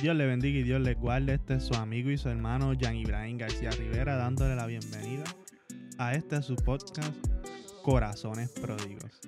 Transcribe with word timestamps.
Dios 0.00 0.16
le 0.16 0.24
bendiga 0.24 0.58
y 0.58 0.62
Dios 0.62 0.80
le 0.80 0.94
guarde. 0.94 1.34
Este 1.34 1.54
es 1.56 1.64
su 1.64 1.74
amigo 1.74 2.10
y 2.10 2.16
su 2.16 2.30
hermano 2.30 2.72
Jan 2.80 2.96
Ibrahim 2.96 3.36
García 3.36 3.70
Rivera 3.70 4.16
dándole 4.16 4.56
la 4.56 4.64
bienvenida 4.64 5.24
a 5.98 6.14
este 6.14 6.40
su 6.40 6.56
podcast 6.56 7.14
Corazones 7.82 8.48
Pródigos. 8.48 9.20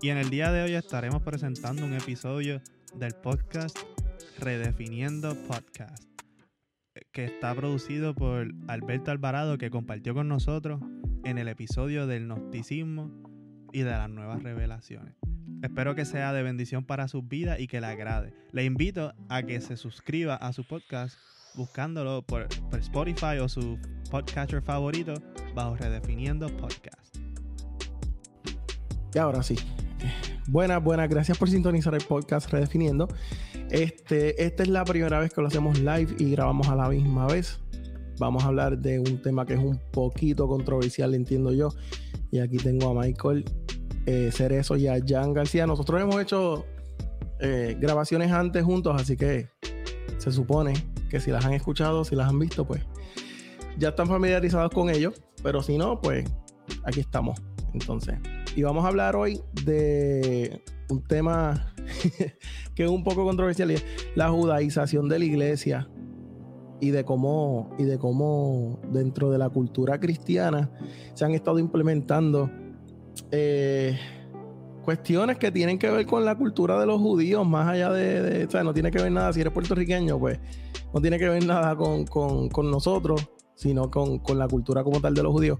Y 0.00 0.08
en 0.08 0.16
el 0.16 0.30
día 0.30 0.52
de 0.52 0.62
hoy 0.62 0.72
estaremos 0.72 1.22
presentando 1.22 1.84
un 1.84 1.92
episodio 1.92 2.62
del 2.94 3.12
podcast 3.12 3.78
Redefiniendo 4.38 5.36
Podcast, 5.46 6.02
que 7.12 7.26
está 7.26 7.54
producido 7.54 8.14
por 8.14 8.48
Alberto 8.68 9.10
Alvarado, 9.10 9.58
que 9.58 9.68
compartió 9.68 10.14
con 10.14 10.28
nosotros 10.28 10.80
en 11.24 11.36
el 11.36 11.46
episodio 11.46 12.06
del 12.06 12.26
gnosticismo 12.26 13.10
y 13.74 13.80
de 13.80 13.90
las 13.90 14.08
nuevas 14.08 14.42
revelaciones. 14.42 15.14
Espero 15.62 15.96
que 15.96 16.04
sea 16.04 16.32
de 16.32 16.44
bendición 16.44 16.84
para 16.84 17.08
sus 17.08 17.26
vidas 17.26 17.58
y 17.58 17.66
que 17.66 17.80
le 17.80 17.88
agrade. 17.88 18.32
Le 18.52 18.64
invito 18.64 19.12
a 19.28 19.42
que 19.42 19.60
se 19.60 19.76
suscriba 19.76 20.36
a 20.36 20.52
su 20.52 20.62
podcast 20.62 21.18
buscándolo 21.56 22.22
por, 22.22 22.46
Spotify 22.78 23.38
o 23.42 23.48
su 23.48 23.76
podcatcher 24.08 24.62
favorito 24.62 25.14
bajo 25.56 25.74
Redefiniendo 25.74 26.46
Podcast. 26.56 27.16
Y 29.12 29.18
ahora 29.18 29.42
sí. 29.42 29.56
Buenas, 30.46 30.82
buenas. 30.82 31.08
Gracias 31.08 31.36
por 31.36 31.50
sintonizar 31.50 31.92
el 31.94 32.04
podcast 32.04 32.52
Redefiniendo. 32.52 33.08
Este, 33.68 34.44
esta 34.44 34.62
es 34.62 34.68
la 34.68 34.84
primera 34.84 35.18
vez 35.18 35.32
que 35.34 35.40
lo 35.40 35.48
hacemos 35.48 35.80
live 35.80 36.14
y 36.20 36.30
grabamos 36.30 36.68
a 36.68 36.76
la 36.76 36.88
misma 36.88 37.26
vez. 37.26 37.60
Vamos 38.20 38.44
a 38.44 38.46
hablar 38.46 38.78
de 38.78 39.00
un 39.00 39.20
tema 39.22 39.44
que 39.44 39.54
es 39.54 39.60
un 39.60 39.80
poquito 39.90 40.46
controversial, 40.46 41.14
entiendo 41.14 41.52
yo. 41.52 41.70
Y 42.30 42.38
aquí 42.38 42.58
tengo 42.58 42.90
a 42.90 43.02
Michael 43.02 43.44
eh, 44.08 44.30
Cerezo 44.32 44.78
y 44.78 44.86
a 44.86 44.98
Jan 45.06 45.34
García. 45.34 45.66
Nosotros 45.66 46.00
hemos 46.00 46.18
hecho 46.22 46.64
eh, 47.40 47.76
grabaciones 47.78 48.32
antes 48.32 48.64
juntos, 48.64 48.98
así 48.98 49.18
que 49.18 49.50
se 50.16 50.32
supone 50.32 50.72
que 51.10 51.20
si 51.20 51.30
las 51.30 51.44
han 51.44 51.52
escuchado, 51.52 52.06
si 52.06 52.16
las 52.16 52.26
han 52.26 52.38
visto, 52.38 52.66
pues 52.66 52.82
ya 53.76 53.90
están 53.90 54.06
familiarizados 54.06 54.72
con 54.72 54.88
ellos. 54.88 55.22
Pero 55.42 55.62
si 55.62 55.76
no, 55.76 56.00
pues 56.00 56.24
aquí 56.84 57.00
estamos. 57.00 57.38
Entonces, 57.74 58.18
y 58.56 58.62
vamos 58.62 58.86
a 58.86 58.88
hablar 58.88 59.14
hoy 59.14 59.42
de 59.66 60.62
un 60.88 61.04
tema 61.04 61.74
que 62.74 62.84
es 62.84 62.90
un 62.90 63.04
poco 63.04 63.24
controversial, 63.24 63.74
la 64.14 64.30
judaización 64.30 65.10
de 65.10 65.18
la 65.18 65.24
iglesia 65.26 65.86
y 66.80 66.92
de 66.92 67.04
cómo 67.04 67.76
y 67.78 67.84
de 67.84 67.98
cómo 67.98 68.80
dentro 68.90 69.30
de 69.30 69.36
la 69.36 69.50
cultura 69.50 70.00
cristiana 70.00 70.70
se 71.12 71.26
han 71.26 71.32
estado 71.32 71.58
implementando 71.58 72.50
eh, 73.30 73.98
cuestiones 74.84 75.38
que 75.38 75.50
tienen 75.50 75.78
que 75.78 75.90
ver 75.90 76.06
con 76.06 76.24
la 76.24 76.36
cultura 76.36 76.78
de 76.80 76.86
los 76.86 77.00
judíos, 77.00 77.46
más 77.46 77.68
allá 77.68 77.90
de, 77.90 78.46
o 78.46 78.50
sea, 78.50 78.64
no 78.64 78.72
tiene 78.72 78.90
que 78.90 79.02
ver 79.02 79.12
nada, 79.12 79.32
si 79.32 79.40
eres 79.40 79.52
puertorriqueño, 79.52 80.18
pues 80.18 80.38
no 80.94 81.00
tiene 81.00 81.18
que 81.18 81.28
ver 81.28 81.44
nada 81.44 81.76
con, 81.76 82.70
nosotros, 82.70 83.28
sino 83.54 83.90
con, 83.90 84.20
la 84.38 84.48
cultura 84.48 84.82
como 84.82 85.00
tal 85.00 85.14
de 85.14 85.22
los 85.22 85.32
judíos. 85.32 85.58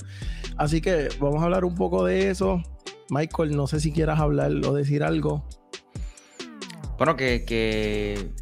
Así 0.56 0.80
que 0.80 1.08
vamos 1.20 1.40
a 1.42 1.44
hablar 1.44 1.64
un 1.64 1.74
poco 1.74 2.04
de 2.04 2.30
eso. 2.30 2.62
Michael, 3.10 3.56
no 3.56 3.66
sé 3.66 3.80
si 3.80 3.92
quieras 3.92 4.18
hablar 4.20 4.52
o 4.66 4.72
decir 4.72 5.02
algo. 5.02 5.44
Bueno, 6.98 7.16
que 7.16 8.32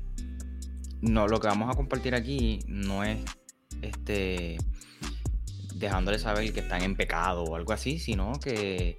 no, 1.01 1.29
lo 1.29 1.41
que 1.41 1.49
vamos 1.49 1.73
a 1.73 1.77
compartir 1.77 2.15
aquí 2.15 2.61
no 2.67 3.05
es 3.05 3.19
este 3.83 4.57
dejándole 5.79 6.19
saber 6.19 6.53
que 6.53 6.61
están 6.61 6.83
en 6.83 6.97
pecado 6.97 7.45
o 7.45 7.57
algo 7.57 7.73
así, 7.73 7.99
sino 7.99 8.33
que 8.41 8.99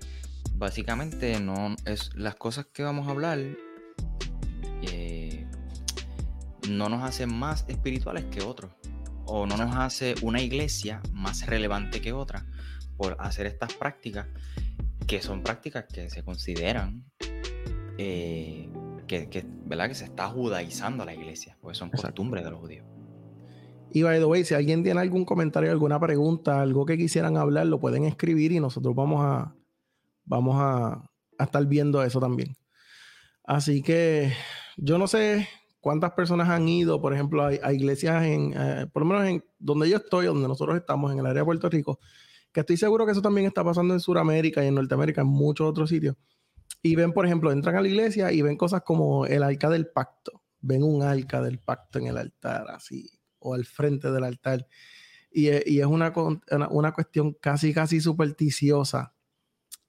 básicamente 0.53 1.39
no 1.39 1.75
es 1.86 2.16
las 2.16 2.36
cosas 2.36 2.66
que 2.67 2.83
vamos 2.83 3.08
a 3.08 3.11
hablar 3.11 3.39
eh, 4.81 5.45
no 6.70 6.89
nos 6.89 7.03
hacen 7.03 7.33
más 7.33 7.66
espirituales 7.67 8.25
que 8.25 8.44
otros 8.44 8.72
o 9.25 9.45
no 9.45 9.58
nos 9.58 9.75
hace 9.75 10.16
una 10.22 10.42
iglesia 10.42 11.02
más 11.11 11.45
relevante 11.45 12.02
que 12.02 12.14
otra 12.14 12.45
por 12.95 13.17
hacer 13.20 13.45
estas 13.45 13.73
prácticas 13.73 14.27
que 15.05 15.21
son 15.21 15.43
prácticas 15.43 15.86
que 15.92 16.10
se 16.10 16.23
consideran 16.23 17.05
eh, 17.98 18.70
que, 19.08 19.45
¿verdad? 19.66 19.87
que 19.87 19.95
se 19.95 20.05
está 20.05 20.27
judaizando 20.27 21.05
la 21.05 21.14
iglesia, 21.14 21.58
porque 21.61 21.77
son 21.77 21.89
costumbres 21.89 22.43
de 22.43 22.52
los 22.52 22.60
judíos. 22.60 22.86
Y 23.97 24.03
by 24.03 24.19
the 24.19 24.25
way, 24.25 24.45
si 24.45 24.53
alguien 24.53 24.83
tiene 24.83 25.02
algún 25.02 25.25
comentario, 25.25 25.71
alguna 25.71 25.99
pregunta, 25.99 26.61
algo 26.61 26.85
que 26.85 26.99
quisieran 26.99 27.35
hablar, 27.35 27.65
lo 27.65 27.80
pueden 27.80 28.03
escribir 28.03 28.52
y 28.52 28.59
nosotros 28.59 28.93
vamos 28.93 29.25
a, 29.25 29.55
vamos 30.23 30.55
a, 30.59 31.09
estar 31.39 31.65
viendo 31.65 32.03
eso 32.03 32.19
también. 32.19 32.55
Así 33.43 33.81
que 33.81 34.31
yo 34.75 34.99
no 34.99 35.07
sé 35.07 35.47
cuántas 35.80 36.11
personas 36.11 36.47
han 36.49 36.69
ido, 36.69 37.02
por 37.02 37.11
ejemplo, 37.11 37.43
a, 37.43 37.73
iglesias 37.73 38.23
en, 38.25 38.53
eh, 38.55 38.86
por 38.93 39.02
lo 39.02 39.09
menos 39.09 39.25
en 39.25 39.43
donde 39.57 39.89
yo 39.89 39.97
estoy, 39.97 40.27
donde 40.27 40.47
nosotros 40.47 40.77
estamos, 40.77 41.11
en 41.11 41.17
el 41.17 41.25
área 41.25 41.41
de 41.41 41.45
Puerto 41.45 41.67
Rico, 41.67 41.97
que 42.52 42.59
estoy 42.59 42.77
seguro 42.77 43.03
que 43.03 43.13
eso 43.13 43.23
también 43.23 43.47
está 43.47 43.63
pasando 43.63 43.95
en 43.95 43.99
Sudamérica 43.99 44.63
y 44.63 44.67
en 44.67 44.75
Norteamérica, 44.75 45.21
en 45.21 45.27
muchos 45.27 45.67
otros 45.67 45.89
sitios. 45.89 46.15
Y 46.83 46.95
ven, 46.95 47.13
por 47.13 47.25
ejemplo, 47.25 47.52
entran 47.52 47.75
a 47.75 47.81
la 47.81 47.87
iglesia 47.87 48.31
y 48.31 48.43
ven 48.43 48.57
cosas 48.57 48.83
como 48.83 49.25
el 49.25 49.41
arca 49.41 49.71
del 49.71 49.87
pacto. 49.87 50.43
Ven 50.59 50.83
un 50.83 51.02
arca 51.02 51.41
del 51.41 51.57
pacto 51.57 51.97
en 51.97 52.05
el 52.05 52.17
altar, 52.17 52.67
así 52.69 53.17
al 53.53 53.65
frente 53.65 54.11
del 54.11 54.23
altar. 54.23 54.67
Y, 55.31 55.47
e, 55.47 55.63
es 55.65 55.85
una, 55.85 56.13
una, 56.69 56.91
cuestión 56.93 57.33
casi, 57.33 57.73
casi 57.73 58.02
supersticiosa, 58.02 59.13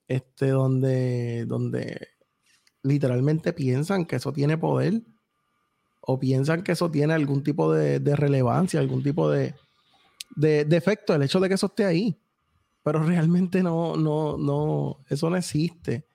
este, 0.06 0.48
donde, 0.48 1.44
donde 1.46 2.08
literalmente 2.82 3.52
piensan 3.52 4.06
que 4.06 4.16
eso 4.16 4.32
tiene 4.32 4.58
poder 4.58 5.02
o 6.00 6.18
piensan 6.18 6.62
que 6.62 6.72
eso 6.72 6.90
tiene 6.90 7.12
algún 7.12 7.42
tipo 7.42 7.72
de, 7.72 7.98
relevancia, 8.16 8.80
algún 8.80 9.02
tipo 9.02 9.30
de, 9.30 9.54
de, 10.36 10.76
efecto, 10.76 11.14
el 11.14 11.22
hecho 11.22 11.38
de 11.38 11.48
que 11.48 11.54
eso 11.54 11.66
esté 11.66 11.84
ahí. 11.84 12.18
Pero 12.82 13.02
realmente 13.02 13.62
no, 13.62 13.96
no, 13.96 14.38
no, 14.38 15.04
eso 15.10 15.28
no 15.28 15.36
existe. 15.36 16.06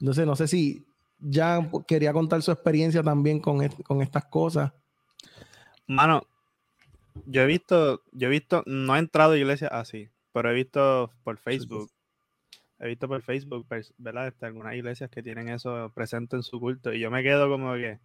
Entonces, 0.00 0.26
no 0.26 0.34
sé 0.34 0.48
si 0.48 0.84
ya 1.20 1.70
quería 1.86 2.12
contar 2.12 2.42
su 2.42 2.50
experiencia 2.50 3.02
también 3.02 3.38
con, 3.38 3.66
con 3.84 4.02
estas 4.02 4.24
cosas. 4.24 4.72
Mano, 5.86 6.26
yo 7.26 7.42
he 7.42 7.46
visto, 7.46 8.02
yo 8.12 8.28
he 8.28 8.30
visto, 8.30 8.62
no 8.66 8.96
he 8.96 8.98
entrado 8.98 9.32
a 9.32 9.38
iglesia 9.38 9.68
así, 9.68 10.10
pero 10.32 10.50
he 10.50 10.54
visto 10.54 11.12
por 11.22 11.38
Facebook, 11.38 11.90
he 12.78 12.88
visto 12.88 13.08
por 13.08 13.22
Facebook, 13.22 13.66
¿verdad? 13.98 14.28
Este, 14.28 14.46
algunas 14.46 14.74
iglesias 14.74 15.10
que 15.10 15.22
tienen 15.22 15.48
eso 15.48 15.92
presente 15.94 16.36
en 16.36 16.42
su 16.42 16.60
culto 16.60 16.92
y 16.92 17.00
yo 17.00 17.10
me 17.10 17.22
quedo 17.22 17.48
como 17.48 17.74
que, 17.74 18.00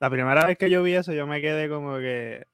la 0.00 0.10
primera 0.10 0.46
vez 0.46 0.58
que 0.58 0.70
yo 0.70 0.82
vi 0.82 0.94
eso, 0.94 1.12
yo 1.12 1.26
me 1.26 1.40
quedé 1.40 1.68
como 1.68 1.98
que 1.98 2.46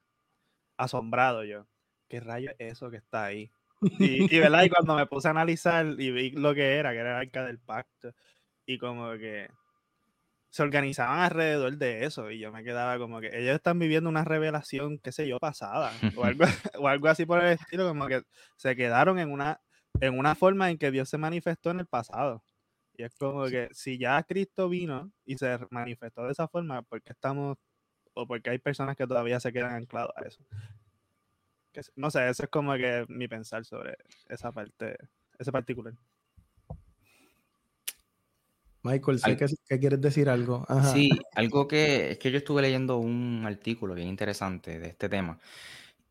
asombrado 0.77 1.45
yo. 1.45 1.67
¿Qué 2.09 2.21
rayo 2.21 2.51
es 2.59 2.73
eso 2.73 2.91
que 2.91 2.97
está 2.97 3.25
ahí? 3.25 3.53
Y, 3.99 4.35
y, 4.35 4.39
¿verdad? 4.41 4.65
y 4.65 4.69
cuando 4.69 4.95
me 4.95 5.07
puse 5.07 5.29
a 5.29 5.31
analizar 5.31 5.87
y 5.99 6.11
vi 6.11 6.31
lo 6.33 6.55
que 6.55 6.75
era, 6.75 6.93
que 6.93 6.99
era 6.99 7.11
el 7.13 7.29
arca 7.29 7.45
del 7.47 7.59
pacto, 7.59 8.13
y 8.67 8.79
como 8.79 9.13
que 9.13 9.49
se 10.51 10.63
organizaban 10.63 11.21
alrededor 11.21 11.77
de 11.79 12.05
eso 12.05 12.31
y 12.31 12.41
yo 12.41 12.53
me 12.53 12.65
quedaba 12.65 12.99
como 12.99 13.21
que 13.21 13.29
ellos 13.29 13.55
están 13.55 13.79
viviendo 13.79 14.11
una 14.11 14.25
revelación, 14.25 14.99
qué 14.99 15.13
sé 15.13 15.29
yo, 15.29 15.39
pasada 15.39 15.93
o 16.17 16.25
algo, 16.25 16.45
o 16.79 16.89
algo 16.89 17.09
así 17.09 17.25
por 17.25 17.43
el 17.43 17.53
estilo, 17.53 17.87
como 17.89 18.07
que 18.09 18.23
se 18.57 18.75
quedaron 18.75 19.19
en 19.19 19.31
una, 19.31 19.61
en 20.01 20.19
una 20.19 20.35
forma 20.35 20.71
en 20.71 20.79
que 20.79 20.91
Dios 20.91 21.09
se 21.09 21.19
manifestó 21.19 21.71
en 21.71 21.81
el 21.81 21.87
pasado. 21.87 22.43
Y 22.95 23.05
es 23.05 23.15
como 23.15 23.47
que 23.47 23.69
si 23.73 23.97
ya 23.97 24.23
Cristo 24.25 24.69
vino 24.69 25.13
y 25.25 25.39
se 25.39 25.59
manifestó 25.71 26.25
de 26.25 26.33
esa 26.33 26.49
forma, 26.49 26.83
¿por 26.83 27.01
qué 27.01 27.13
estamos 27.13 27.57
o 28.13 28.27
porque 28.27 28.51
hay 28.51 28.59
personas 28.59 28.97
que 28.97 29.07
todavía 29.07 29.39
se 29.41 29.53
quedan 29.53 29.73
anclados 29.73 30.13
a 30.17 30.27
eso? 30.27 30.45
no 31.95 32.11
sé, 32.11 32.29
eso 32.29 32.43
es 32.43 32.51
como 32.51 32.75
que 32.75 33.07
mi 33.09 33.29
pensar 33.29 33.65
sobre 33.65 33.97
esa 34.29 34.51
parte, 34.51 34.97
ese 35.39 35.53
particular. 35.53 35.95
Michael, 38.83 39.19
sé 39.19 39.37
que, 39.37 39.79
quieres 39.79 40.01
decir 40.01 40.29
algo. 40.29 40.67
Sí, 40.93 41.11
algo 41.35 41.69
que 41.69 42.13
es 42.13 42.19
que 42.19 42.31
yo 42.31 42.39
estuve 42.39 42.63
leyendo 42.63 42.97
un 42.99 43.43
artículo 43.45 43.95
bien 43.95 44.09
interesante 44.09 44.79
de 44.79 44.89
este 44.89 45.09
tema 45.09 45.39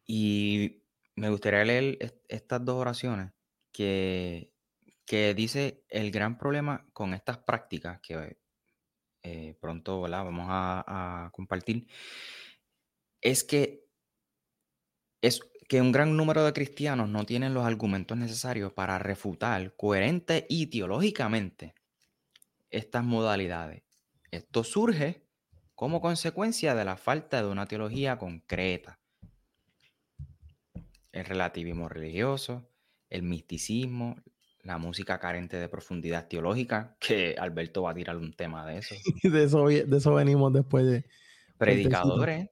y 0.06 0.84
me 1.16 1.30
gustaría 1.30 1.66
leer 1.66 1.98
estas 2.28 2.64
dos 2.64 2.76
oraciones 2.76 3.32
que, 3.72 4.52
que 5.06 5.34
dice 5.34 5.84
el 5.90 6.12
gran 6.12 6.38
problema 6.38 6.88
con 6.94 7.14
estas 7.14 7.40
prácticas 7.40 8.00
que 8.02 8.38
eh, 9.24 9.56
pronto 9.60 10.02
vamos 10.02 10.48
a, 10.50 11.26
a 11.26 11.32
compartir 11.32 11.88
es 13.22 13.44
que 13.44 13.86
es 15.22 15.42
que 15.68 15.82
un 15.82 15.92
gran 15.92 16.16
número 16.16 16.46
de 16.46 16.54
cristianos 16.54 17.10
no 17.10 17.26
tienen 17.26 17.54
los 17.54 17.66
argumentos 17.66 18.18
necesarios 18.18 18.72
para 18.74 18.98
refutar 18.98 19.76
coherente 19.76 20.46
y 20.50 20.68
teológicamente 20.68 21.76
estas 22.70 23.04
modalidades. 23.04 23.84
Esto 24.32 24.64
surge 24.64 25.26
como 25.76 26.02
consecuencia 26.02 26.76
de 26.76 26.86
la 26.86 26.98
falta 26.98 27.42
de 27.42 27.48
una 27.48 27.66
teología 27.66 28.18
concreta. 28.18 29.00
El 31.12 31.26
relativismo 31.26 31.90
religioso, 31.90 32.70
el 33.10 33.24
misticismo, 33.24 34.16
la 34.62 34.78
música 34.78 35.20
carente 35.20 35.58
de 35.58 35.70
profundidad 35.70 36.28
teológica, 36.28 36.98
que 37.00 37.36
Alberto 37.40 37.84
va 37.84 37.92
a 37.92 37.96
tirar 37.96 38.18
un 38.18 38.34
tema 38.34 38.66
de 38.66 38.80
eso. 38.80 38.96
de 39.24 39.44
eso, 39.44 39.68
de 39.68 39.98
eso 39.98 40.14
venimos 40.14 40.54
después 40.54 40.86
de... 40.86 41.06
Predicadores 41.58 42.50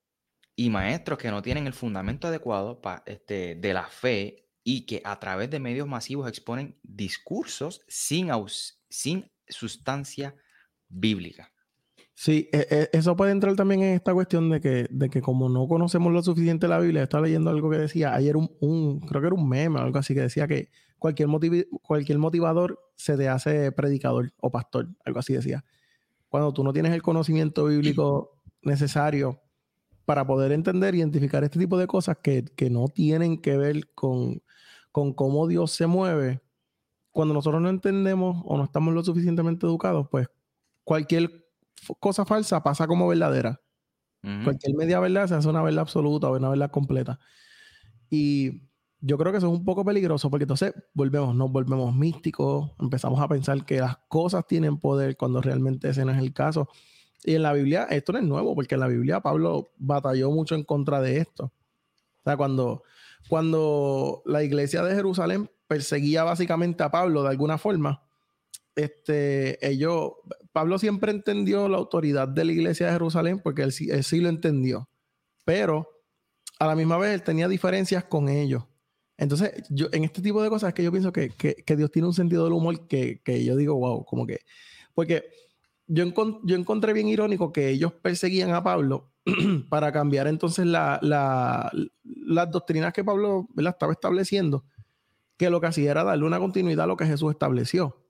y 0.55 0.69
maestros 0.69 1.17
que 1.19 1.31
no 1.31 1.41
tienen 1.41 1.67
el 1.67 1.73
fundamento 1.73 2.27
adecuado 2.27 2.81
este, 3.05 3.55
de 3.55 3.73
la 3.73 3.87
fe 3.87 4.47
y 4.63 4.85
que 4.85 5.01
a 5.05 5.17
través 5.19 5.49
de 5.49 5.59
medios 5.59 5.87
masivos 5.87 6.27
exponen 6.27 6.77
discursos 6.83 7.83
sin, 7.87 8.31
sin 8.89 9.31
sustancia 9.49 10.35
bíblica. 10.89 11.51
Sí, 12.19 12.49
e, 12.51 12.65
e, 12.71 12.97
eso 12.97 13.15
puede 13.15 13.31
entrar 13.31 13.55
también 13.55 13.83
en 13.83 13.93
esta 13.93 14.11
cuestión 14.11 14.49
de 14.49 14.59
que, 14.59 14.87
de 14.89 15.09
que 15.09 15.21
como 15.21 15.49
no 15.49 15.67
conocemos 15.67 16.11
lo 16.11 16.23
suficiente 16.23 16.67
la 16.67 16.79
Biblia, 16.79 17.03
estaba 17.03 17.27
leyendo 17.27 17.51
algo 17.51 17.69
que 17.69 17.77
decía, 17.77 18.15
ayer 18.15 18.35
un, 18.35 18.99
creo 19.01 19.21
que 19.21 19.27
era 19.27 19.35
un 19.35 19.47
meme 19.47 19.79
o 19.79 19.83
algo 19.83 19.99
así, 19.99 20.15
que 20.15 20.21
decía 20.21 20.47
que 20.47 20.71
cualquier, 20.97 21.29
cualquier 21.83 22.17
motivador 22.17 22.79
se 22.95 23.17
te 23.17 23.29
hace 23.29 23.71
predicador 23.71 24.33
o 24.41 24.49
pastor, 24.51 24.89
algo 25.05 25.19
así 25.19 25.33
decía. 25.33 25.63
Cuando 26.29 26.51
tú 26.53 26.63
no 26.63 26.73
tienes 26.73 26.91
el 26.93 27.03
conocimiento 27.03 27.65
bíblico 27.65 28.41
necesario 28.63 29.39
para 30.05 30.25
poder 30.25 30.51
entender, 30.53 30.95
identificar 30.95 31.43
este 31.43 31.59
tipo 31.59 31.77
de 31.77 31.85
cosas 31.85 32.17
que, 32.23 32.45
no 32.71 32.87
tienen 32.87 33.41
que 33.41 33.57
ver 33.57 33.93
con, 33.93 34.41
con 34.91 35.13
cómo 35.13 35.47
Dios 35.47 35.69
se 35.69 35.85
mueve, 35.85 36.41
cuando 37.17 37.33
nosotros 37.33 37.59
no 37.63 37.69
entendemos 37.69 38.43
o 38.45 38.57
no 38.57 38.65
estamos 38.65 38.93
lo 38.93 39.03
suficientemente 39.03 39.65
educados, 39.65 40.07
pues 40.11 40.27
cualquier 40.83 41.47
cosa 41.99 42.25
falsa 42.25 42.61
pasa 42.61 42.85
como 42.85 43.07
verdadera. 43.07 43.59
Cualquier 44.21 44.75
media 44.75 44.99
verdad 44.99 45.25
se 45.25 45.33
hace 45.33 45.49
una 45.49 45.63
verdad 45.63 45.79
absoluta 45.79 46.29
o 46.29 46.37
una 46.37 46.49
verdad 46.49 46.69
completa. 46.69 47.17
Y 48.11 48.69
yo 48.99 49.17
creo 49.17 49.31
que 49.31 49.39
eso 49.39 49.47
es 49.47 49.57
un 49.57 49.65
poco 49.65 49.83
peligroso 49.83 50.29
porque 50.29 50.43
entonces 50.43 50.75
volvemos, 50.93 51.33
nos 51.33 51.51
volvemos 51.51 51.95
místicos, 51.95 52.69
empezamos 52.79 53.19
a 53.19 53.27
pensar 53.27 53.65
que 53.65 53.79
las 53.79 53.97
cosas 54.09 54.45
tienen 54.45 54.77
poder 54.77 55.17
cuando 55.17 55.41
realmente 55.41 55.89
ese 55.89 56.05
no 56.05 56.11
es 56.11 56.19
el 56.19 56.33
caso. 56.33 56.69
Y 57.23 57.33
en 57.33 57.41
la 57.41 57.53
Biblia, 57.53 57.87
esto 57.89 58.13
no 58.13 58.19
es 58.19 58.25
nuevo, 58.25 58.53
porque 58.53 58.75
en 58.75 58.81
la 58.81 58.87
Biblia 58.87 59.21
Pablo 59.21 59.71
batalló 59.79 60.29
mucho 60.29 60.53
en 60.53 60.63
contra 60.63 61.01
de 61.01 61.17
esto. 61.17 61.45
O 61.45 62.23
sea, 62.25 62.37
cuando, 62.37 62.83
cuando 63.27 64.21
la 64.27 64.43
iglesia 64.43 64.83
de 64.83 64.93
Jerusalén 64.93 65.49
perseguía 65.67 66.23
básicamente 66.23 66.83
a 66.83 66.91
Pablo 66.91 67.23
de 67.23 67.29
alguna 67.29 67.57
forma, 67.57 68.03
este, 68.75 69.65
ellos, 69.67 70.11
Pablo 70.51 70.77
siempre 70.77 71.11
entendió 71.11 71.67
la 71.67 71.77
autoridad 71.77 72.27
de 72.27 72.45
la 72.45 72.51
iglesia 72.51 72.87
de 72.87 72.93
Jerusalén 72.93 73.39
porque 73.43 73.63
él, 73.63 73.71
sí 73.71 74.19
lo 74.19 74.29
entendió, 74.29 74.89
pero 75.43 75.89
a 76.59 76.67
la 76.67 76.75
misma 76.75 76.97
vez 76.97 77.13
él 77.13 77.23
tenía 77.23 77.47
diferencias 77.47 78.03
con 78.05 78.29
ellos. 78.29 78.63
Entonces, 79.17 79.63
yo 79.69 79.87
en 79.91 80.03
este 80.03 80.21
tipo 80.21 80.43
de 80.43 80.49
cosas 80.49 80.73
que 80.75 80.83
yo 80.83 80.91
pienso 80.91 81.11
que, 81.11 81.31
Dios 81.75 81.91
tiene 81.91 82.07
un 82.07 82.13
sentido 82.13 82.43
del 82.43 82.53
humor 82.53 82.87
que, 82.87 83.19
que, 83.23 83.43
yo 83.43 83.55
digo, 83.55 83.75
wow, 83.75 84.05
como 84.05 84.27
que, 84.27 84.41
porque 84.93 85.25
yo, 85.87 86.05
yo 86.43 86.55
encontré 86.55 86.93
bien 86.93 87.07
irónico 87.07 87.51
que 87.51 87.69
ellos 87.69 87.93
perseguían 87.93 88.51
a 88.51 88.63
Pablo 88.63 89.11
para 89.69 89.91
cambiar 89.91 90.27
entonces 90.27 90.65
la, 90.65 90.99
las 92.03 92.51
doctrinas 92.51 92.93
que 92.93 93.03
Pablo 93.03 93.47
estaba 93.57 93.93
estableciendo, 93.93 94.65
que 95.37 95.49
lo 95.49 95.61
que 95.61 95.67
hacía 95.67 95.91
era 95.91 96.03
darle 96.03 96.25
una 96.25 96.39
continuidad 96.39 96.85
a 96.85 96.87
lo 96.87 96.97
que 96.97 97.05
Jesús 97.05 97.31
estableció. 97.31 98.03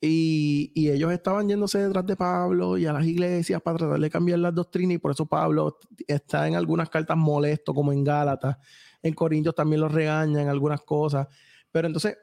Y, 0.00 0.72
ellos 0.90 1.10
estaban 1.12 1.48
yéndose 1.48 1.78
detrás 1.78 2.06
de 2.06 2.16
Pablo 2.16 2.76
y 2.76 2.86
a 2.86 2.92
las 2.92 3.06
iglesias 3.06 3.60
para 3.62 3.78
tratar 3.78 3.98
de 3.98 4.10
cambiar 4.10 4.38
las 4.38 4.54
doctrinas 4.54 4.96
y 4.96 4.98
por 4.98 5.12
eso 5.12 5.26
Pablo 5.26 5.78
está 6.06 6.46
en 6.46 6.54
algunas 6.54 6.90
cartas 6.90 7.16
molesto, 7.16 7.74
como 7.74 7.92
en 7.92 8.04
Gálatas, 8.04 8.56
en 9.02 9.14
Corintios 9.14 9.54
también 9.54 9.80
los 9.80 9.92
regañan 9.92 10.42
en 10.42 10.48
algunas 10.48 10.82
cosas. 10.82 11.26
Pero 11.72 11.86
entonces, 11.86 12.16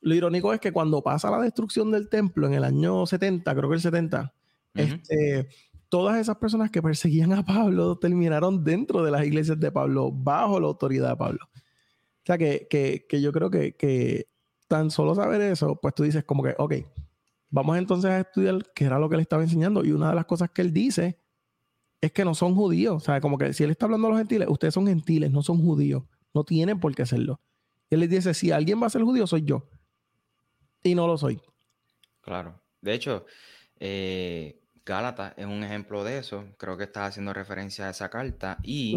lo 0.00 0.14
irónico 0.14 0.52
es 0.52 0.60
que 0.60 0.72
cuando 0.72 1.02
pasa 1.02 1.30
la 1.30 1.40
destrucción 1.40 1.90
del 1.90 2.08
templo 2.08 2.46
en 2.46 2.54
el 2.54 2.64
año 2.64 3.06
70, 3.06 3.54
creo 3.54 3.68
que 3.68 3.74
el 3.74 3.80
70, 3.80 4.34
este, 4.74 5.48
todas 5.88 6.18
esas 6.18 6.36
personas 6.36 6.70
que 6.70 6.82
perseguían 6.82 7.32
a 7.32 7.44
Pablo 7.44 7.98
terminaron 7.98 8.62
dentro 8.62 9.02
de 9.02 9.10
las 9.10 9.24
iglesias 9.24 9.58
de 9.58 9.72
Pablo, 9.72 10.12
bajo 10.12 10.60
la 10.60 10.68
autoridad 10.68 11.10
de 11.10 11.16
Pablo. 11.16 11.48
O 12.26 12.32
sea 12.34 12.38
que, 12.38 12.66
que 12.68 13.20
yo 13.20 13.32
creo 13.32 13.50
que, 13.50 13.76
que 13.76 14.28
tan 14.66 14.90
solo 14.90 15.14
saber 15.14 15.40
eso, 15.42 15.78
pues 15.80 15.94
tú 15.94 16.02
dices 16.02 16.24
como 16.24 16.42
que, 16.42 16.54
ok, 16.58 16.74
Vamos 17.50 17.78
entonces 17.78 18.10
a 18.10 18.20
estudiar 18.20 18.58
qué 18.74 18.84
era 18.84 18.98
lo 18.98 19.08
que 19.08 19.16
le 19.16 19.22
estaba 19.22 19.42
enseñando. 19.42 19.84
Y 19.84 19.92
una 19.92 20.10
de 20.10 20.14
las 20.14 20.26
cosas 20.26 20.50
que 20.50 20.62
él 20.62 20.72
dice 20.72 21.18
es 22.00 22.12
que 22.12 22.24
no 22.24 22.34
son 22.34 22.54
judíos. 22.54 22.96
O 22.96 23.00
sea, 23.00 23.20
como 23.20 23.38
que 23.38 23.52
si 23.52 23.64
él 23.64 23.70
está 23.70 23.86
hablando 23.86 24.08
a 24.08 24.10
los 24.10 24.18
gentiles, 24.18 24.48
ustedes 24.50 24.74
son 24.74 24.86
gentiles, 24.86 25.30
no 25.30 25.42
son 25.42 25.62
judíos. 25.62 26.02
No 26.34 26.44
tienen 26.44 26.80
por 26.80 26.94
qué 26.94 27.06
serlo. 27.06 27.40
Y 27.88 27.94
él 27.94 28.00
les 28.00 28.10
dice, 28.10 28.34
si 28.34 28.50
alguien 28.50 28.82
va 28.82 28.88
a 28.88 28.90
ser 28.90 29.02
judío, 29.02 29.26
soy 29.26 29.42
yo. 29.42 29.68
Y 30.82 30.94
no 30.94 31.06
lo 31.06 31.16
soy. 31.16 31.40
Claro. 32.20 32.60
De 32.80 32.94
hecho, 32.94 33.24
eh, 33.78 34.60
Gálatas 34.84 35.34
es 35.36 35.46
un 35.46 35.62
ejemplo 35.64 36.04
de 36.04 36.18
eso. 36.18 36.44
Creo 36.58 36.76
que 36.76 36.84
estás 36.84 37.08
haciendo 37.08 37.32
referencia 37.32 37.86
a 37.86 37.90
esa 37.90 38.10
carta. 38.10 38.58
Y 38.64 38.96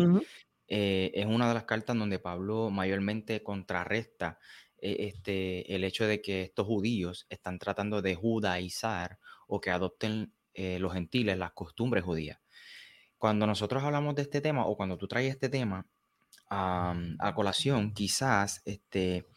eh, 0.70 1.12
es 1.14 1.26
una 1.26 1.48
de 1.48 1.54
las 1.56 1.66
cartas 1.66 1.98
donde 1.98 2.20
Pablo 2.20 2.70
mayormente 2.70 3.44
contrarresta 3.44 4.40
e, 4.78 5.08
este, 5.08 5.76
el 5.76 5.84
hecho 5.84 6.06
de 6.06 6.22
que 6.22 6.44
estos 6.44 6.68
judíos 6.68 7.26
están 7.30 7.60
tratando 7.60 8.02
de 8.02 8.16
judaizar 8.16 9.20
o 9.48 9.60
que 9.60 9.72
adopten 9.72 10.34
eh, 10.54 10.80
los 10.80 10.94
gentiles 10.94 11.38
las 11.38 11.52
costumbres 11.54 12.04
judías. 12.04 12.40
Cuando 13.18 13.48
nosotros 13.48 13.84
hablamos 13.84 14.16
de 14.16 14.22
este 14.22 14.42
tema 14.42 14.66
o 14.66 14.78
cuando 14.78 14.98
tú 14.98 15.08
traes 15.08 15.32
este 15.32 15.50
tema 15.50 15.86
a 16.52 17.34
colación, 17.36 17.94
quizás 17.94 18.64
este, 18.66 19.28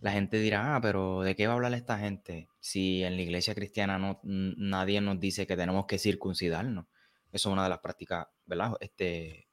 la 0.00 0.12
gente 0.12 0.38
dirá, 0.38 0.76
ah, 0.76 0.80
pero 0.80 1.22
¿de 1.22 1.34
qué 1.34 1.46
va 1.46 1.54
a 1.54 1.56
hablar 1.56 1.74
esta 1.74 1.98
gente? 1.98 2.48
Si 2.60 3.02
en 3.02 3.16
la 3.16 3.22
iglesia 3.22 3.54
cristiana 3.54 3.98
no, 3.98 4.20
nadie 4.22 5.00
nos 5.00 5.18
dice 5.18 5.46
que 5.46 5.56
tenemos 5.56 5.86
que 5.86 5.98
circuncidarnos. 5.98 6.86
Eso 7.32 7.48
es 7.48 7.52
una 7.52 7.64
de 7.64 7.70
las 7.70 7.80
prácticas, 7.80 8.28
¿verdad? 8.44 8.72
Este, 8.80 9.45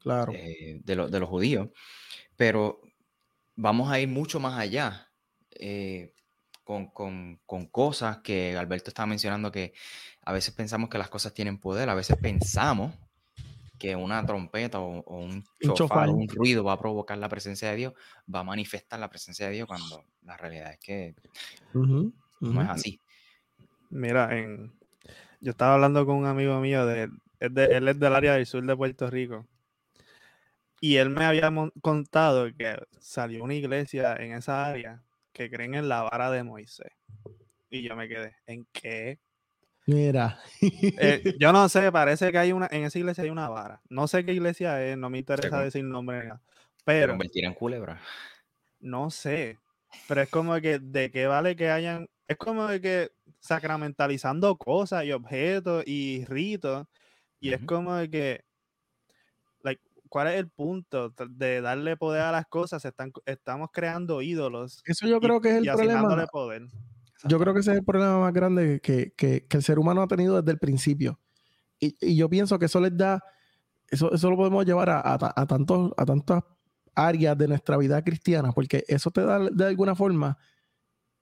claro. 0.00 0.32
Eh, 0.34 0.80
de, 0.84 0.96
de 1.08 1.20
los 1.20 1.28
judíos. 1.28 1.68
Pero 2.36 2.80
vamos 3.56 3.90
a 3.90 4.00
ir 4.00 4.08
mucho 4.08 4.40
más 4.40 4.58
allá 4.58 5.10
eh, 5.50 6.14
con, 6.64 7.40
cosas 7.70 8.18
que 8.18 8.56
Alberto 8.56 8.90
estaba 8.90 9.06
mencionando 9.06 9.50
que 9.50 9.72
a 10.22 10.32
veces 10.32 10.54
pensamos 10.54 10.88
que 10.88 10.98
las 10.98 11.08
cosas 11.08 11.34
tienen 11.34 11.58
poder, 11.58 11.88
a 11.88 11.94
veces 11.94 12.16
pensamos 12.16 12.94
que 13.78 13.96
una 13.96 14.24
trompeta 14.24 14.78
o, 14.78 15.02
un 15.16 15.44
chofar 15.74 16.10
o 16.10 16.12
un 16.12 16.28
ruido 16.28 16.62
va 16.62 16.74
a 16.74 16.78
provocar 16.78 17.18
la 17.18 17.28
presencia 17.28 17.70
de 17.70 17.76
Dios, 17.76 17.94
va 18.32 18.40
a 18.40 18.44
manifestar 18.44 19.00
la 19.00 19.08
presencia 19.08 19.46
de 19.46 19.52
Dios 19.52 19.66
cuando 19.66 20.04
la 20.22 20.36
realidad 20.36 20.72
es 20.72 20.78
que 20.78 21.14
no 21.72 22.62
es 22.62 22.68
así. 22.68 23.00
Mira, 23.88 24.38
en, 24.38 24.72
yo 25.40 25.50
estaba 25.50 25.74
hablando 25.74 26.06
con 26.06 26.16
un 26.16 26.26
amigo 26.26 26.60
mío, 26.60 26.86
de, 26.86 27.10
él 27.40 27.88
es 27.88 27.98
del 27.98 28.14
área 28.14 28.34
del 28.34 28.46
sur 28.46 28.64
de 28.64 28.76
Puerto 28.76 29.10
Rico, 29.10 29.46
y 30.80 30.96
él 30.96 31.10
me 31.10 31.26
había 31.26 31.52
contado 31.82 32.48
que 32.56 32.76
salió 32.98 33.44
una 33.44 33.54
iglesia 33.54 34.16
en 34.16 34.32
esa 34.32 34.66
área 34.66 35.02
que 35.32 35.50
creen 35.50 35.74
en 35.74 35.88
la 35.88 36.02
vara 36.02 36.30
de 36.30 36.42
Moisés. 36.42 36.92
Y 37.68 37.82
yo 37.82 37.94
me 37.94 38.08
quedé, 38.08 38.34
¿en 38.46 38.66
qué? 38.72 39.20
Mira. 39.86 40.38
Eh, 40.60 41.22
yo 41.38 41.52
no 41.52 41.68
sé, 41.68 41.92
parece 41.92 42.32
que 42.32 42.38
hay 42.38 42.52
una, 42.52 42.68
en 42.70 42.84
esa 42.84 42.98
iglesia 42.98 43.24
hay 43.24 43.30
una 43.30 43.48
vara. 43.48 43.82
No 43.88 44.08
sé 44.08 44.24
qué 44.24 44.32
iglesia 44.32 44.84
es, 44.84 44.96
no 44.96 45.10
me 45.10 45.18
interesa 45.18 45.60
decir 45.60 45.84
nombre. 45.84 46.32
Pero. 46.84 47.12
convertir 47.12 47.44
en 47.44 47.54
culebra. 47.54 48.00
No 48.80 49.10
sé. 49.10 49.58
Pero 50.08 50.22
es 50.22 50.30
como 50.30 50.58
que, 50.60 50.78
¿de 50.78 51.10
qué 51.10 51.26
vale 51.26 51.56
que 51.56 51.70
hayan? 51.70 52.08
Es 52.26 52.36
como 52.36 52.66
de 52.68 52.80
que 52.80 53.10
sacramentalizando 53.40 54.56
cosas 54.56 55.04
y 55.04 55.12
objetos 55.12 55.84
y 55.86 56.24
ritos. 56.26 56.86
Y 57.40 57.52
es 57.52 57.60
como 57.64 57.94
de 57.94 58.10
que 58.10 58.44
¿cuál 60.10 60.26
es 60.28 60.34
el 60.34 60.50
punto 60.50 61.14
de 61.30 61.62
darle 61.62 61.96
poder 61.96 62.22
a 62.22 62.32
las 62.32 62.46
cosas? 62.46 62.84
Están, 62.84 63.12
estamos 63.24 63.70
creando 63.72 64.20
ídolos. 64.20 64.82
Eso 64.84 65.06
yo 65.06 65.20
creo 65.20 65.40
que 65.40 65.48
es 65.50 65.54
el 65.56 65.72
problema. 65.72 66.26
Poder. 66.26 66.66
Yo 67.24 67.38
creo 67.38 67.54
que 67.54 67.60
ese 67.60 67.70
es 67.70 67.78
el 67.78 67.84
problema 67.84 68.18
más 68.18 68.32
grande 68.32 68.80
que, 68.82 69.12
que, 69.16 69.46
que 69.46 69.56
el 69.56 69.62
ser 69.62 69.78
humano 69.78 70.02
ha 70.02 70.08
tenido 70.08 70.40
desde 70.40 70.52
el 70.52 70.58
principio. 70.58 71.18
Y, 71.78 71.96
y, 72.00 72.16
yo 72.16 72.28
pienso 72.28 72.58
que 72.58 72.66
eso 72.66 72.80
les 72.80 72.94
da, 72.96 73.22
eso, 73.88 74.12
eso 74.12 74.28
lo 74.28 74.36
podemos 74.36 74.66
llevar 74.66 74.90
a, 74.90 75.00
a, 75.00 75.32
a, 75.34 75.46
tantos, 75.46 75.92
a 75.96 76.04
tantas 76.04 76.42
áreas 76.94 77.38
de 77.38 77.48
nuestra 77.48 77.76
vida 77.78 78.02
cristiana, 78.02 78.52
porque 78.52 78.84
eso 78.88 79.10
te 79.10 79.22
da 79.22 79.38
de 79.38 79.66
alguna 79.66 79.94
forma 79.94 80.36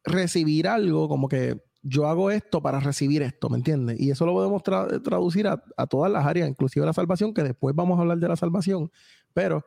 recibir 0.04 0.66
algo 0.66 1.08
como 1.08 1.28
que 1.28 1.60
yo 1.88 2.06
hago 2.06 2.30
esto 2.30 2.60
para 2.60 2.80
recibir 2.80 3.22
esto, 3.22 3.48
¿me 3.48 3.56
entiendes? 3.56 3.98
Y 3.98 4.10
eso 4.10 4.26
lo 4.26 4.34
podemos 4.34 4.62
traducir 4.62 5.46
a, 5.48 5.86
todas 5.86 6.12
las 6.12 6.26
áreas, 6.26 6.48
inclusive 6.48 6.84
la 6.84 6.92
salvación, 6.92 7.32
que 7.32 7.42
después 7.42 7.74
vamos 7.74 7.98
a 7.98 8.02
hablar 8.02 8.18
de 8.18 8.28
la 8.28 8.36
salvación, 8.36 8.90
pero 9.32 9.64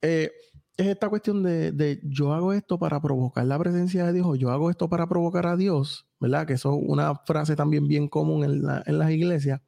eh, 0.00 0.32
es 0.76 0.86
esta 0.86 1.08
cuestión 1.08 1.42
de, 1.42 2.00
yo 2.04 2.32
hago 2.32 2.52
esto 2.52 2.78
para 2.78 3.00
provocar 3.00 3.46
la 3.46 3.58
presencia 3.58 4.06
de 4.06 4.12
Dios 4.12 4.26
o 4.26 4.34
yo 4.34 4.50
hago 4.50 4.70
esto 4.70 4.88
para 4.88 5.06
provocar 5.06 5.46
a 5.46 5.56
Dios, 5.56 6.06
¿verdad? 6.18 6.46
Que 6.46 6.54
eso 6.54 6.74
es 6.74 6.84
una 6.86 7.14
frase 7.14 7.54
también 7.54 7.86
bien 7.86 8.08
común 8.08 8.44
en, 8.44 8.64
en 8.86 8.98
las 8.98 9.10
iglesias. 9.10 9.60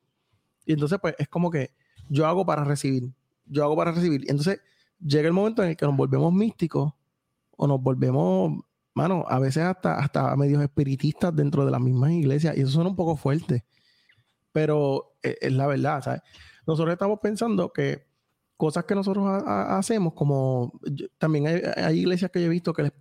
Y 0.67 0.73
entonces, 0.73 0.99
pues 1.01 1.15
es 1.19 1.29
como 1.29 1.51
que 1.51 1.71
yo 2.09 2.27
hago 2.27 2.45
para 2.45 2.65
recibir, 2.65 3.13
yo 3.47 3.65
hago 3.65 3.77
para 3.77 3.93
recibir. 3.93 4.23
Y 4.25 4.31
entonces 4.31 4.61
llega 4.99 5.29
el 5.29 5.35
momento 5.35 5.63
en 5.63 5.71
el 5.71 5.77
que 5.77 5.87
nos 5.87 5.97
volvemos 5.97 6.33
místicos 6.33 6.93
o 7.57 7.67
nos 7.67 7.81
volvemos 7.81 8.65
mano, 8.95 9.25
a 9.29 9.39
veces 9.39 9.65
hasta, 9.65 9.99
hasta 9.99 10.35
medios 10.37 10.63
espiritistas 10.63 11.35
dentro 11.35 11.65
de 11.65 11.73
las 11.73 11.81
mismas 11.81 12.13
iglesias, 12.13 12.57
y 12.57 12.63
eso 12.63 12.71
suena 12.71 12.91
un 12.91 12.97
poco 12.97 13.17
fuerte, 13.17 13.65
pero 14.53 15.17
e, 15.23 15.37
es, 15.41 15.53
la 15.53 15.67
verdad, 15.67 16.03
¿sabes? 16.03 16.23
Nosotros 16.67 16.93
estamos 16.93 17.19
pensando 17.21 17.73
que 17.73 18.07
cosas 18.57 18.85
que 18.85 18.95
nosotros 18.95 19.43
hacemos, 19.47 20.15
como 20.15 20.81
también 21.19 21.47
hay, 21.77 21.99
iglesias 21.99 22.31
que 22.31 22.41
yo 22.41 22.47
he 22.47 22.51
visto 22.51 22.73
que, 22.73 22.93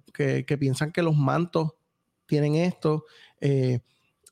que, 0.46 0.58
piensan 0.58 0.92
que 0.92 1.04
los 1.04 1.16
mantos 1.16 1.74
tienen 2.26 2.56
esto, 2.56 3.06
eh, 3.40 3.80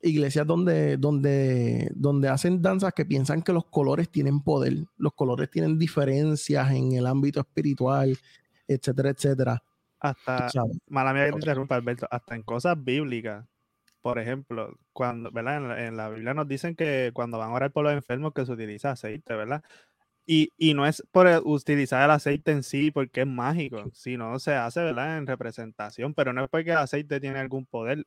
iglesias 0.02 0.48
donde, 0.48 0.98
donde, 0.98 1.92
donde 1.96 2.28
hacen 2.28 2.62
danzas 2.62 2.94
que 2.94 3.06
piensan 3.06 3.44
que 3.44 3.54
los 3.54 3.66
colores 3.66 4.10
tienen 4.10 4.42
poder, 4.42 4.86
los 4.98 5.14
colores 5.14 5.50
tienen 5.52 5.78
diferencias 5.78 6.72
en 6.72 6.94
el 6.94 7.06
ámbito 7.06 7.40
espiritual, 7.40 8.18
etcétera, 8.68 9.12
etcétera. 9.12 9.64
Hasta, 10.02 10.50
mala 10.88 11.14
mía 11.14 11.26
que 11.26 11.32
te 11.34 11.38
interrumpa, 11.38 11.76
Alberto, 11.76 12.08
hasta 12.10 12.36
en 12.36 12.42
cosas 12.42 12.84
bíblicas. 12.84 13.46
Por 14.02 14.18
ejemplo, 14.18 14.76
cuando, 14.94 15.32
¿verdad? 15.32 15.58
En 15.58 15.68
la, 15.68 15.88
en 15.88 15.98
la, 15.98 16.10
Biblia 16.10 16.34
nos 16.34 16.48
dicen 16.48 16.76
que 16.76 17.12
cuando 17.14 17.38
van 17.38 17.52
a 17.52 17.54
orar 17.54 17.72
por 17.72 17.84
los 17.84 17.94
enfermos 17.94 18.34
que 18.34 18.46
se 18.46 18.52
utiliza 18.52 18.92
aceite, 18.92 19.36
¿verdad? 19.36 19.64
Y, 20.26 20.50
y, 20.58 20.74
no 20.74 20.88
es 20.88 21.04
por 21.12 21.28
utilizar 21.46 22.04
el 22.06 22.12
aceite 22.12 22.52
en 22.52 22.64
sí 22.64 22.90
porque 22.90 23.22
es 23.22 23.28
mágico, 23.28 23.92
sino 23.94 24.40
se 24.40 24.56
hace, 24.56 24.82
¿verdad? 24.82 25.18
En 25.20 25.28
representación, 25.28 26.16
pero 26.16 26.34
no 26.34 26.44
es 26.44 26.50
porque 26.50 26.72
el 26.72 26.78
aceite 26.78 27.20
tiene 27.20 27.40
algún 27.40 27.68
poder. 27.68 28.06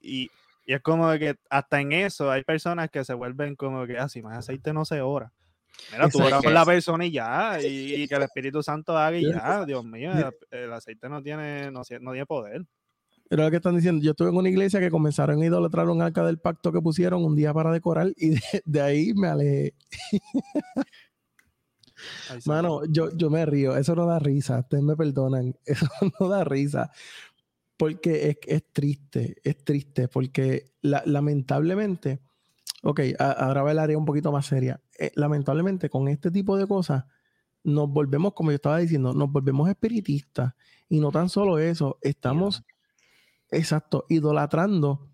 Y, 0.00 0.30
y 0.64 0.74
es 0.74 0.82
como 0.82 1.08
que 1.18 1.36
hasta 1.48 1.80
en 1.80 1.92
eso 1.92 2.30
hay 2.30 2.42
personas 2.42 2.90
que 2.90 3.04
se 3.04 3.14
vuelven 3.14 3.54
como 3.54 3.86
que, 3.86 3.98
así 3.98 4.18
ah, 4.20 4.22
más 4.24 4.38
aceite 4.38 4.72
no 4.72 4.84
se 4.84 5.00
ora. 5.00 5.32
Mira, 5.92 6.08
tú 6.08 6.22
oras 6.22 6.42
por 6.42 6.52
la 6.52 6.64
persona 6.64 7.06
y 7.06 7.12
ya, 7.12 7.58
y, 7.62 8.06
que 8.08 8.14
el 8.14 8.22
Espíritu 8.22 8.62
Santo 8.62 8.96
haga 8.96 9.16
y 9.16 9.26
ya, 9.26 9.64
Dios 9.64 9.84
mío, 9.84 10.12
el, 10.50 10.72
aceite 10.72 11.08
no 11.08 11.22
tiene, 11.22 11.70
no, 11.70 11.82
no 12.00 12.12
tiene 12.12 12.26
poder. 12.26 12.66
Pero 13.28 13.42
lo 13.42 13.50
que 13.50 13.56
están 13.56 13.74
diciendo, 13.74 14.04
yo 14.04 14.12
estuve 14.12 14.28
en 14.28 14.36
una 14.36 14.48
iglesia 14.48 14.78
que 14.78 14.90
comenzaron 14.90 15.42
a 15.42 15.46
idolatrar 15.46 15.88
un 15.88 16.00
arca 16.00 16.24
del 16.24 16.38
pacto 16.38 16.70
que 16.72 16.80
pusieron 16.80 17.24
un 17.24 17.34
día 17.34 17.52
para 17.52 17.72
decorar 17.72 18.12
y 18.16 18.36
de, 18.64 18.80
ahí 18.80 19.14
me 19.14 19.28
alejé. 19.28 19.74
Mano, 22.44 22.84
yo, 22.86 23.10
yo 23.16 23.30
me 23.30 23.44
río, 23.46 23.76
eso 23.76 23.94
no 23.94 24.06
da 24.06 24.18
risa, 24.18 24.60
ustedes 24.60 24.84
me 24.84 24.96
perdonan, 24.96 25.56
eso 25.64 25.88
no 26.20 26.28
da 26.28 26.44
risa, 26.44 26.90
porque 27.76 28.28
es, 28.30 28.36
es 28.46 28.64
triste, 28.72 29.36
es 29.42 29.64
triste, 29.64 30.08
porque 30.08 30.72
lamentablemente, 30.82 32.20
ok, 32.82 33.00
ahora 33.18 33.62
va 33.62 33.72
el 33.72 33.78
área 33.78 33.98
un 33.98 34.04
poquito 34.04 34.30
más 34.30 34.46
seria, 34.46 34.80
eh, 34.98 35.12
lamentablemente 35.14 35.90
con 35.90 36.08
este 36.08 36.30
tipo 36.30 36.56
de 36.56 36.66
cosas 36.66 37.04
nos 37.64 37.88
volvemos, 37.88 38.32
como 38.34 38.50
yo 38.50 38.56
estaba 38.56 38.78
diciendo, 38.78 39.12
nos 39.12 39.30
volvemos 39.30 39.68
espiritistas 39.68 40.54
y 40.88 41.00
no 41.00 41.10
tan 41.10 41.28
solo 41.28 41.58
eso, 41.58 41.98
estamos, 42.00 42.64
exacto, 43.50 44.06
idolatrando 44.08 45.10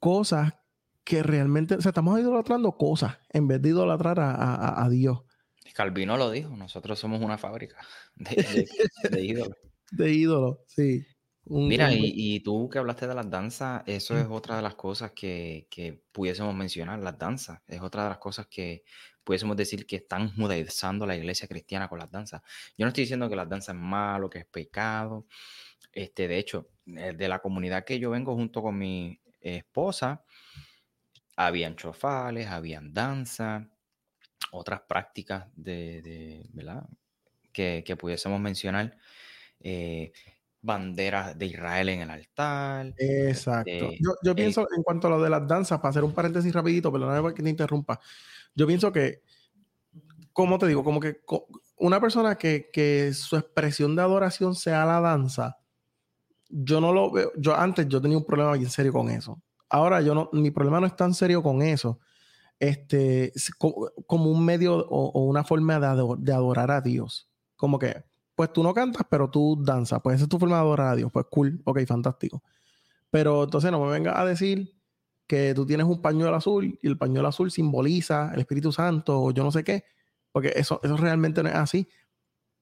cosas 0.00 0.54
que 1.04 1.22
realmente, 1.22 1.76
o 1.76 1.80
sea, 1.80 1.90
estamos 1.90 2.18
idolatrando 2.18 2.72
cosas 2.72 3.18
en 3.28 3.46
vez 3.46 3.62
de 3.62 3.68
idolatrar 3.68 4.18
a, 4.18 4.82
a 4.82 4.88
Dios. 4.88 5.22
Calvino 5.74 6.16
lo 6.16 6.30
dijo, 6.30 6.56
nosotros 6.56 6.98
somos 6.98 7.20
una 7.20 7.36
fábrica 7.36 7.76
de, 8.14 9.24
ídolos. 9.24 9.56
de 9.90 10.12
ídolos, 10.12 10.58
sí. 10.66 11.04
Mira, 11.46 11.90
y, 11.92 12.40
tú 12.40 12.70
que 12.70 12.78
hablaste 12.78 13.06
de 13.06 13.14
las 13.14 13.28
danzas, 13.28 13.82
eso 13.86 14.16
es 14.16 14.26
otra 14.30 14.56
de 14.56 14.62
las 14.62 14.76
cosas 14.76 15.10
que, 15.12 15.68
pudiésemos 16.10 16.54
mencionar, 16.54 17.00
las 17.00 17.18
danzas. 17.18 17.60
Es 17.66 17.82
otra 17.82 18.04
de 18.04 18.08
las 18.10 18.18
cosas 18.18 18.46
que 18.46 18.84
pudiésemos 19.24 19.56
decir 19.56 19.86
que 19.86 19.96
están 19.96 20.34
judaizando 20.34 21.06
la 21.06 21.16
iglesia 21.16 21.48
cristiana 21.48 21.88
con 21.88 21.98
las 21.98 22.10
danzas. 22.10 22.42
Yo 22.76 22.84
no 22.84 22.88
estoy 22.88 23.04
diciendo 23.04 23.28
que 23.28 23.36
las 23.36 23.48
danzas 23.48 23.74
es 23.74 23.80
malo, 23.80 24.30
que 24.30 24.38
es 24.38 24.46
pecado. 24.46 25.26
Este, 25.92 26.28
de 26.28 26.38
hecho, 26.38 26.68
eh, 26.86 27.14
de 27.16 27.28
la 27.28 27.40
comunidad 27.40 27.84
que 27.84 27.98
yo 27.98 28.10
vengo 28.10 28.34
junto 28.34 28.62
con 28.62 28.76
mi 28.78 29.20
esposa, 29.40 30.22
habían 31.36 31.76
chofales, 31.76 32.48
habían 32.48 32.92
danzas, 32.92 33.66
otras 34.52 34.82
prácticas 34.82 35.46
de, 35.56 36.46
¿verdad? 36.52 36.84
Que, 37.52 37.82
pudiésemos 37.98 38.40
mencionar. 38.40 38.96
Eh, 39.60 40.12
banderas 40.64 41.38
de 41.38 41.46
Israel 41.46 41.90
en 41.90 42.00
el 42.00 42.10
altar. 42.10 42.94
Exacto. 42.96 43.70
Este, 43.70 43.98
yo, 44.22 44.34
pienso 44.34 44.66
en 44.74 44.82
cuanto 44.82 45.08
a 45.08 45.10
lo 45.10 45.22
de 45.22 45.28
las 45.28 45.46
danzas, 45.46 45.78
para 45.78 45.90
hacer 45.90 46.02
un 46.02 46.14
paréntesis 46.14 46.52
rapidito, 46.52 46.90
pero 46.90 47.14
no 47.14 47.34
que 47.34 47.42
te 47.42 47.50
interrumpa. 47.50 48.00
Yo 48.54 48.66
pienso 48.66 48.92
que, 48.92 49.22
como 50.32 50.58
te 50.58 50.66
digo, 50.66 50.84
como 50.84 51.00
que 51.00 51.20
una 51.76 52.00
persona 52.00 52.36
que, 52.36 53.12
su 53.14 53.36
expresión 53.36 53.96
de 53.96 54.02
adoración 54.02 54.54
sea 54.54 54.84
la 54.84 55.00
danza, 55.00 55.58
yo 56.48 56.80
no 56.80 56.92
lo 56.92 57.10
veo. 57.10 57.32
Yo 57.36 57.54
antes 57.54 57.88
yo 57.88 58.00
tenía 58.00 58.18
un 58.18 58.24
problema 58.24 58.52
bien 58.52 58.70
serio 58.70 58.92
con 58.92 59.10
eso. 59.10 59.42
Ahora 59.68 60.00
yo 60.02 60.14
no, 60.14 60.30
mi 60.32 60.50
problema 60.50 60.80
no 60.80 60.86
es 60.86 60.94
tan 60.94 61.14
serio 61.14 61.42
con 61.42 61.62
eso 61.62 61.98
este, 62.58 63.32
como 64.06 64.30
un 64.30 64.44
medio 64.44 64.76
o, 64.76 65.24
una 65.24 65.44
forma 65.44 65.80
de, 65.80 66.32
adorar 66.32 66.70
a 66.70 66.80
Dios. 66.80 67.28
Como 67.56 67.78
que, 67.78 68.04
pues 68.34 68.52
tú 68.52 68.62
no 68.62 68.74
cantas, 68.74 69.06
pero 69.08 69.30
tú 69.30 69.58
danzas. 69.62 70.00
Pues 70.02 70.16
esa 70.16 70.24
es 70.24 70.28
tu 70.28 70.38
forma 70.38 70.56
de 70.56 70.62
adorar 70.62 70.88
a 70.88 70.96
Dios. 70.96 71.10
Pues 71.12 71.26
cool, 71.30 71.60
ok, 71.64 71.80
fantástico. 71.86 72.42
Pero 73.10 73.44
entonces 73.44 73.70
no 73.70 73.84
me 73.84 73.90
vengas 73.90 74.16
a 74.16 74.24
decir 74.24 74.74
que 75.26 75.54
tú 75.54 75.66
tienes 75.66 75.86
un 75.86 76.02
pañuelo 76.02 76.36
azul 76.36 76.78
y 76.80 76.86
el 76.86 76.98
pañuelo 76.98 77.28
azul 77.28 77.50
simboliza 77.50 78.30
el 78.34 78.40
Espíritu 78.40 78.72
Santo 78.72 79.20
o 79.20 79.30
yo 79.32 79.42
no 79.42 79.50
sé 79.50 79.64
qué, 79.64 79.84
porque 80.32 80.52
eso, 80.56 80.80
eso 80.82 80.96
realmente 80.96 81.42
no 81.42 81.48
es 81.48 81.54
así. 81.54 81.88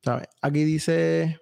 ¿Sabes? 0.05 0.29
Aquí 0.41 0.65
dice, 0.65 1.41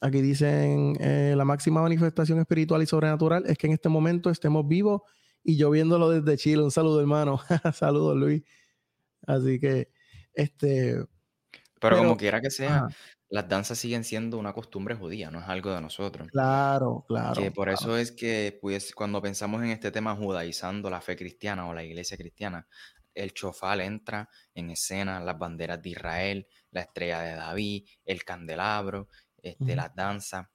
aquí 0.00 0.22
dicen, 0.22 0.96
eh, 1.00 1.34
la 1.36 1.44
máxima 1.44 1.82
manifestación 1.82 2.38
espiritual 2.38 2.82
y 2.82 2.86
sobrenatural 2.86 3.44
es 3.46 3.58
que 3.58 3.66
en 3.66 3.74
este 3.74 3.88
momento 3.88 4.30
estemos 4.30 4.66
vivos 4.66 5.02
y 5.44 5.56
yo 5.56 5.70
viéndolo 5.70 6.10
desde 6.10 6.36
Chile. 6.36 6.62
Un 6.62 6.70
saludo, 6.70 7.00
hermano. 7.00 7.40
Saludos, 7.72 8.16
Luis. 8.16 8.42
Así 9.26 9.58
que, 9.58 9.90
este. 10.32 11.04
Pero, 11.80 11.98
como 11.98 12.16
quiera 12.16 12.40
que 12.40 12.50
sea, 12.50 12.88
las 13.30 13.48
danzas 13.48 13.78
siguen 13.78 14.04
siendo 14.04 14.38
una 14.38 14.52
costumbre 14.52 14.94
judía, 14.94 15.30
no 15.30 15.40
es 15.40 15.48
algo 15.48 15.70
de 15.72 15.80
nosotros. 15.80 16.28
Claro, 16.28 17.04
claro. 17.06 17.40
Que 17.40 17.50
por 17.50 17.68
eso 17.68 17.96
es 17.96 18.12
que, 18.12 18.58
pues, 18.60 18.94
cuando 18.94 19.20
pensamos 19.20 19.62
en 19.62 19.70
este 19.70 19.90
tema 19.90 20.16
judaizando 20.16 20.88
la 20.88 21.00
fe 21.00 21.16
cristiana 21.16 21.68
o 21.68 21.74
la 21.74 21.84
iglesia 21.84 22.16
cristiana, 22.16 22.66
el 23.14 23.34
chofal 23.34 23.80
entra 23.80 24.28
en 24.54 24.70
escena, 24.70 25.20
las 25.20 25.38
banderas 25.38 25.82
de 25.82 25.90
Israel, 25.90 26.48
la 26.70 26.82
estrella 26.82 27.20
de 27.20 27.34
David, 27.34 27.88
el 28.04 28.24
candelabro, 28.24 29.08
este, 29.42 29.76
las 29.76 29.94
danzas. 29.94 30.46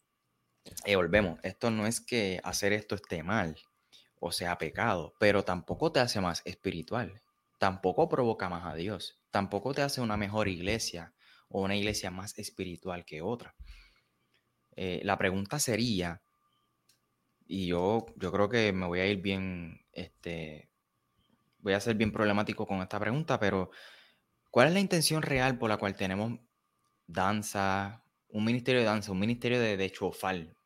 Y 0.85 0.95
volvemos, 0.95 1.39
esto 1.43 1.69
no 1.69 1.85
es 1.85 2.01
que 2.01 2.39
hacer 2.43 2.73
esto 2.73 2.95
esté 2.95 3.21
mal, 3.21 3.57
o 4.19 4.31
sea 4.31 4.57
pecado, 4.57 5.13
pero 5.19 5.43
tampoco 5.43 5.91
te 5.91 5.99
hace 5.99 6.21
más 6.21 6.41
espiritual, 6.45 7.21
tampoco 7.59 8.07
provoca 8.07 8.47
más 8.47 8.65
a 8.65 8.75
Dios, 8.75 9.19
tampoco 9.29 9.73
te 9.73 9.81
hace 9.81 9.99
una 9.99 10.15
mejor 10.15 10.47
iglesia 10.47 11.13
o 11.53 11.61
una 11.61 11.75
iglesia 11.75 12.09
más 12.09 12.37
espiritual 12.39 13.05
que 13.05 13.21
otra. 13.21 13.55
Eh, 14.75 15.01
la 15.03 15.17
pregunta 15.19 15.59
sería, 15.59 16.23
y 17.45 17.67
yo, 17.67 18.07
yo 18.15 18.31
creo 18.31 18.49
que 18.49 18.73
me 18.73 18.87
voy 18.87 18.99
a 18.99 19.05
ir 19.05 19.21
bien, 19.21 19.85
este, 19.91 20.71
voy 21.59 21.73
a 21.73 21.79
ser 21.79 21.95
bien 21.95 22.11
problemático 22.11 22.65
con 22.65 22.81
esta 22.81 22.99
pregunta, 22.99 23.39
pero 23.39 23.69
¿cuál 24.49 24.69
es 24.69 24.73
la 24.73 24.79
intención 24.79 25.21
real 25.21 25.59
por 25.59 25.69
la 25.69 25.77
cual 25.77 25.95
tenemos 25.95 26.39
danza, 27.05 28.03
un 28.29 28.45
ministerio 28.45 28.81
de 28.81 28.87
danza, 28.87 29.11
un 29.11 29.19
ministerio 29.19 29.59
de, 29.59 29.77
de 29.77 29.91
chofal 29.91 30.57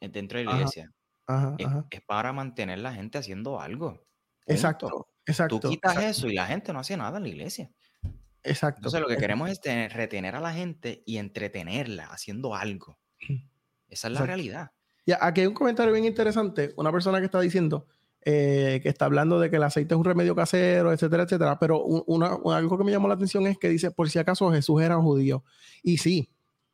dentro 0.00 0.38
de 0.38 0.46
la 0.46 0.52
iglesia? 0.52 0.90
es, 1.58 2.00
para 2.06 2.32
mantener 2.32 2.78
la 2.78 2.94
gente 2.94 3.18
haciendo 3.18 3.60
algo. 3.60 4.06
Exacto, 4.46 5.08
exacto. 5.26 5.60
Tú 5.60 5.68
quitas 5.68 6.02
eso 6.02 6.28
y 6.28 6.34
la 6.34 6.46
gente 6.46 6.72
no 6.72 6.78
hace 6.78 6.96
nada 6.96 7.18
en 7.18 7.24
la 7.24 7.28
iglesia. 7.28 7.70
Exacto. 8.42 8.78
Entonces 8.78 9.00
lo 9.00 9.08
que 9.08 9.16
queremos 9.16 9.50
es 9.50 9.60
retener 9.92 10.34
a 10.34 10.40
la 10.40 10.52
gente 10.52 11.02
y 11.06 11.18
entretenerla 11.18 12.06
haciendo 12.06 12.54
algo. 12.54 12.98
Esa 13.88 14.08
es 14.08 14.14
la 14.14 14.24
realidad. 14.24 14.70
Ya, 15.06 15.18
aquí 15.20 15.40
hay 15.40 15.46
un 15.46 15.54
comentario 15.54 15.92
bien 15.92 16.04
interesante. 16.04 16.72
Una 16.76 16.92
persona 16.92 17.18
que 17.18 17.24
está 17.24 17.40
diciendo 17.40 17.86
eh, 18.22 18.80
que 18.82 18.90
está 18.90 19.06
hablando 19.06 19.40
de 19.40 19.48
que 19.48 19.56
el 19.56 19.62
aceite 19.62 19.94
es 19.94 19.98
un 19.98 20.04
remedio 20.04 20.34
casero, 20.34 20.92
etcétera, 20.92 21.22
etcétera. 21.22 21.58
Pero 21.58 21.82
algo 22.52 22.78
que 22.78 22.84
me 22.84 22.92
llamó 22.92 23.08
la 23.08 23.14
atención 23.14 23.46
es 23.46 23.58
que 23.58 23.68
dice, 23.68 23.90
por 23.90 24.10
si 24.10 24.18
acaso 24.18 24.50
Jesús 24.52 24.82
era 24.82 24.96
judío. 24.96 25.42
Y 25.82 25.96
sí, 25.96 26.30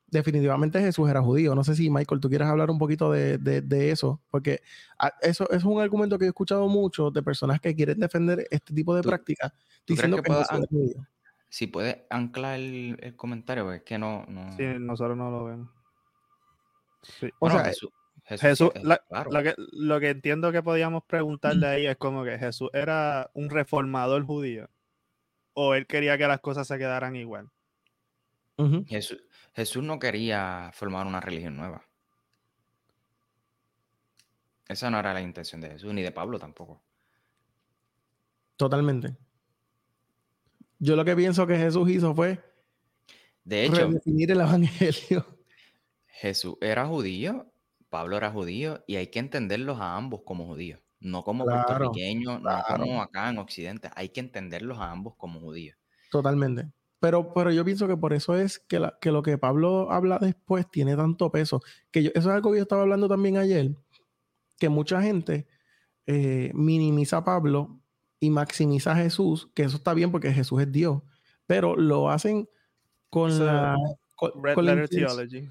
definitivamente 0.08 0.80
Jesús 0.80 1.08
era 1.08 1.22
judío. 1.22 1.54
No 1.54 1.62
sé 1.62 1.76
si, 1.76 1.88
Michael, 1.88 2.20
tú 2.20 2.28
quieres 2.28 2.48
hablar 2.48 2.68
un 2.70 2.78
poquito 2.78 3.12
de, 3.12 3.90
eso, 3.90 4.20
porque 4.28 4.60
ah, 4.98 5.12
eso, 5.22 5.48
es 5.50 5.62
un 5.62 5.80
argumento 5.80 6.18
que 6.18 6.24
he 6.24 6.28
escuchado 6.28 6.68
mucho 6.68 7.12
de 7.12 7.22
personas 7.22 7.60
que 7.60 7.76
quieren 7.76 8.00
defender 8.00 8.48
este 8.50 8.74
tipo 8.74 8.94
de 8.96 9.02
prácticas, 9.02 9.52
diciendo 9.86 10.20
que, 10.22 10.32
es 10.32 10.68
judío. 10.68 11.06
Si 11.48 11.66
puedes 11.66 11.98
anclar 12.10 12.58
el, 12.58 13.14
comentario, 13.16 13.72
es 13.72 13.82
que 13.82 13.98
no, 13.98 14.26
Sí, 14.56 14.64
nosotros 14.78 15.16
no 15.16 15.30
lo 15.30 15.44
vemos. 15.44 15.68
O 17.38 17.50
sea, 17.50 17.72
Jesús, 18.24 18.70
lo, 18.82 19.42
que, 19.42 19.54
lo 19.56 20.00
que 20.00 20.10
entiendo 20.10 20.50
que 20.50 20.62
podíamos 20.62 21.04
preguntarle 21.04 21.66
ahí 21.66 21.86
es 21.86 21.96
como 21.96 22.24
que 22.24 22.38
Jesús 22.38 22.70
era 22.72 23.30
un 23.34 23.50
reformador 23.50 24.24
judío 24.24 24.68
o 25.54 25.74
él 25.74 25.86
quería 25.86 26.18
que 26.18 26.26
las 26.26 26.40
cosas 26.40 26.66
se 26.66 26.76
quedaran 26.78 27.16
igual. 27.16 27.48
Jesús, 28.86 29.22
Jesús 29.54 29.82
no 29.82 29.98
quería 29.98 30.70
formar 30.72 31.06
una 31.06 31.20
religión 31.20 31.56
nueva. 31.56 31.86
Esa 34.68 34.90
no 34.90 34.98
era 34.98 35.14
la 35.14 35.20
intención 35.20 35.60
de 35.60 35.70
Jesús, 35.70 35.92
ni 35.94 36.02
de 36.02 36.10
Pablo 36.10 36.38
tampoco. 36.38 36.82
Totalmente. 38.56 39.16
Yo 40.78 40.96
lo 40.96 41.04
que 41.04 41.16
pienso 41.16 41.46
que 41.46 41.56
Jesús 41.56 41.88
hizo 41.90 42.14
fue 42.14 42.42
De 43.44 43.64
hecho, 43.64 43.88
redefinir 43.88 44.30
el 44.30 44.40
evangelio. 44.40 45.26
Jesús 46.06 46.56
era 46.60 46.86
judío, 46.86 47.52
Pablo 47.88 48.16
era 48.16 48.30
judío, 48.30 48.82
y 48.86 48.96
hay 48.96 49.08
que 49.08 49.18
entenderlos 49.18 49.80
a 49.80 49.96
ambos 49.96 50.22
como 50.24 50.46
judíos, 50.46 50.80
no 51.00 51.22
como 51.24 51.44
puertorriqueños, 51.44 52.40
no 52.40 52.62
como 52.66 53.02
acá 53.02 53.30
en 53.30 53.38
Occidente. 53.38 53.90
Hay 53.94 54.08
que 54.10 54.20
entenderlos 54.20 54.78
a 54.78 54.90
ambos 54.90 55.14
como 55.16 55.40
judíos. 55.40 55.76
Totalmente. 56.10 56.70
Pero, 56.98 57.34
pero 57.34 57.50
yo 57.50 57.64
pienso 57.64 57.86
que 57.86 57.96
por 57.96 58.14
eso 58.14 58.36
es 58.36 58.58
que, 58.58 58.80
que 59.00 59.10
lo 59.10 59.22
que 59.22 59.36
Pablo 59.36 59.90
habla 59.90 60.18
después 60.18 60.68
tiene 60.70 60.96
tanto 60.96 61.30
peso. 61.30 61.60
Que 61.90 62.00
eso 62.00 62.12
es 62.14 62.26
algo 62.26 62.50
que 62.50 62.58
yo 62.58 62.62
estaba 62.62 62.82
hablando 62.82 63.08
también 63.08 63.36
ayer, 63.36 63.74
que 64.58 64.68
mucha 64.68 65.02
gente 65.02 65.46
eh, 66.06 66.50
minimiza 66.54 67.18
a 67.18 67.24
Pablo 67.24 67.80
y 68.20 68.30
maximiza 68.30 68.92
a 68.92 68.96
Jesús, 68.96 69.48
que 69.54 69.62
eso 69.62 69.76
está 69.76 69.94
bien 69.94 70.10
porque 70.10 70.32
Jesús 70.32 70.62
es 70.62 70.72
Dios, 70.72 71.02
pero 71.46 71.76
lo 71.76 72.10
hacen 72.10 72.48
con 73.10 73.44
la... 73.44 73.76
Red 74.42 74.56
letter 74.58 74.88
theology. 74.88 75.48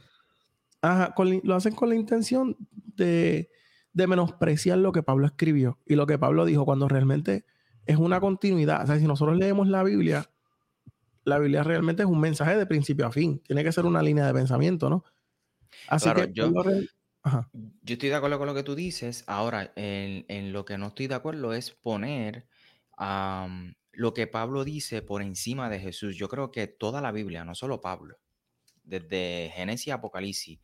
Ajá, 0.81 1.13
lo 1.43 1.55
hacen 1.55 1.75
con 1.75 1.89
la 1.89 1.95
intención 1.95 2.57
de, 2.95 3.51
de 3.93 4.07
menospreciar 4.07 4.79
lo 4.79 4.91
que 4.91 5.03
Pablo 5.03 5.27
escribió 5.27 5.79
y 5.86 5.95
lo 5.95 6.07
que 6.07 6.17
Pablo 6.17 6.45
dijo 6.45 6.65
cuando 6.65 6.88
realmente 6.88 7.45
es 7.86 7.98
una 7.98 8.19
continuidad. 8.19 8.84
O 8.84 8.88
sea, 8.88 9.00
si 9.00 9.05
nosotros 9.05 9.38
leemos 9.38 9.67
la 9.67 9.84
Biblia, 9.84 10.29
la 11.24 11.39
Biblia 11.39 11.63
realmente 11.63 12.03
es 12.03 12.10
un 12.10 12.19
mensaje 12.19 12.57
de 12.57 12.65
principio 12.65 13.05
a 13.05 13.12
fin. 13.12 13.39
Tiene 13.45 13.63
que 13.63 13.72
ser 13.72 13.86
una 13.86 14.01
línea 14.01 14.25
de 14.25 14.34
pensamiento, 14.34 14.89
¿no? 14.89 15.03
Así 15.88 16.10
que 16.13 16.31
yo, 16.34 16.51
yo 16.51 17.93
estoy 17.93 18.10
de 18.10 18.15
acuerdo 18.15 18.38
con 18.38 18.48
lo 18.48 18.53
que 18.53 18.63
tú 18.63 18.75
dices. 18.75 19.24
Ahora, 19.27 19.72
en, 19.75 20.53
lo 20.53 20.65
que 20.65 20.77
no 20.77 20.88
estoy 20.88 21.07
de 21.07 21.15
acuerdo 21.15 21.53
es 21.53 21.72
poner 21.72 22.48
lo 22.97 24.13
que 24.13 24.27
Pablo 24.27 24.63
dice 24.63 25.01
por 25.01 25.21
encima 25.21 25.69
de 25.69 25.79
Jesús. 25.79 26.15
Yo 26.15 26.27
creo 26.29 26.51
que 26.51 26.67
toda 26.67 27.01
la 27.01 27.11
Biblia, 27.11 27.43
no 27.45 27.55
solo 27.55 27.81
Pablo, 27.81 28.19
desde 28.83 29.51
Génesis 29.55 29.91
a 29.91 29.95
Apocalipsis, 29.95 30.59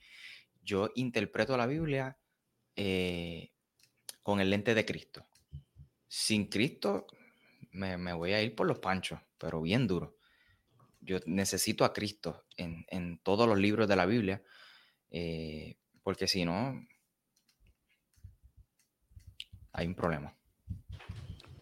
yo 0.63 0.89
interpreto 0.95 1.57
la 1.57 1.65
Biblia 1.65 2.17
eh, 2.75 3.51
con 4.21 4.39
el 4.39 4.49
lente 4.49 4.75
de 4.75 4.85
Cristo. 4.85 5.25
Sin 6.07 6.47
Cristo 6.47 7.07
me, 7.71 8.13
voy 8.13 8.33
a 8.33 8.41
ir 8.41 8.55
por 8.55 8.67
los 8.67 8.79
panchos, 8.79 9.19
pero 9.37 9.61
bien 9.61 9.87
duro 9.87 10.17
yo 11.01 11.17
necesito 11.25 11.83
a 11.83 11.93
Cristo 11.93 12.45
en, 12.55 13.19
todos 13.23 13.47
los 13.47 13.57
libros 13.57 13.87
de 13.87 13.95
la 13.95 14.05
Biblia, 14.05 14.43
eh, 15.09 15.77
porque 16.03 16.27
si 16.27 16.45
no, 16.45 16.87
hay 19.73 19.87
un 19.87 19.95
problema. 19.95 20.37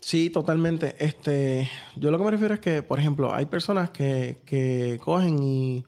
Sí, 0.09 0.31
totalmente. 0.31 0.95
Este, 0.97 1.69
yo 1.95 2.09
lo 2.09 2.17
que 2.17 2.23
me 2.23 2.31
refiero 2.31 2.55
es 2.55 2.59
que, 2.59 2.81
por 2.81 2.97
ejemplo, 2.97 3.31
hay 3.31 3.45
personas 3.45 3.91
que, 3.91 4.99
cogen 5.03 5.37
y, 5.43 5.85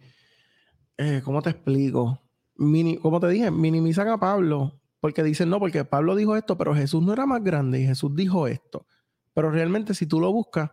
eh, 0.95 1.23
¿cómo 1.25 1.41
te 1.41 1.49
explico? 1.49 2.21
Mini, 2.55 2.97
como 2.97 3.19
te 3.19 3.29
dije, 3.29 3.49
minimizan 3.49 4.09
a 4.09 4.19
Pablo 4.19 4.79
porque 4.99 5.23
dicen, 5.23 5.49
no, 5.49 5.57
porque 5.57 5.85
Pablo 5.85 6.15
dijo 6.15 6.35
esto, 6.37 6.55
pero 6.55 6.75
Jesús 6.75 7.01
no 7.01 7.13
era 7.13 7.25
más 7.25 7.43
grande 7.43 7.79
y 7.81 7.87
Jesús 7.87 8.15
dijo 8.15 8.45
esto. 8.45 8.85
Pero 9.33 9.49
realmente 9.49 9.95
si 9.95 10.05
tú 10.05 10.19
lo 10.19 10.31
buscas, 10.31 10.69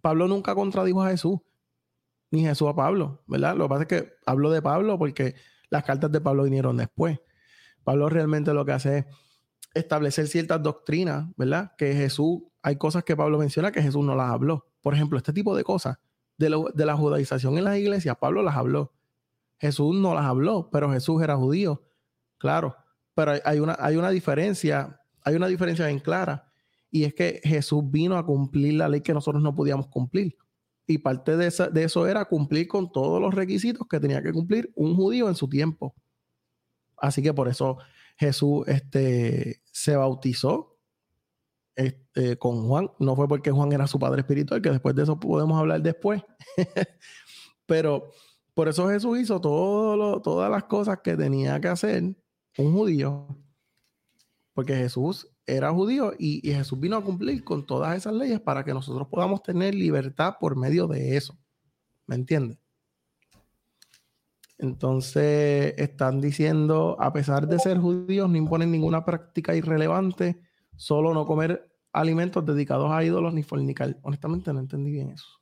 Pablo 0.00 0.28
nunca 0.28 0.54
contradijo 0.54 1.02
a 1.02 1.10
Jesús 1.10 1.40
ni 2.30 2.42
Jesús 2.42 2.68
a 2.68 2.76
Pablo, 2.76 3.24
¿verdad? 3.26 3.56
Lo 3.56 3.64
que 3.64 3.68
pasa 3.68 3.82
es 3.82 3.88
que 3.88 4.12
hablo 4.26 4.48
de 4.52 4.62
Pablo 4.62 4.96
porque 4.96 5.34
las 5.70 5.82
cartas 5.82 6.12
de 6.12 6.20
Pablo 6.20 6.44
vinieron 6.44 6.76
después. 6.76 7.18
Pablo 7.82 8.08
realmente 8.08 8.54
lo 8.54 8.64
que 8.64 8.70
hace 8.70 8.98
es 8.98 9.06
establecer 9.74 10.28
ciertas 10.28 10.62
doctrinas, 10.62 11.26
¿verdad? 11.36 11.72
Que 11.76 11.94
Jesús, 11.94 12.42
hay 12.62 12.76
cosas 12.76 13.04
que 13.04 13.16
Pablo 13.16 13.38
menciona 13.38 13.72
que 13.72 13.82
Jesús 13.82 14.04
no 14.04 14.14
las 14.14 14.30
habló. 14.30 14.66
Por 14.82 14.94
ejemplo, 14.94 15.18
este 15.18 15.32
tipo 15.32 15.56
de 15.56 15.64
cosas 15.64 15.98
de, 16.36 16.48
la 16.86 16.96
judaización 16.96 17.58
en 17.58 17.64
las 17.64 17.76
iglesias, 17.78 18.16
Pablo 18.18 18.42
las 18.42 18.56
habló. 18.56 18.92
Jesús 19.58 19.94
no 19.94 20.14
las 20.14 20.24
habló, 20.24 20.70
pero 20.70 20.90
Jesús 20.90 21.22
era 21.22 21.36
judío, 21.36 21.82
claro. 22.38 22.76
Pero 23.14 23.32
hay 23.44 23.60
una, 23.60 23.76
hay 23.78 23.96
una 23.96 24.10
diferencia, 24.10 25.00
hay 25.22 25.34
una 25.34 25.48
diferencia 25.48 25.86
bien 25.86 25.98
clara, 25.98 26.50
y 26.90 27.04
es 27.04 27.14
que 27.14 27.40
Jesús 27.44 27.82
vino 27.90 28.16
a 28.16 28.24
cumplir 28.24 28.74
la 28.74 28.88
ley 28.88 29.02
que 29.02 29.12
nosotros 29.12 29.42
no 29.42 29.54
podíamos 29.54 29.88
cumplir. 29.88 30.36
Y 30.86 30.98
parte 30.98 31.36
de, 31.36 31.46
eso 31.46 32.06
era 32.06 32.24
cumplir 32.24 32.66
con 32.66 32.90
todos 32.90 33.20
los 33.20 33.34
requisitos 33.34 33.86
que 33.86 34.00
tenía 34.00 34.22
que 34.22 34.32
cumplir 34.32 34.72
un 34.74 34.96
judío 34.96 35.28
en 35.28 35.34
su 35.34 35.48
tiempo. 35.48 35.94
Así 36.96 37.22
que 37.22 37.32
por 37.32 37.48
eso 37.48 37.78
Jesús 38.16 38.66
este, 38.66 39.62
se 39.70 39.94
bautizó 39.94 40.69
este, 41.80 42.36
con 42.36 42.66
Juan. 42.68 42.90
No 42.98 43.16
fue 43.16 43.26
porque 43.26 43.50
Juan 43.50 43.72
era 43.72 43.86
su 43.86 43.98
padre 43.98 44.20
espiritual, 44.20 44.60
que 44.60 44.70
después 44.70 44.94
de 44.94 45.04
eso 45.04 45.18
podemos 45.18 45.58
hablar 45.58 45.80
después. 45.80 46.22
Pero 47.66 48.10
por 48.54 48.68
eso 48.68 48.88
Jesús 48.88 49.18
hizo 49.18 49.40
todo 49.40 50.20
todas 50.20 50.50
las 50.50 50.64
cosas 50.64 50.98
que 51.02 51.16
tenía 51.16 51.60
que 51.60 51.68
hacer 51.68 52.02
un 52.58 52.72
judío. 52.74 53.26
Porque 54.52 54.74
Jesús 54.74 55.28
era 55.46 55.72
judío 55.72 56.12
y, 56.18 56.42
Jesús 56.52 56.78
vino 56.78 56.96
a 56.96 57.04
cumplir 57.04 57.42
con 57.44 57.64
todas 57.64 57.96
esas 57.96 58.12
leyes 58.12 58.40
para 58.40 58.64
que 58.64 58.74
nosotros 58.74 59.08
podamos 59.08 59.42
tener 59.42 59.74
libertad 59.74 60.34
por 60.38 60.56
medio 60.56 60.86
de 60.86 61.16
eso. 61.16 61.38
¿Me 62.06 62.16
entiendes? 62.16 62.58
Entonces 64.58 65.72
están 65.78 66.20
diciendo, 66.20 66.96
a 67.00 67.12
pesar 67.14 67.48
de 67.48 67.58
ser 67.58 67.78
judíos, 67.78 68.28
no 68.28 68.36
imponen 68.36 68.70
ninguna 68.70 69.06
práctica 69.06 69.54
irrelevante, 69.54 70.42
solo 70.76 71.14
no 71.14 71.24
comer 71.24 71.69
alimentos 71.92 72.44
dedicados 72.44 72.90
a 72.92 73.02
ídolos 73.04 73.34
ni 73.34 73.42
fornicar. 73.42 73.96
Honestamente 74.02 74.52
no 74.52 74.60
entendí 74.60 74.90
bien 74.90 75.10
eso. 75.10 75.40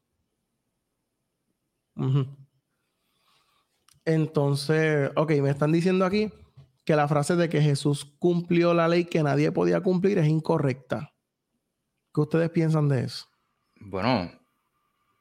Entonces, 4.04 5.10
ok, 5.16 5.32
me 5.42 5.50
están 5.50 5.72
diciendo 5.72 6.04
aquí 6.04 6.30
que 6.84 6.96
la 6.96 7.08
frase 7.08 7.36
de 7.36 7.48
que 7.48 7.60
Jesús 7.60 8.06
cumplió 8.18 8.72
la 8.72 8.88
ley 8.88 9.04
que 9.04 9.22
nadie 9.22 9.52
podía 9.52 9.82
cumplir 9.82 10.18
es 10.18 10.26
incorrecta. 10.26 11.12
¿Qué 12.14 12.20
ustedes 12.20 12.50
piensan 12.50 12.88
de 12.88 13.04
eso? 13.04 13.26
Bueno, 13.80 14.30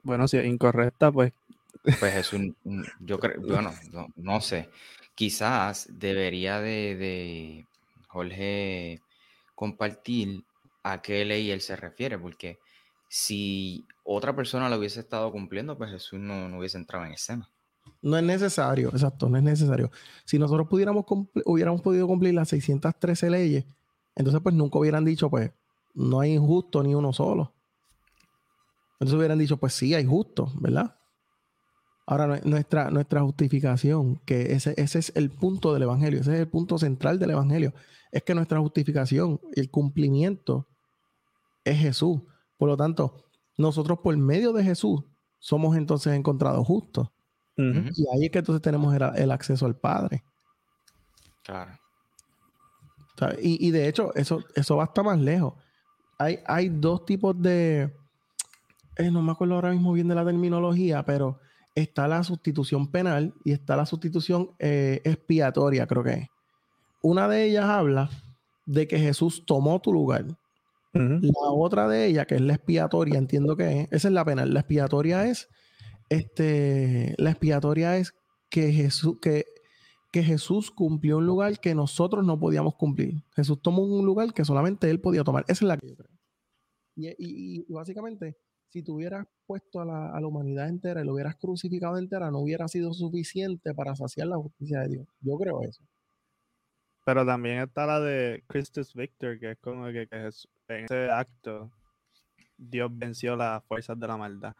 bueno, 0.07 0.25
si 0.29 0.37
es 0.37 0.45
incorrecta, 0.45 1.11
pues. 1.11 1.33
Pues 1.99 2.13
Jesús, 2.13 2.53
yo 3.01 3.19
creo, 3.19 3.41
bueno, 3.41 3.73
no, 4.15 4.39
sé. 4.39 4.69
Quizás 5.15 5.87
debería 5.91 6.61
de, 6.61 7.65
Jorge 8.07 9.01
compartir 9.53 10.45
a 10.91 11.01
qué 11.01 11.25
ley 11.25 11.51
él 11.51 11.61
se 11.61 11.75
refiere, 11.75 12.17
porque 12.17 12.59
si 13.09 13.87
otra 14.03 14.35
persona 14.35 14.69
lo 14.69 14.77
hubiese 14.77 14.99
estado 14.99 15.31
cumpliendo, 15.31 15.77
pues 15.77 15.91
Jesús 15.91 16.19
no, 16.19 16.49
no 16.49 16.59
hubiese 16.59 16.77
entrado 16.77 17.05
en 17.05 17.13
escena. 17.13 17.49
No 18.01 18.17
es 18.17 18.23
necesario, 18.23 18.89
exacto, 18.89 19.29
no 19.29 19.37
es 19.37 19.43
necesario. 19.43 19.91
Si 20.25 20.37
nosotros 20.37 20.67
pudiéramos 20.67 21.05
hubiéramos 21.45 21.81
podido 21.81 22.07
cumplir 22.07 22.33
las 22.33 22.49
613 22.49 23.29
leyes, 23.29 23.65
entonces 24.15 24.41
pues 24.41 24.55
nunca 24.55 24.79
hubieran 24.79 25.05
dicho, 25.05 25.29
pues, 25.29 25.51
no 25.93 26.19
hay 26.19 26.33
injusto 26.33 26.83
ni 26.83 26.93
uno 26.93 27.13
solo. 27.13 27.53
Entonces 28.93 29.17
hubieran 29.17 29.39
dicho, 29.39 29.57
pues 29.57 29.73
sí, 29.73 29.93
hay 29.93 30.05
justo, 30.05 30.51
¿verdad? 30.59 30.95
Ahora, 32.05 32.39
nuestra, 32.43 32.89
nuestra 32.89 33.21
justificación, 33.21 34.21
que 34.25 34.53
ese, 34.53 34.73
ese 34.77 34.99
es 34.99 35.11
el 35.15 35.29
punto 35.29 35.73
del 35.73 35.83
Evangelio, 35.83 36.21
ese 36.21 36.33
es 36.33 36.39
el 36.39 36.47
punto 36.47 36.77
central 36.77 37.19
del 37.19 37.31
Evangelio, 37.31 37.73
es 38.11 38.23
que 38.23 38.33
nuestra 38.33 38.59
justificación, 38.59 39.41
el 39.55 39.69
cumplimiento, 39.69 40.67
es 41.69 41.79
Jesús. 41.79 42.21
Por 42.57 42.69
lo 42.69 42.77
tanto, 42.77 43.25
nosotros 43.57 43.99
por 44.03 44.15
medio 44.17 44.53
de 44.53 44.63
Jesús 44.63 45.03
somos 45.39 45.75
entonces 45.77 46.13
encontrados 46.13 46.65
justos. 46.65 47.09
Y 47.57 48.05
ahí 48.13 48.25
es 48.25 48.31
que 48.31 48.39
entonces 48.39 48.61
tenemos 48.61 48.93
el, 48.93 49.31
acceso 49.31 49.65
al 49.65 49.75
Padre. 49.75 50.23
Claro. 51.43 51.71
y, 53.41 53.71
de 53.71 53.87
hecho, 53.87 54.13
eso, 54.13 54.43
eso 54.53 54.77
va 54.77 54.83
hasta 54.83 55.01
más 55.01 55.17
lejos. 55.17 55.55
Hay, 56.19 56.39
hay 56.45 56.69
dos 56.69 57.05
tipos 57.05 57.39
de. 57.41 57.91
Eh, 58.97 59.11
no 59.11 59.23
me 59.23 59.31
acuerdo 59.31 59.55
ahora 59.55 59.71
mismo 59.71 59.93
bien 59.93 60.07
de 60.07 60.15
la 60.15 60.25
terminología, 60.25 61.03
pero 61.03 61.39
está 61.73 62.07
la 62.07 62.23
sustitución 62.23 62.91
penal 62.91 63.33
y 63.43 63.53
está 63.53 63.75
la 63.75 63.85
sustitución 63.85 64.51
eh, 64.59 65.01
expiatoria, 65.03 65.87
creo 65.87 66.03
que 66.03 66.13
es. 66.13 66.27
Una 67.01 67.27
de 67.27 67.45
ellas 67.45 67.65
habla 67.65 68.09
de 68.65 68.87
que 68.87 68.99
Jesús 68.99 69.45
tomó 69.45 69.79
tu 69.79 69.93
lugar. 69.93 70.25
La 70.97 71.51
otra 71.51 71.87
de 71.87 72.07
ellas, 72.07 72.27
que 72.27 72.35
es 72.35 72.41
la 72.41 72.53
expiatoria, 72.53 73.17
entiendo 73.17 73.55
que 73.55 73.81
es, 73.81 73.87
esa 73.91 74.07
es 74.07 74.13
la 74.13 74.25
penal. 74.25 74.53
La 74.53 74.61
expiatoria 74.61 75.27
es 75.27 75.49
este, 76.09 77.15
la 77.17 77.31
expiatoria 77.31 77.97
es 77.97 78.13
que 78.49 78.71
Jesús, 78.71 79.17
que, 79.21 79.45
que 80.11 80.23
Jesús 80.23 80.71
cumplió 80.71 81.17
un 81.17 81.25
lugar 81.25 81.59
que 81.59 81.75
nosotros 81.75 82.25
no 82.25 82.39
podíamos 82.39 82.75
cumplir. 82.75 83.23
Jesús 83.35 83.61
tomó 83.61 83.83
un 83.83 84.05
lugar 84.05 84.33
que 84.33 84.45
solamente 84.45 84.89
él 84.89 85.01
podía 85.01 85.23
tomar. 85.23 85.43
Esa 85.47 85.65
es 85.65 85.67
la 85.67 85.77
que 85.77 85.89
yo 85.89 85.95
creo. 85.95 86.11
Y, 86.95 87.71
básicamente, 87.71 88.37
si 88.69 88.81
tú 88.81 88.95
hubieras 88.95 89.27
puesto 89.45 89.81
a 89.81 89.85
la, 89.85 90.11
a 90.11 90.19
la, 90.19 90.27
humanidad 90.27 90.67
entera 90.67 91.01
y 91.01 91.05
lo 91.05 91.13
hubieras 91.13 91.35
crucificado 91.35 91.97
entera, 91.97 92.31
no 92.31 92.39
hubiera 92.39 92.67
sido 92.67 92.93
suficiente 92.93 93.73
para 93.73 93.95
saciar 93.95 94.27
la 94.27 94.37
justicia 94.37 94.79
de 94.81 94.89
Dios. 94.89 95.07
Yo 95.21 95.37
creo 95.37 95.61
eso. 95.61 95.83
Pero 97.07 97.25
también 97.25 97.59
está 97.59 97.85
la 97.85 98.01
de 98.01 98.43
Christus 98.47 98.93
Victor, 98.93 99.39
que 99.39 99.51
es 99.51 99.57
como 99.59 99.85
que, 99.85 100.09
en 100.11 100.83
ese 100.83 101.09
acto 101.09 101.71
Dios 102.57 102.91
venció 102.91 103.37
las 103.37 103.63
fuerzas 103.63 103.97
de 103.97 104.07
la 104.09 104.17
maldad. 104.17 104.53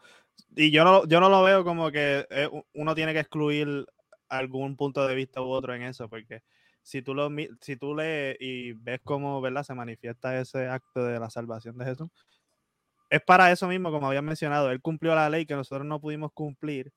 y 0.56 0.70
yo 0.70 0.82
no, 0.82 1.06
yo 1.06 1.20
no 1.20 1.28
lo 1.28 1.42
veo 1.42 1.62
como 1.62 1.90
que 1.90 2.26
eh, 2.30 2.48
uno 2.72 2.94
tiene 2.94 3.12
que 3.12 3.20
excluir 3.20 3.84
algún 4.30 4.76
punto 4.76 5.06
de 5.06 5.14
vista 5.14 5.42
u 5.42 5.50
otro 5.50 5.74
en 5.74 5.82
eso, 5.82 6.08
porque 6.08 6.42
si 6.80 7.02
tú, 7.02 7.14
lo, 7.14 7.28
si 7.60 7.76
tú 7.76 7.94
lees 7.94 8.38
y 8.40 8.72
ves 8.72 9.02
cómo 9.04 9.42
¿verdad? 9.42 9.62
se 9.62 9.74
manifiesta 9.74 10.40
ese 10.40 10.68
acto 10.68 11.04
de 11.04 11.20
la 11.20 11.28
salvación 11.28 11.76
de 11.76 11.84
Jesús, 11.84 12.08
es 13.10 13.20
para 13.20 13.52
eso 13.52 13.68
mismo, 13.68 13.90
como 13.90 14.06
había 14.08 14.22
mencionado, 14.22 14.70
él 14.70 14.80
cumplió 14.80 15.14
la 15.14 15.28
ley 15.28 15.44
que 15.44 15.54
nosotros 15.54 15.86
no 15.86 16.00
pudimos 16.00 16.32
cumplir 16.32 16.94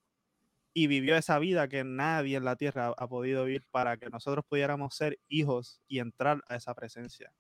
y 0.74 0.88
vivió 0.88 1.16
esa 1.16 1.40
vida 1.40 1.68
que 1.68 1.84
nadie 1.84 2.38
en 2.38 2.46
la 2.46 2.56
tierra 2.56 2.94
ha 2.98 3.08
podido 3.08 3.46
vivir 3.46 3.66
para 3.72 3.98
que 3.98 4.10
nosotros 4.10 4.46
pudiéramos 4.48 4.96
ser 4.96 5.20
hijos 5.28 5.82
y 5.88 6.00
entrar 6.00 6.44
a 6.48 6.56
esa 6.56 6.74
presencia 6.74 7.34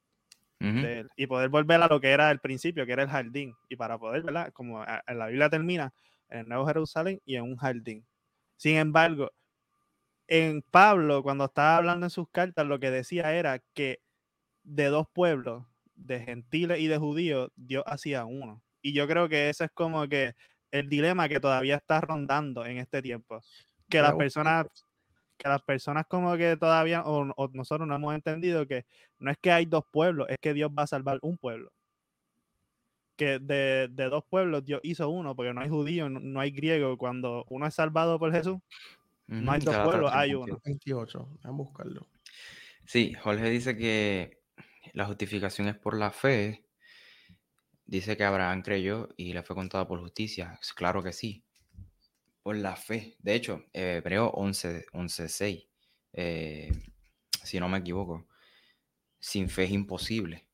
de 0.59 0.99
él 0.99 1.09
y 1.15 1.25
poder 1.25 1.49
volver 1.49 1.81
a 1.81 1.87
lo 1.87 1.99
que 1.99 2.11
era 2.11 2.29
el 2.29 2.39
principio, 2.39 2.85
que 2.85 2.91
era 2.91 3.03
el 3.03 3.09
jardín. 3.09 3.55
Y 3.67 3.75
para 3.75 3.97
poder, 3.97 4.21
¿verdad? 4.21 4.51
Como 4.53 4.83
en 4.83 5.17
la 5.17 5.27
Biblia 5.27 5.49
termina 5.49 5.93
en 6.29 6.39
el 6.39 6.47
Nuevo 6.47 6.67
Jerusalén 6.67 7.19
y 7.25 7.35
en 7.35 7.43
un 7.43 7.57
jardín. 7.57 8.05
Sin 8.57 8.77
embargo, 8.77 9.31
en 10.27 10.61
Pablo, 10.61 11.23
cuando 11.23 11.45
estaba 11.45 11.77
hablando 11.77 12.05
en 12.05 12.09
sus 12.11 12.29
cartas, 12.29 12.67
lo 12.67 12.79
que 12.79 12.91
decía 12.91 13.33
era 13.33 13.59
que 13.73 14.01
de 14.63 14.85
dos 14.85 15.07
pueblos, 15.11 15.65
de 15.95 16.19
gentiles 16.19 16.79
y 16.79 16.87
de 16.87 16.97
judíos, 16.97 17.51
Dios 17.55 17.83
hacía 17.87 18.25
uno. 18.25 18.61
Y 18.81 18.93
yo 18.93 19.07
creo 19.07 19.29
que 19.29 19.49
ese 19.49 19.65
es 19.65 19.71
como 19.71 20.07
que 20.07 20.35
el 20.71 20.89
dilema 20.89 21.29
que 21.29 21.39
todavía 21.39 21.75
está 21.75 22.01
rondando 22.01 22.65
en 22.65 22.77
este 22.77 23.01
tiempo. 23.01 23.41
Que 23.89 24.01
las 24.01 24.13
personas, 24.15 24.67
que 25.37 25.49
las 25.49 25.61
personas 25.61 26.05
como 26.07 26.35
que 26.37 26.55
todavía, 26.57 27.03
o, 27.03 27.49
nosotros 27.53 27.87
no 27.87 27.95
hemos 27.95 28.15
entendido 28.15 28.65
que 28.65 28.85
no 29.19 29.31
es 29.31 29.37
que 29.37 29.51
hay 29.51 29.65
dos 29.65 29.83
pueblos, 29.91 30.27
es 30.29 30.37
que 30.39 30.53
Dios 30.53 30.71
va 30.77 30.83
a 30.83 30.87
salvar 30.87 31.19
un 31.21 31.37
pueblo. 31.37 31.71
Que 33.17 33.39
de, 33.39 33.87
dos 33.89 34.23
pueblos 34.29 34.63
Dios 34.63 34.79
hizo 34.83 35.09
uno, 35.09 35.35
porque 35.35 35.53
no 35.53 35.61
hay 35.61 35.69
judío, 35.69 36.09
no, 36.09 36.39
hay 36.39 36.51
griego. 36.51 36.97
Cuando 36.97 37.45
uno 37.49 37.67
es 37.67 37.73
salvado 37.73 38.17
por 38.17 38.31
Jesús, 38.31 38.59
no 39.27 39.51
hay 39.51 39.59
dos 39.59 39.77
pueblos, 39.77 40.11
hay 40.13 40.33
uno. 40.33 40.59
28, 40.63 41.19
vamos 41.19 41.43
a 41.43 41.49
buscarlo. 41.51 42.07
Sí, 42.85 43.13
Jorge 43.13 43.49
dice 43.49 43.77
que 43.77 44.39
la 44.93 45.05
justificación 45.05 45.67
es 45.67 45.77
por 45.77 45.97
la 45.97 46.11
fe 46.11 46.65
Dice 47.91 48.15
que 48.15 48.23
Abraham 48.23 48.61
creyó 48.61 49.09
y 49.17 49.33
le 49.33 49.43
fue 49.43 49.53
contado 49.53 49.85
por 49.85 49.99
justicia. 49.99 50.57
Claro 50.77 51.03
que 51.03 51.11
sí. 51.11 51.43
Por 52.41 52.55
la 52.55 52.77
fe. 52.77 53.17
De 53.19 53.35
hecho, 53.35 53.65
Hebreo 53.73 54.29
11, 54.29 54.85
11 54.93 55.27
6, 55.27 55.67
si 57.43 57.59
no 57.59 57.67
me 57.67 57.79
equivoco, 57.79 58.29
sin 59.19 59.49
fe 59.49 59.65
es 59.65 59.71
imposible 59.71 60.47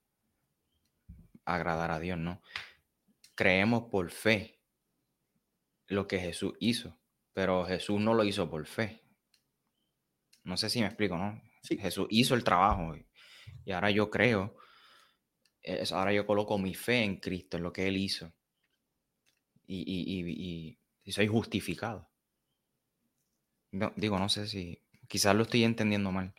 agradar 1.45 1.91
a 1.91 2.00
Dios, 2.00 2.17
¿no? 2.17 2.41
Creemos 3.36 3.84
por 3.91 4.10
fe 4.10 4.60
lo 5.86 6.08
que 6.08 6.17
Jesús 6.17 6.56
hizo, 6.60 6.97
pero 7.34 7.65
Jesús 7.65 8.02
no 8.02 8.15
lo 8.15 8.23
hizo 8.23 8.50
por 8.50 8.65
fe. 8.65 9.04
No 10.43 10.58
sé 10.58 10.71
si 10.71 10.80
me 10.80 10.88
explico, 10.88 11.19
¿no? 11.19 11.39
Jesús 11.62 12.08
hizo 12.10 12.34
el 12.34 12.43
trabajo 12.43 12.95
y 13.63 13.71
ahora 13.73 13.91
yo 13.91 14.10
creo 14.10 14.58
ahora 15.91 16.13
yo 16.13 16.25
coloco 16.25 16.58
mi 16.58 16.73
fe 16.73 17.03
en 17.03 17.17
Cristo, 17.17 17.58
en 17.58 17.63
lo 17.63 17.73
que 17.73 17.88
Él 17.88 17.97
hizo. 17.97 18.34
Y, 19.65 20.77
soy 21.08 21.27
justificado. 21.27 22.10
digo, 23.95 24.19
no 24.19 24.30
sé 24.30 24.47
si 24.47 24.82
quizás 25.08 25.36
lo 25.36 25.43
estoy 25.43 25.63
entendiendo 25.63 26.12
mal. 26.12 26.34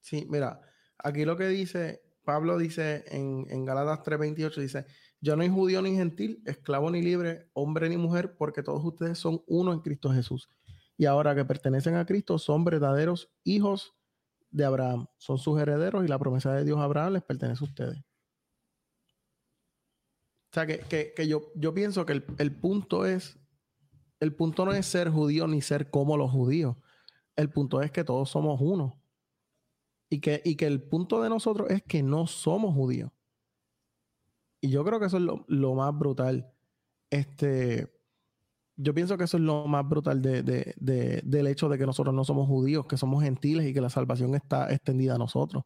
Sí, 0.00 0.26
mira, 0.28 0.60
aquí 0.98 1.24
lo 1.24 1.36
que 1.36 1.48
dice, 1.48 2.02
Pablo 2.24 2.58
dice 2.58 3.04
en, 3.08 3.46
en 3.50 3.64
Galatas 3.64 4.00
3:28, 4.04 4.60
dice, 4.60 4.86
yo 5.20 5.36
no 5.36 5.42
soy 5.42 5.50
judío 5.50 5.80
ni 5.82 5.94
gentil, 5.94 6.42
esclavo 6.46 6.90
ni 6.90 7.00
libre, 7.00 7.48
hombre 7.52 7.88
ni 7.88 7.96
mujer, 7.96 8.36
porque 8.36 8.62
todos 8.62 8.84
ustedes 8.84 9.18
son 9.18 9.42
uno 9.46 9.72
en 9.72 9.80
Cristo 9.80 10.10
Jesús. 10.10 10.50
Y 10.96 11.06
ahora 11.06 11.34
que 11.34 11.44
pertenecen 11.44 11.94
a 11.94 12.04
Cristo, 12.04 12.38
son 12.38 12.64
verdaderos 12.64 13.32
hijos 13.44 13.94
de 14.52 14.64
Abraham, 14.64 15.06
son 15.18 15.38
sus 15.38 15.58
herederos 15.60 16.04
y 16.04 16.08
la 16.08 16.18
promesa 16.18 16.52
de 16.54 16.64
Dios 16.64 16.78
a 16.78 16.84
Abraham 16.84 17.14
les 17.14 17.22
pertenece 17.22 17.64
a 17.64 17.66
ustedes. 17.66 17.98
O 20.50 20.54
sea, 20.54 20.66
que, 20.66 21.14
yo, 21.26 21.50
yo, 21.54 21.72
pienso 21.72 22.04
que 22.04 22.22
el, 22.36 22.54
punto 22.54 23.06
es, 23.06 23.38
el 24.20 24.34
punto 24.34 24.66
no 24.66 24.72
es 24.72 24.84
ser 24.84 25.08
judío 25.08 25.48
ni 25.48 25.62
ser 25.62 25.90
como 25.90 26.18
los 26.18 26.30
judíos. 26.30 26.76
El 27.36 27.50
punto 27.50 27.80
es 27.80 27.90
que 27.90 28.04
todos 28.04 28.28
somos 28.28 28.60
uno. 28.60 29.02
Y 30.10 30.20
que, 30.20 30.42
y 30.44 30.56
que 30.56 30.66
el 30.66 30.82
punto 30.82 31.22
de 31.22 31.30
nosotros 31.30 31.70
es 31.70 31.82
que 31.82 32.02
no 32.02 32.26
somos 32.26 32.74
judíos. 32.74 33.10
Y 34.60 34.68
yo 34.68 34.84
creo 34.84 35.00
que 35.00 35.06
eso 35.06 35.16
es 35.16 35.22
lo, 35.22 35.46
lo 35.48 35.74
más 35.74 35.98
brutal. 35.98 36.52
Este, 37.08 37.90
yo 38.82 38.94
pienso 38.94 39.16
que 39.16 39.24
eso 39.24 39.36
es 39.36 39.42
lo 39.42 39.66
más 39.66 39.88
brutal 39.88 40.20
del 40.20 41.46
hecho 41.46 41.68
de 41.68 41.78
que 41.78 41.86
nosotros 41.86 42.14
no 42.14 42.24
somos 42.24 42.48
judíos, 42.48 42.86
que 42.86 42.96
somos 42.96 43.22
gentiles 43.22 43.66
y 43.66 43.72
que 43.72 43.80
la 43.80 43.90
salvación 43.90 44.34
está 44.34 44.72
extendida 44.72 45.14
a 45.14 45.18
nosotros. 45.18 45.64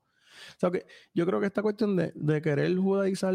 que 0.61 0.87
yo 1.14 1.26
creo 1.26 1.40
que 1.40 1.46
esta 1.46 1.62
cuestión 1.62 1.96
de, 1.96 2.42
querer 2.42 2.76
judaizar 2.76 3.35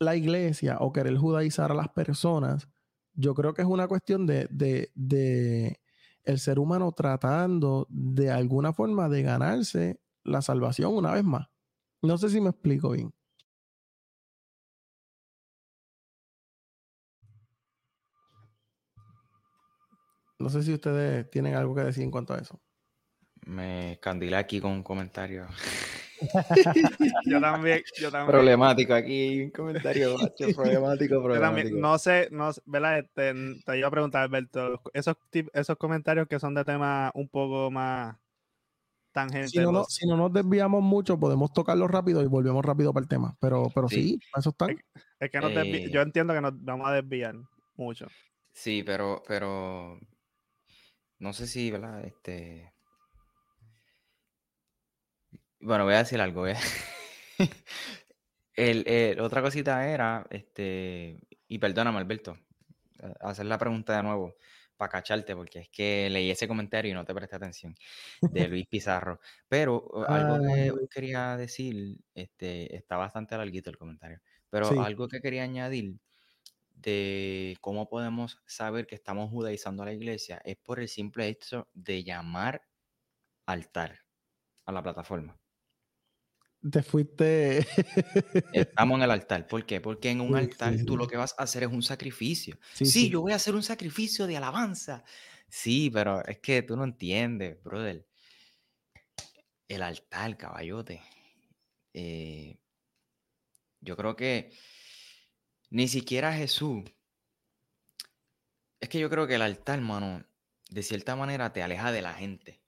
la 0.00 0.16
iglesia 0.16 0.78
o 0.80 0.92
querer 0.92 1.16
judaizar 1.16 1.70
a 1.70 1.74
las 1.74 1.88
personas, 1.88 2.68
yo 3.14 3.34
creo 3.34 3.54
que 3.54 3.62
es 3.62 3.68
una 3.68 3.86
cuestión 3.86 4.26
de, 4.26 4.48
de 4.50 5.80
el 6.24 6.38
ser 6.38 6.58
humano 6.58 6.92
tratando 6.92 7.86
de 7.88 8.30
alguna 8.30 8.72
forma 8.72 9.08
de 9.08 9.22
ganarse 9.22 10.00
la 10.24 10.42
salvación 10.42 10.94
una 10.94 11.12
vez 11.12 11.24
más. 11.24 11.46
No 12.00 12.18
sé 12.18 12.30
si 12.30 12.40
me 12.40 12.50
explico 12.50 12.90
bien. 12.90 13.12
No 20.42 20.50
sé 20.50 20.62
si 20.62 20.72
ustedes 20.72 21.30
tienen 21.30 21.54
algo 21.54 21.74
que 21.74 21.82
decir 21.82 22.02
en 22.02 22.10
cuanto 22.10 22.34
a 22.34 22.38
eso. 22.38 22.60
Me 23.46 23.98
candilé 24.00 24.36
aquí 24.36 24.60
con 24.60 24.72
un 24.72 24.82
comentario. 24.82 25.46
yo 27.26 27.40
también, 27.40 27.82
yo 28.00 28.10
también. 28.10 28.30
Problemático 28.30 28.94
aquí, 28.94 29.42
un 29.42 29.50
comentario 29.50 30.16
problemático, 30.56 31.22
problemático. 31.22 31.76
no 31.76 31.98
sé, 31.98 32.28
no, 32.30 32.50
¿verdad? 32.66 33.00
Este, 33.00 33.34
te 33.64 33.78
iba 33.78 33.88
a 33.88 33.90
preguntar, 33.90 34.22
Alberto, 34.22 34.80
esos, 34.92 35.16
esos 35.52 35.76
comentarios 35.76 36.28
que 36.28 36.38
son 36.38 36.54
de 36.54 36.64
temas 36.64 37.10
un 37.14 37.28
poco 37.28 37.70
más 37.70 38.16
tangentes. 39.12 39.50
Si 39.50 39.58
no, 39.58 39.84
si 39.84 40.06
no 40.06 40.16
nos 40.16 40.32
desviamos 40.32 40.82
mucho, 40.82 41.18
podemos 41.18 41.52
tocarlo 41.52 41.88
rápido 41.88 42.22
y 42.22 42.26
volvemos 42.26 42.64
rápido 42.64 42.92
para 42.92 43.02
el 43.02 43.08
tema. 43.08 43.36
Pero, 43.40 43.68
pero 43.74 43.88
sí, 43.88 44.18
eso 44.36 44.50
está. 44.50 44.66
Es, 45.18 45.30
que 45.30 45.38
eh, 45.38 45.90
yo 45.90 46.00
entiendo 46.00 46.34
que 46.34 46.40
nos 46.40 46.52
vamos 46.64 46.88
a 46.88 46.92
desviar 46.92 47.34
mucho. 47.76 48.06
Sí, 48.52 48.82
pero, 48.84 49.22
pero 49.26 49.98
no 51.22 51.32
sé 51.32 51.46
si, 51.46 51.70
¿verdad? 51.70 52.04
Este. 52.04 52.72
Bueno, 55.60 55.84
voy 55.84 55.94
a 55.94 55.98
decir 55.98 56.20
algo. 56.20 56.44
el, 58.56 59.20
otra 59.20 59.40
cosita 59.40 59.88
era, 59.88 60.26
este, 60.30 61.20
y 61.46 61.58
perdóname, 61.60 61.98
Alberto, 61.98 62.36
hacer 63.20 63.46
la 63.46 63.56
pregunta 63.56 63.96
de 63.96 64.02
nuevo 64.02 64.34
para 64.76 64.90
cacharte, 64.90 65.36
porque 65.36 65.60
es 65.60 65.68
que 65.68 66.10
leí 66.10 66.28
ese 66.28 66.48
comentario 66.48 66.90
y 66.90 66.94
no 66.94 67.04
te 67.04 67.14
presté 67.14 67.36
atención, 67.36 67.76
de 68.20 68.48
Luis 68.48 68.66
Pizarro. 68.66 69.20
Pero 69.48 69.84
algo 70.08 70.42
que 70.42 70.72
quería 70.90 71.36
decir, 71.36 71.98
este, 72.16 72.74
está 72.74 72.96
bastante 72.96 73.36
larguito 73.36 73.70
el 73.70 73.78
comentario, 73.78 74.20
pero 74.50 74.82
algo 74.82 75.06
que 75.06 75.20
quería 75.20 75.44
añadir 75.44 76.00
de 76.82 77.56
cómo 77.60 77.88
podemos 77.88 78.38
saber 78.46 78.86
que 78.86 78.94
estamos 78.94 79.30
judaizando 79.30 79.82
a 79.82 79.86
la 79.86 79.92
iglesia 79.92 80.40
es 80.44 80.56
por 80.56 80.80
el 80.80 80.88
simple 80.88 81.28
hecho 81.28 81.68
de 81.72 82.04
llamar 82.04 82.62
altar 83.46 84.00
a 84.66 84.72
la 84.72 84.82
plataforma. 84.82 85.38
Te 86.70 86.82
fuiste. 86.82 87.58
Estamos 88.52 88.98
en 88.98 89.02
el 89.02 89.10
altar. 89.10 89.48
¿Por 89.48 89.66
qué? 89.66 89.80
Porque 89.80 90.10
en 90.10 90.20
un 90.20 90.36
altar 90.36 90.76
tú 90.86 90.96
lo 90.96 91.08
que 91.08 91.16
vas 91.16 91.34
a 91.36 91.42
hacer 91.42 91.64
es 91.64 91.70
un 91.70 91.82
sacrificio. 91.82 92.56
Sí, 92.72 93.10
yo 93.10 93.20
voy 93.20 93.32
a 93.32 93.36
hacer 93.36 93.54
un 93.54 93.64
sacrificio 93.64 94.26
de 94.26 94.36
alabanza. 94.36 95.04
Sí, 95.48 95.90
pero 95.92 96.24
es 96.24 96.38
que 96.38 96.62
tú 96.62 96.76
no 96.76 96.84
entiendes, 96.84 97.60
brother. 97.62 98.06
El 99.66 99.82
altar, 99.82 100.36
caballote. 100.36 101.02
Eh, 101.94 102.58
yo 103.80 103.96
creo 103.96 104.14
que 104.14 104.52
ni 105.72 105.88
siquiera 105.88 106.34
Jesús. 106.34 106.84
Es 108.78 108.90
que 108.90 108.98
yo 108.98 109.08
creo 109.08 109.26
que 109.26 109.36
el 109.36 109.42
altar, 109.42 109.78
hermano, 109.78 110.22
de 110.68 110.82
cierta 110.82 111.16
manera 111.16 111.52
te 111.52 111.62
aleja 111.62 111.90
de 111.90 112.02
la 112.02 112.12
gente. 112.12 112.60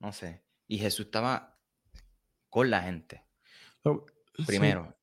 No 0.00 0.10
sé. 0.12 0.42
Y 0.66 0.78
Jesús 0.78 1.06
estaba 1.06 1.60
con 2.48 2.70
la 2.70 2.80
gente. 2.80 3.22
Primero. 4.46 4.96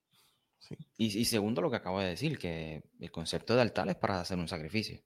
Y, 0.98 1.26
segundo, 1.26 1.62
lo 1.62 1.70
que 1.70 1.76
acabo 1.76 2.00
de 2.00 2.08
decir, 2.08 2.40
que 2.40 2.90
el 3.00 3.12
concepto 3.12 3.56
de 3.56 3.62
altar 3.62 3.88
es 3.90 3.96
para 3.98 4.20
hacer 4.20 4.40
un 4.40 4.48
sacrificio. 4.48 5.00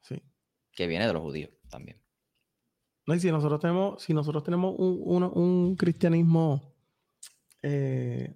Sí. 0.00 0.20
Que 0.72 0.88
viene 0.88 1.06
de 1.06 1.12
los 1.12 1.22
judíos 1.22 1.50
también. 1.68 2.02
No, 3.06 3.14
y 3.14 3.20
si 3.20 3.30
nosotros 3.30 3.60
tenemos, 3.60 4.02
si 4.02 4.12
nosotros 4.14 4.42
tenemos 4.42 4.74
un, 4.76 5.76
cristianismo 5.76 6.74
eh, 7.62 8.34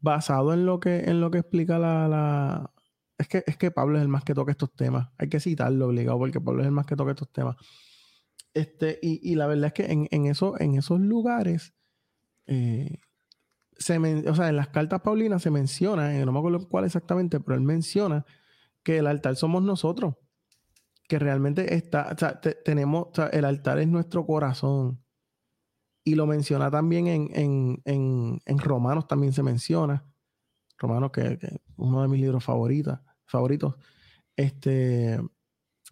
basado 0.00 0.52
en 0.54 0.66
lo 0.66 0.80
que, 0.80 1.00
en 1.00 1.20
lo 1.20 1.30
que 1.30 1.38
explica 1.38 1.78
la, 1.78 2.72
es 3.18 3.28
que, 3.28 3.44
es 3.46 3.56
que 3.56 3.70
Pablo 3.70 3.98
es 3.98 4.02
el 4.02 4.08
más 4.08 4.24
que 4.24 4.34
toca 4.34 4.52
estos 4.52 4.72
temas. 4.72 5.08
Hay 5.18 5.28
que 5.28 5.40
citarlo 5.40 5.88
obligado 5.88 6.18
porque 6.18 6.40
Pablo 6.40 6.62
es 6.62 6.66
el 6.66 6.72
más 6.72 6.86
que 6.86 6.96
toca 6.96 7.10
estos 7.10 7.32
temas. 7.32 7.56
Este, 8.54 8.98
y, 9.02 9.34
la 9.34 9.46
verdad 9.46 9.66
es 9.66 9.72
que 9.72 10.08
en, 10.10 10.26
eso, 10.26 10.58
en 10.58 10.74
esos 10.76 11.00
lugares, 11.00 11.74
eh, 12.46 12.98
se 13.76 13.98
o 13.98 14.34
sea, 14.34 14.48
en 14.48 14.56
las 14.56 14.68
cartas 14.68 15.00
Paulinas 15.02 15.42
se 15.42 15.50
menciona, 15.50 16.12
no 16.24 16.32
me 16.32 16.38
acuerdo 16.38 16.68
cuál 16.68 16.84
exactamente, 16.84 17.38
pero 17.40 17.56
él 17.56 17.62
menciona 17.62 18.24
que 18.82 18.98
el 18.98 19.06
altar 19.06 19.36
somos 19.36 19.62
nosotros. 19.62 20.14
Que 21.08 21.18
realmente 21.18 21.74
está, 21.74 22.10
o 22.14 22.18
sea, 22.18 22.40
tenemos, 22.40 23.08
o 23.10 23.14
sea, 23.14 23.26
el 23.28 23.44
altar 23.44 23.78
es 23.78 23.88
nuestro 23.88 24.26
corazón. 24.26 25.02
Y 26.08 26.14
lo 26.14 26.26
menciona 26.26 26.70
también 26.70 27.06
en, 27.06 27.82
en, 27.84 28.58
Romanos, 28.58 29.06
también 29.06 29.34
se 29.34 29.42
menciona. 29.42 30.06
Romanos, 30.78 31.10
que, 31.10 31.20
es 31.20 31.38
uno 31.76 32.00
de 32.00 32.08
mis 32.08 32.22
libros 32.22 32.42
favoritos, 32.42 32.98
favoritos. 33.26 33.74
Este, 34.34 35.20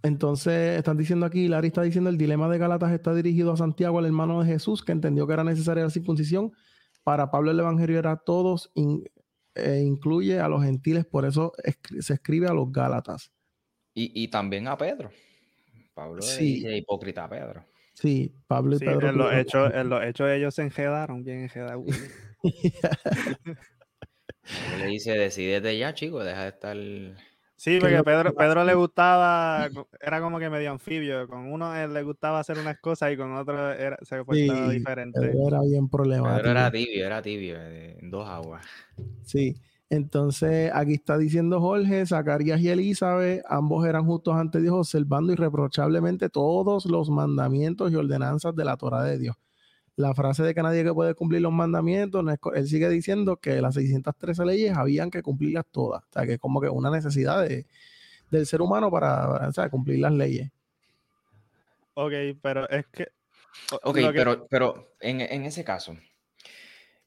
entonces, 0.03 0.79
están 0.79 0.97
diciendo 0.97 1.27
aquí, 1.27 1.49
Larry 1.49 1.67
está 1.67 1.83
diciendo, 1.83 2.09
el 2.09 2.17
dilema 2.17 2.49
de 2.49 2.57
Galatas 2.57 2.93
está 2.93 3.13
dirigido 3.13 3.53
a 3.53 3.59
Santiago, 3.59 3.99
el 3.99 4.07
hermano 4.07 4.41
de 4.41 4.47
Jesús, 4.47 4.83
que 4.83 4.93
entendió 4.93 5.27
que 5.27 5.35
era 5.35 5.45
necesaria 5.45 5.85
la 5.85 5.91
circuncisión. 5.91 6.51
Para 7.05 7.31
Pablo 7.31 7.51
el 7.51 7.61
Evangelio 7.61 7.99
era 7.99 8.13
a 8.13 8.17
todos, 8.17 8.73
e 9.55 9.83
incluye 9.83 10.41
a 10.41 10.49
los 10.49 10.65
gentiles, 10.65 11.05
por 11.05 11.27
eso 11.27 11.53
se 12.01 12.15
escribe 12.15 12.49
a 12.49 12.55
los 12.55 12.73
Gálatas. 12.73 13.31
Y, 13.93 14.29
también 14.29 14.67
a 14.67 14.79
Pedro. 14.79 15.11
Pablo 15.93 16.23
sí. 16.23 16.65
es 16.67 16.79
hipócrita 16.79 17.25
a 17.25 17.29
Pedro. 17.29 17.67
Sí, 17.97 18.31
Pablo 18.47 18.77
y 18.77 18.79
Pedro. 18.79 19.09
En 19.09 19.17
los, 19.17 19.33
hechos, 19.33 19.73
en 19.75 19.89
los 19.89 20.05
hechos 20.05 20.31
ellos 20.31 20.55
se 20.55 20.63
enjedaron 20.63 21.25
bien 21.25 21.45
enjedados. 21.45 21.87
le 24.79 24.87
dice, 24.87 25.13
decidete 25.13 25.79
ya, 25.79 25.95
chico, 25.95 26.23
deja 26.23 26.43
de 26.43 26.49
estar... 26.49 26.77
Sí, 27.57 27.79
porque 27.81 28.03
Pedro, 28.05 28.35
Pedro 28.35 28.65
le 28.65 28.75
gustaba, 28.75 29.71
era 29.99 30.21
como 30.21 30.39
que 30.39 30.51
medio 30.51 30.73
anfibio. 30.73 31.27
Con 31.27 31.51
uno 31.51 31.75
él 31.75 31.95
le 31.95 32.03
gustaba 32.03 32.39
hacer 32.39 32.59
unas 32.59 32.79
cosas 32.81 33.15
y 33.15 33.17
con 33.17 33.35
otro 33.35 33.73
era, 33.73 33.97
se 34.03 34.23
portaba 34.23 34.69
diferente. 34.69 35.19
era 35.47 35.63
bien 35.63 35.89
problemático. 35.89 36.37
Pedro 36.37 36.51
era 36.51 36.71
tibio, 36.71 37.07
era 37.07 37.23
tibio, 37.23 37.57
en 37.59 38.11
dos 38.11 38.29
aguas. 38.29 38.63
Sí. 39.23 39.57
Entonces, 39.89 40.73
aquí 40.75 40.95
está 40.95 41.17
diciendo 41.17 41.61
Jorge, 41.61 42.05
Zacarías 42.07 42.61
y 42.61 42.69
Elizabeth, 42.71 43.45
ambos 43.49 43.87
eran 43.87 44.05
justos 44.05 44.35
ante 44.35 44.61
Dios, 44.61 44.75
observando 44.75 45.33
irreprochablemente 45.33 46.29
todos 46.29 46.87
los 46.87 47.09
mandamientos 47.09 47.93
y 47.93 47.95
ordenanzas 47.95 48.57
de 48.57 48.65
la 48.65 48.77
Torah 48.77 49.05
de 49.05 49.19
Dios. 49.19 49.37
La 49.95 50.13
frase 50.13 50.43
de 50.43 50.55
que 50.55 50.63
nadie 50.63 50.83
que 50.83 50.93
puede 50.93 51.15
cumplir 51.15 51.41
los 51.41 51.53
mandamientos, 51.53 52.25
él 52.55 52.67
sigue 52.67 52.89
diciendo 52.89 53.37
que 53.37 53.63
las 53.63 53.75
613 53.75 54.45
leyes 54.45 54.77
habían 54.77 55.11
que 55.11 55.23
cumplirlas 55.23 55.65
todas. 55.71 56.03
O 56.03 56.13
sea, 56.13 56.27
que 56.27 56.35
es 56.35 56.39
como 56.41 56.61
que 56.61 56.69
una 56.69 56.91
necesidad 56.91 57.49
del 58.31 58.47
ser 58.47 58.61
humano 58.61 58.91
para, 58.91 59.51
cumplir 59.71 60.01
las 60.01 60.13
leyes. 60.13 60.51
Ok, 61.95 62.13
pero 62.43 62.69
es 62.69 62.87
que... 62.89 63.09
Ok, 63.85 63.99
pero, 64.13 64.47
pero 64.51 64.97
en, 65.01 65.21
en 65.23 65.45
ese 65.45 65.65
caso, 65.65 65.97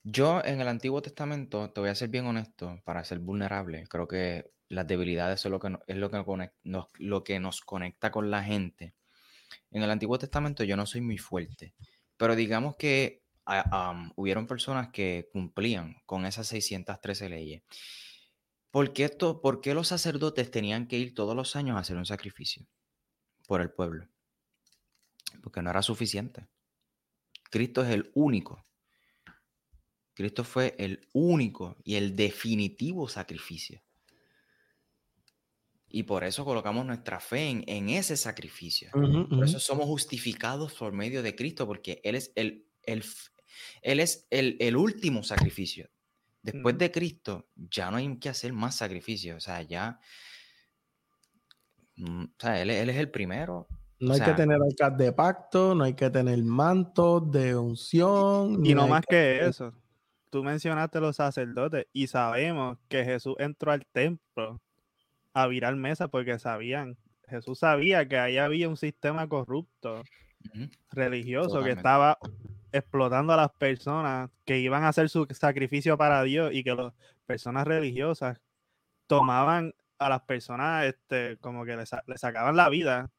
yo 0.04 0.44
en 0.44 0.62
el 0.62 0.68
Antiguo 0.68 1.02
Testamento, 1.02 1.72
te 1.72 1.82
voy 1.82 1.90
a 1.90 1.96
ser 1.96 2.10
bien 2.10 2.26
honesto, 2.26 2.82
para 2.86 3.04
ser 3.04 3.20
vulnerable, 3.20 3.86
creo 3.88 4.08
que 4.08 4.52
las 4.70 4.88
debilidades 4.88 5.46
es 5.46 5.52
lo 5.52 5.60
que, 5.60 7.40
nos, 7.40 7.62
conecta 7.62 8.12
con 8.12 8.32
la 8.32 8.44
gente. 8.44 8.94
En 9.72 9.84
el 9.84 9.92
Antiguo 9.92 10.18
Testamento 10.18 10.64
yo 10.64 10.78
no 10.78 10.86
soy 10.86 11.02
muy 11.02 11.18
fuerte, 11.18 11.74
pero 12.18 12.36
digamos 12.36 12.76
que 12.76 13.24
ah, 13.46 14.12
hubieron 14.16 14.48
personas 14.48 14.90
que 14.90 15.30
cumplían 15.34 15.96
con 16.06 16.26
esas 16.26 16.48
613 16.48 17.30
leyes. 17.30 17.64
¿Por 18.72 18.94
qué, 18.94 19.06
esto, 19.06 19.42
¿Por 19.42 19.62
qué 19.62 19.74
los 19.74 19.88
sacerdotes 19.88 20.52
tenían 20.52 20.88
que 20.88 20.98
ir 20.98 21.16
todos 21.16 21.36
los 21.36 21.56
años 21.56 21.76
a 21.76 21.80
hacer 21.80 21.98
un 21.98 22.06
sacrificio 22.06 22.68
por 23.48 23.62
el 23.62 23.72
pueblo? 23.72 24.08
Porque 25.42 25.64
no 25.64 25.72
era 25.72 25.82
suficiente. 25.82 26.48
Cristo 27.50 27.84
es 27.84 27.90
el 27.90 28.12
único 28.14 28.64
Cristo 30.20 30.44
fue 30.44 30.76
el 30.78 31.08
único 31.14 31.78
y 31.86 31.96
el 31.96 32.14
definitivo 32.14 33.08
sacrificio. 33.08 33.82
Y 35.88 36.04
por 36.04 36.26
eso 36.26 36.44
colocamos 36.44 36.86
nuestra 36.86 37.22
fe 37.22 37.64
en, 37.66 37.90
ese 37.90 38.18
sacrificio. 38.18 38.92
por 38.92 39.46
eso 39.46 39.62
somos 39.62 39.86
justificados 39.86 40.74
por 40.74 40.92
medio 40.92 41.24
de 41.24 41.38
Cristo, 41.38 41.66
porque 41.66 42.02
Él 42.04 42.16
es 42.16 42.34
el, 42.36 42.68
el 42.84 43.02
él 43.82 44.02
es 44.02 44.28
el, 44.30 44.76
último 44.76 45.24
sacrificio. 45.24 45.90
Después 46.42 46.78
de 46.78 46.92
Cristo, 46.92 47.48
ya 47.56 47.90
no 47.90 47.96
hay 47.96 48.18
que 48.18 48.28
hacer 48.28 48.52
más 48.52 48.76
sacrificios. 48.76 49.38
O 49.38 49.40
sea, 49.40 49.62
ya. 49.62 50.02
Mm, 51.96 52.24
o 52.26 52.36
sea, 52.38 52.62
él, 52.62 52.70
es 52.72 52.98
el 52.98 53.10
primero. 53.10 53.70
No 54.02 54.16
hay 54.16 54.20
que 54.20 54.34
tener 54.34 54.58
alcalde 54.62 55.06
de 55.06 55.14
pacto, 55.14 55.74
no 55.76 55.86
hay 55.86 55.94
que 55.94 56.10
tener 56.10 56.44
manto 56.44 57.22
de 57.22 57.56
unción. 57.56 58.66
Y 58.66 58.76
no 58.76 58.86
más 58.86 59.06
que 59.10 59.46
eso 59.46 59.74
tú 60.30 60.44
mencionaste 60.44 61.00
los 61.00 61.16
sacerdotes 61.16 61.88
y 61.94 62.08
sabemos 62.08 62.78
que 62.88 63.04
Jesús 63.04 63.36
entró 63.40 63.72
al 63.72 63.86
templo 63.86 64.62
a 65.34 65.48
virar 65.48 65.76
mesa 65.76 66.08
porque 66.08 66.40
sabían, 66.40 66.98
Jesús 67.28 67.60
sabía 67.60 68.08
que 68.08 68.18
ahí 68.18 68.38
había 68.38 68.70
un 68.70 68.78
sistema 68.78 69.28
corrupto 69.28 70.04
religioso 70.92 71.64
que 71.64 71.72
estaba 71.72 72.18
explotando 72.72 73.34
a 73.34 73.38
las 73.38 73.52
personas 73.52 74.30
que 74.46 74.60
iban 74.60 74.84
a 74.84 74.90
hacer 74.90 75.10
su 75.10 75.28
sacrificio 75.32 75.98
para 75.98 76.24
Dios 76.24 76.52
y 76.54 76.64
que 76.64 76.74
las 76.76 76.94
personas 77.26 77.68
religiosas 77.68 78.40
tomaban 79.08 79.74
a 79.98 80.10
las 80.10 80.22
personas 80.22 80.86
este, 80.86 81.38
como 81.38 81.66
que 81.66 81.76
le 81.76 82.18
sacaban 82.18 82.56
la 82.56 82.70
vida 82.70 83.12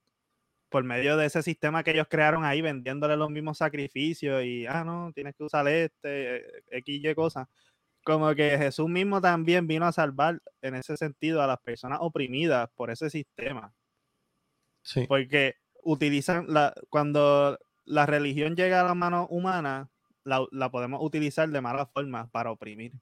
por 0.70 0.84
medio 0.84 1.16
de 1.16 1.26
ese 1.26 1.42
sistema 1.42 1.82
que 1.82 1.90
ellos 1.90 2.06
crearon 2.08 2.44
ahí, 2.44 2.62
vendiéndole 2.62 3.16
los 3.16 3.28
mismos 3.28 3.58
sacrificios 3.58 4.42
y, 4.44 4.66
ah, 4.66 4.84
no, 4.84 5.12
tienes 5.12 5.34
que 5.34 5.44
usar 5.44 5.66
este, 5.68 6.62
X, 6.70 7.00
Y 7.04 7.14
cosas. 7.14 7.48
Como 8.04 8.34
que 8.34 8.56
Jesús 8.56 8.88
mismo 8.88 9.20
también 9.20 9.66
vino 9.66 9.84
a 9.84 9.92
salvar 9.92 10.40
en 10.62 10.76
ese 10.76 10.96
sentido 10.96 11.42
a 11.42 11.46
las 11.46 11.58
personas 11.58 11.98
oprimidas 12.00 12.70
por 12.74 12.90
ese 12.90 13.10
sistema. 13.10 13.74
Sí. 14.82 15.04
Porque 15.06 15.56
utilizan, 15.82 16.46
la, 16.48 16.72
cuando 16.88 17.58
la 17.84 18.06
religión 18.06 18.56
llega 18.56 18.80
a 18.80 18.84
la 18.84 18.94
mano 18.94 19.26
humana, 19.26 19.90
la, 20.24 20.46
la 20.52 20.70
podemos 20.70 21.00
utilizar 21.02 21.48
de 21.48 21.60
mala 21.60 21.86
forma 21.86 22.28
para 22.28 22.52
oprimir. 22.52 22.92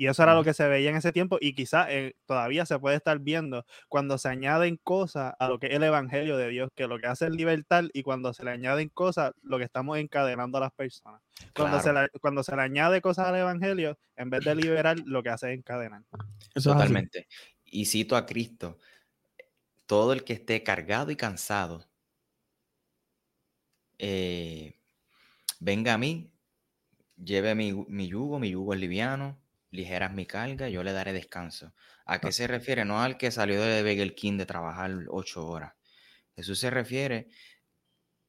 Y 0.00 0.06
eso 0.06 0.22
era 0.22 0.34
lo 0.34 0.42
que 0.42 0.54
se 0.54 0.66
veía 0.66 0.88
en 0.88 0.96
ese 0.96 1.12
tiempo 1.12 1.36
y 1.42 1.52
quizás 1.52 1.88
eh, 1.90 2.16
todavía 2.24 2.64
se 2.64 2.78
puede 2.78 2.96
estar 2.96 3.18
viendo 3.18 3.66
cuando 3.86 4.16
se 4.16 4.30
añaden 4.30 4.80
cosas 4.82 5.34
a 5.38 5.46
lo 5.46 5.58
que 5.58 5.66
es 5.66 5.74
el 5.74 5.82
Evangelio 5.82 6.38
de 6.38 6.48
Dios, 6.48 6.70
que 6.74 6.86
lo 6.86 6.98
que 6.98 7.06
hace 7.06 7.26
es 7.26 7.32
libertad 7.32 7.84
y 7.92 8.02
cuando 8.02 8.32
se 8.32 8.42
le 8.42 8.50
añaden 8.50 8.88
cosas, 8.88 9.32
lo 9.42 9.58
que 9.58 9.64
estamos 9.64 9.98
encadenando 9.98 10.56
a 10.56 10.62
las 10.62 10.72
personas. 10.72 11.20
Cuando, 11.54 11.80
se, 11.80 11.92
le, 11.92 12.08
cuando 12.22 12.42
se 12.42 12.56
le 12.56 12.62
añade 12.62 13.02
cosas 13.02 13.26
al 13.26 13.36
Evangelio, 13.36 13.98
en 14.16 14.30
vez 14.30 14.42
de 14.42 14.54
liberar, 14.54 14.98
lo 15.04 15.22
que 15.22 15.28
hace 15.28 15.52
es 15.52 15.58
encadenar. 15.58 16.02
Totalmente. 16.54 17.28
Y 17.66 17.84
cito 17.84 18.16
a 18.16 18.24
Cristo, 18.24 18.78
todo 19.84 20.14
el 20.14 20.24
que 20.24 20.32
esté 20.32 20.62
cargado 20.62 21.10
y 21.10 21.16
cansado, 21.16 21.86
eh, 23.98 24.78
venga 25.58 25.92
a 25.92 25.98
mí, 25.98 26.32
lleve 27.22 27.54
mi, 27.54 27.74
mi 27.74 28.08
yugo, 28.08 28.38
mi 28.38 28.48
yugo 28.48 28.72
es 28.72 28.80
liviano 28.80 29.38
ligeras 29.70 30.12
mi 30.12 30.26
carga, 30.26 30.68
yo 30.68 30.82
le 30.82 30.92
daré 30.92 31.12
descanso. 31.12 31.74
¿A 32.06 32.20
qué 32.20 32.32
se 32.32 32.46
refiere? 32.46 32.84
No 32.84 33.00
al 33.02 33.16
que 33.18 33.30
salió 33.30 33.60
de 33.62 34.14
King 34.14 34.38
de 34.38 34.46
trabajar 34.46 34.92
ocho 35.08 35.46
horas. 35.46 35.74
Jesús 36.36 36.58
se 36.60 36.70
refiere 36.70 37.28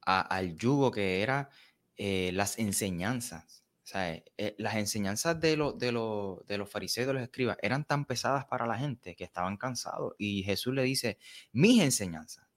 al 0.02 0.58
yugo 0.58 0.92
que 0.92 1.22
era 1.22 1.50
eh, 1.96 2.32
las 2.34 2.58
enseñanzas. 2.60 3.66
O 3.84 3.88
sea, 3.92 4.14
eh, 4.14 4.26
eh, 4.38 4.56
las 4.58 4.76
enseñanzas 4.76 5.40
de, 5.40 5.58
de, 5.78 5.92
de 6.48 6.58
los 6.58 6.70
fariseos 6.70 7.08
de 7.08 7.14
los 7.14 7.24
escribas 7.24 7.58
eran 7.62 7.86
tan 7.86 8.06
pesadas 8.06 8.46
para 8.46 8.66
la 8.68 8.78
gente 8.78 9.16
que 9.16 9.24
estaban 9.24 9.58
cansados. 9.58 10.14
Y 10.18 10.44
Jesús 10.44 10.74
le 10.74 10.84
dice, 10.84 11.18
mis 11.52 11.82
enseñanzas 11.82 12.48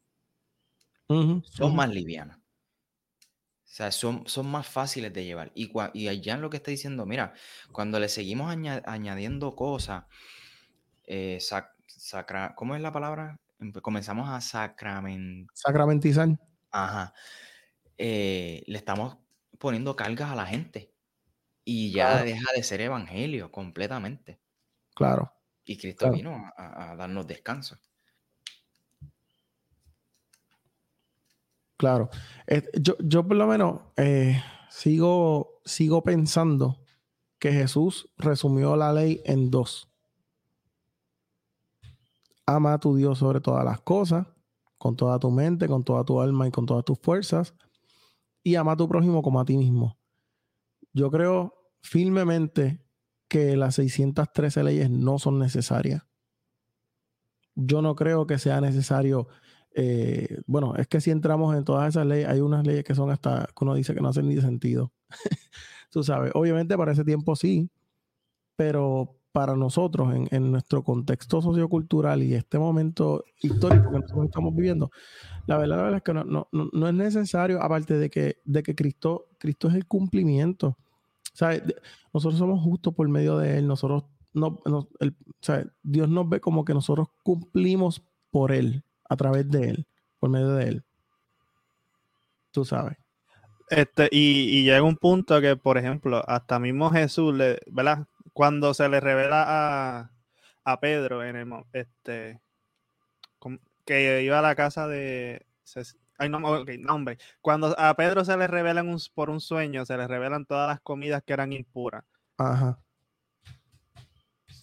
son 1.50 1.74
más 1.74 1.88
livianas. 1.88 2.38
O 3.74 3.76
sea, 3.76 3.90
son, 3.90 4.22
son 4.28 4.46
más 4.46 4.68
fáciles 4.68 5.12
de 5.12 5.24
llevar. 5.24 5.50
Y, 5.52 5.72
y 5.94 6.06
allá 6.06 6.34
en 6.34 6.42
lo 6.42 6.48
que 6.48 6.58
está 6.58 6.70
diciendo, 6.70 7.06
mira, 7.06 7.34
cuando 7.72 7.98
le 7.98 8.08
seguimos 8.08 8.54
añadiendo 8.86 9.56
cosas, 9.56 10.04
eh, 11.02 11.40
sacra, 11.40 12.54
¿cómo 12.54 12.76
es 12.76 12.82
la 12.82 12.92
palabra? 12.92 13.40
Comenzamos 13.82 14.30
a 14.30 14.40
sacrament... 14.40 15.48
sacramentizar. 15.54 16.28
Ajá. 16.70 17.14
Eh, 17.98 18.62
le 18.64 18.78
estamos 18.78 19.18
poniendo 19.58 19.96
cargas 19.96 20.30
a 20.30 20.36
la 20.36 20.46
gente. 20.46 20.94
Y 21.64 21.90
ya 21.90 22.22
deja 22.22 22.52
de 22.54 22.62
ser 22.62 22.80
evangelio 22.80 23.50
completamente. 23.50 24.38
Claro. 24.94 25.32
Y 25.64 25.78
Cristo 25.78 26.12
vino 26.12 26.48
a 26.56 26.94
darnos 26.94 27.26
descanso. 27.26 27.76
Claro. 31.76 32.08
Eh, 32.46 32.62
yo, 32.80 33.26
por 33.26 33.36
lo 33.36 33.46
menos 33.46 33.80
eh, 33.96 34.40
sigo, 34.70 35.60
sigo 35.64 36.02
pensando 36.02 36.80
que 37.38 37.52
Jesús 37.52 38.08
resumió 38.16 38.76
la 38.76 38.92
ley 38.92 39.20
en 39.24 39.50
dos. 39.50 39.88
ama 42.46 42.74
a 42.74 42.78
tu 42.78 42.96
Dios 42.96 43.18
sobre 43.18 43.40
todas 43.40 43.64
las 43.64 43.80
cosas, 43.80 44.26
con 44.78 44.96
toda 44.96 45.18
tu 45.18 45.30
mente, 45.30 45.66
con 45.66 45.84
toda 45.84 46.04
tu 46.04 46.20
alma 46.20 46.46
y 46.46 46.50
con 46.50 46.66
todas 46.66 46.84
tus 46.84 46.98
fuerzas, 46.98 47.54
y 48.42 48.56
ama 48.56 48.72
a 48.72 48.76
tu 48.76 48.88
prójimo 48.88 49.22
como 49.22 49.40
a 49.40 49.44
ti 49.44 49.56
mismo. 49.56 49.98
Yo 50.92 51.10
creo 51.10 51.54
firmemente 51.80 52.80
que 53.28 53.56
las 53.56 53.76
613 53.76 54.62
leyes 54.62 54.90
no 54.90 55.18
son 55.18 55.38
necesarias. 55.38 56.02
Yo 57.54 57.82
no 57.82 57.94
creo 57.94 58.26
que 58.26 58.38
sea 58.38 58.60
necesario, 58.60 59.28
eh, 59.74 60.40
bueno, 60.46 60.74
es 60.76 60.86
que 60.86 61.00
si 61.00 61.10
entramos 61.10 61.56
en 61.56 61.64
todas 61.64 61.88
esas 61.88 62.06
leyes, 62.06 62.28
hay 62.28 62.40
unas 62.40 62.64
leyes 62.66 62.84
que 62.84 62.94
son 62.94 63.10
hasta, 63.10 63.46
que 63.46 63.64
uno 63.64 63.74
dice 63.74 63.92
que 63.94 64.00
no 64.00 64.08
hacen 64.08 64.28
ni 64.28 64.40
sentido. 64.40 64.92
Tú 65.90 66.02
sabes, 66.02 66.32
obviamente 66.34 66.76
para 66.76 66.92
ese 66.92 67.04
tiempo 67.04 67.34
sí, 67.36 67.68
pero 68.56 69.16
para 69.32 69.56
nosotros 69.56 70.14
en, 70.30 70.52
nuestro 70.52 70.84
contexto 70.84 71.42
sociocultural 71.42 72.22
y 72.22 72.34
este 72.34 72.56
momento 72.56 73.24
histórico 73.42 73.90
que 73.90 73.98
nosotros 73.98 74.26
estamos 74.26 74.54
viviendo, 74.54 74.92
la 75.46 75.58
verdad, 75.58 75.90
la 75.90 75.96
es 75.96 76.02
que 76.04 76.14
no, 76.14 76.48
no, 76.52 76.88
es 76.88 76.94
necesario, 76.94 77.60
aparte 77.60 77.98
de 77.98 78.10
que, 78.10 78.36
de 78.44 78.62
que 78.62 78.76
Cristo, 78.76 79.26
Cristo 79.38 79.68
es 79.68 79.74
el 79.74 79.86
cumplimiento. 79.86 80.78
Nosotros 82.12 82.38
somos 82.38 82.62
justos 82.62 82.94
por 82.94 83.08
medio 83.08 83.36
de 83.38 83.58
Él, 83.58 83.66
nosotros 83.66 84.04
no, 84.34 84.60
Dios 85.82 86.08
nos 86.08 86.28
ve 86.28 86.40
como 86.40 86.64
que 86.64 86.74
nosotros 86.74 87.08
cumplimos 87.24 88.04
por 88.30 88.52
Él, 88.52 88.84
a 89.08 89.16
través 89.16 89.50
de 89.50 89.70
Él, 89.70 89.86
por 90.18 90.30
medio 90.30 90.52
de 90.54 90.68
Él. 90.68 90.84
Tú 92.50 92.64
sabes. 92.64 92.96
Este, 93.70 94.08
y, 94.12 94.58
y 94.58 94.64
llega 94.64 94.82
un 94.82 94.96
punto 94.96 95.40
que, 95.40 95.56
por 95.56 95.78
ejemplo, 95.78 96.22
hasta 96.28 96.58
mismo 96.58 96.90
Jesús, 96.90 97.34
le, 97.34 97.60
¿verdad? 97.66 98.06
cuando 98.34 98.74
se 98.74 98.88
le 98.88 99.00
revela 99.00 100.10
a, 100.64 100.80
Pedro 100.80 101.24
en 101.24 101.36
el 101.36 101.48
este 101.72 102.40
que 103.86 104.22
iba 104.22 104.38
a 104.38 104.42
la 104.42 104.54
casa 104.54 104.88
de 104.88 105.46
ay 106.18 106.28
no, 106.28 106.38
hombre. 106.38 107.18
Cuando 107.40 107.78
a 107.78 107.94
Pedro 107.94 108.24
se 108.24 108.36
le 108.36 108.46
revelan 108.46 108.96
por 109.14 109.30
un 109.30 109.40
sueño, 109.40 109.84
se 109.84 109.96
le 109.96 110.08
revelan 110.08 110.46
todas 110.46 110.68
las 110.68 110.80
comidas 110.80 111.22
que 111.22 111.34
eran 111.34 111.52
impuras. 111.52 112.04
Ajá. 112.38 112.78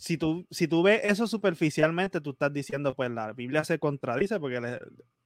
Si 0.01 0.17
tú, 0.17 0.47
si 0.49 0.67
tú 0.67 0.81
ves 0.81 1.01
eso 1.03 1.27
superficialmente, 1.27 2.21
tú 2.21 2.31
estás 2.31 2.51
diciendo, 2.51 2.95
pues 2.95 3.11
la 3.11 3.33
Biblia 3.33 3.63
se 3.63 3.77
contradice 3.77 4.39
porque 4.39 4.79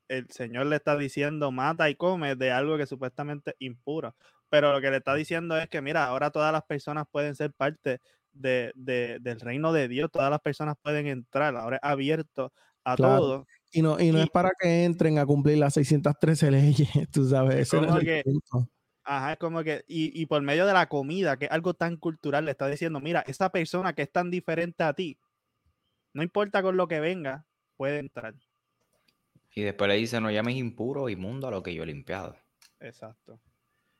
el 0.10 0.30
Señor 0.30 0.66
le 0.66 0.76
está 0.76 0.98
diciendo 0.98 1.50
mata 1.50 1.90
y 1.90 1.96
come 1.96 2.36
de 2.36 2.52
algo 2.52 2.76
que 2.76 2.86
supuestamente 2.86 3.52
es 3.52 3.56
impuro. 3.60 4.18
Pero 4.50 4.74
lo 4.74 4.82
que 4.82 4.92
le 4.92 4.98
está 4.98 5.16
diciendo 5.16 5.58
es 5.58 5.70
que, 5.70 5.82
mira, 5.82 6.04
ahora 6.04 6.30
todas 6.30 6.52
las 6.52 6.64
personas 6.66 7.06
pueden 7.10 7.36
ser 7.36 7.54
parte 7.54 8.02
de, 8.34 8.74
del 8.76 9.40
reino 9.40 9.72
de 9.72 9.88
Dios, 9.88 10.12
todas 10.12 10.30
las 10.30 10.42
personas 10.42 10.76
pueden 10.82 11.08
entrar, 11.08 11.56
ahora 11.56 11.78
es 11.78 11.84
abierto 11.84 12.52
a 12.84 12.98
todo. 12.98 13.48
Y 13.72 13.82
no, 13.82 13.98
y 13.98 14.12
no 14.12 14.20
es 14.20 14.30
para 14.30 14.52
que 14.60 14.84
entren 14.84 15.20
a 15.20 15.26
cumplir 15.26 15.58
las 15.58 15.76
613 15.76 16.52
leyes, 16.52 16.90
tú 17.14 17.30
sabes. 17.30 17.74
Es 17.74 17.80
que, 18.02 18.24
Ajá, 19.06 19.34
es 19.34 19.38
como 19.38 19.64
que, 19.64 19.86
y, 19.88 20.20
y, 20.20 20.26
por 20.26 20.42
medio 20.42 20.66
de 20.66 20.74
la 20.74 20.88
comida, 20.88 21.38
que 21.38 21.46
es 21.46 21.52
algo 21.52 21.76
tan 21.76 21.96
cultural, 21.96 22.46
le 22.46 22.52
está 22.52 22.68
diciendo, 22.68 23.00
mira, 23.00 23.24
esa 23.28 23.52
persona 23.52 23.94
que 23.94 24.02
es 24.02 24.12
tan 24.12 24.32
diferente 24.32 24.84
a 24.84 24.94
ti, 24.94 25.20
no 26.14 26.24
importa 26.24 26.64
con 26.64 26.76
lo 26.76 26.88
que 26.88 27.00
venga, 27.00 27.46
puede 27.78 28.00
entrar. 28.00 28.34
Y 29.54 29.62
después 29.62 29.88
le 29.88 29.96
dice, 29.96 30.20
no 30.20 30.32
llames 30.32 30.56
impuro, 30.56 31.08
inmundo 31.08 31.48
a 31.48 31.52
lo 31.52 31.62
que 31.62 31.74
yo 31.74 31.84
he 31.84 31.86
limpiado. 31.86 32.36
Exacto. 32.80 33.40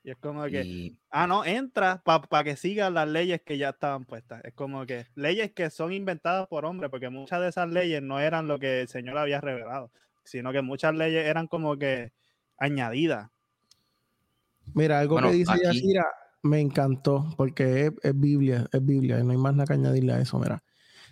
Y 0.04 0.12
es 0.12 0.18
como 0.18 0.46
que, 0.46 0.94
ah, 1.10 1.26
no, 1.26 1.46
entra 1.46 2.04
para 2.04 2.44
que 2.44 2.56
sigan 2.56 2.94
las 2.94 3.08
leyes 3.08 3.42
que 3.42 3.58
ya 3.58 3.70
estaban 3.70 4.06
puestas. 4.06 4.44
Es 4.46 4.54
como 4.54 4.86
que 4.86 5.08
leyes 5.16 5.52
que 5.52 5.72
son 5.72 5.94
inventadas 5.94 6.48
por 6.48 6.64
hombres, 6.66 6.92
porque 6.92 7.10
muchas 7.10 7.42
de 7.42 7.48
esas 7.48 7.70
leyes 7.70 8.04
no 8.04 8.20
eran 8.20 8.48
lo 8.48 8.60
que 8.60 8.82
el 8.82 8.88
Señor 8.88 9.18
había 9.18 9.42
revelado, 9.42 9.92
sino 10.24 10.52
que 10.52 10.62
muchas 10.62 10.94
leyes 10.94 11.26
eran 11.26 11.48
como 11.48 11.78
que 11.78 12.12
añadidas. 12.58 13.32
Mira, 14.76 15.00
algo 15.00 15.18
que 15.18 15.32
dice 15.32 15.54
Yasira 15.64 16.06
me 16.44 16.60
encantó, 16.60 17.34
porque 17.38 17.92
es, 18.04 18.20
Biblia, 18.20 18.68
es 18.72 18.86
Biblia, 18.86 19.20
y 19.20 19.24
no 19.24 19.32
hay 19.32 19.38
más 19.38 19.54
nada 19.56 19.66
que 19.66 19.74
añadirle 19.74 20.14
a 20.14 20.20
eso, 20.20 20.38
mira. 20.38 20.64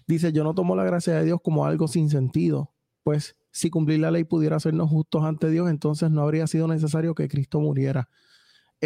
Dice, 0.06 0.32
yo 0.32 0.44
no 0.44 0.54
tomo 0.54 0.76
la 0.76 0.84
gracia 0.84 1.16
de 1.16 1.26
Dios 1.26 1.40
como 1.42 1.66
algo 1.66 1.88
sin 1.88 2.10
sentido, 2.12 2.72
pues 3.04 3.36
si 3.52 3.72
cumplir 3.72 4.00
la 4.00 4.12
ley 4.12 4.26
pudiera 4.26 4.58
hacernos 4.58 4.90
justos 4.90 5.24
ante 5.24 5.50
Dios, 5.50 5.70
entonces 5.70 6.12
no 6.12 6.22
habría 6.22 6.46
sido 6.46 6.68
necesario 6.68 7.16
que 7.16 7.28
Cristo 7.28 7.60
muriera 7.60 8.10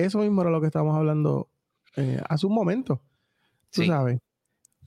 eso 0.05 0.19
mismo 0.19 0.41
era 0.41 0.51
lo 0.51 0.61
que 0.61 0.67
estábamos 0.67 0.95
hablando 0.95 1.49
eh, 1.95 2.21
hace 2.29 2.45
un 2.45 2.53
momento. 2.53 3.01
Tú 3.71 3.83
sabes. 3.83 4.19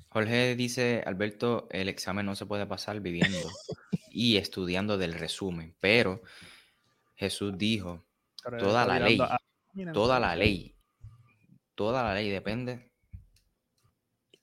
Jorge 0.08 0.56
dice, 0.56 1.02
Alberto, 1.04 1.68
el 1.70 1.88
examen 1.88 2.26
no 2.26 2.34
se 2.34 2.46
puede 2.46 2.66
pasar 2.66 3.00
viviendo 3.00 3.38
y 4.10 4.36
estudiando 4.36 4.98
del 4.98 5.14
resumen, 5.14 5.74
pero 5.80 6.22
Jesús 7.14 7.56
dijo, 7.56 8.04
toda 8.58 8.86
la 8.86 8.98
ley, 8.98 9.20
toda 9.92 10.20
la 10.20 10.36
ley, 10.36 10.76
toda 11.74 12.02
la 12.02 12.14
ley 12.14 12.30
depende 12.30 12.92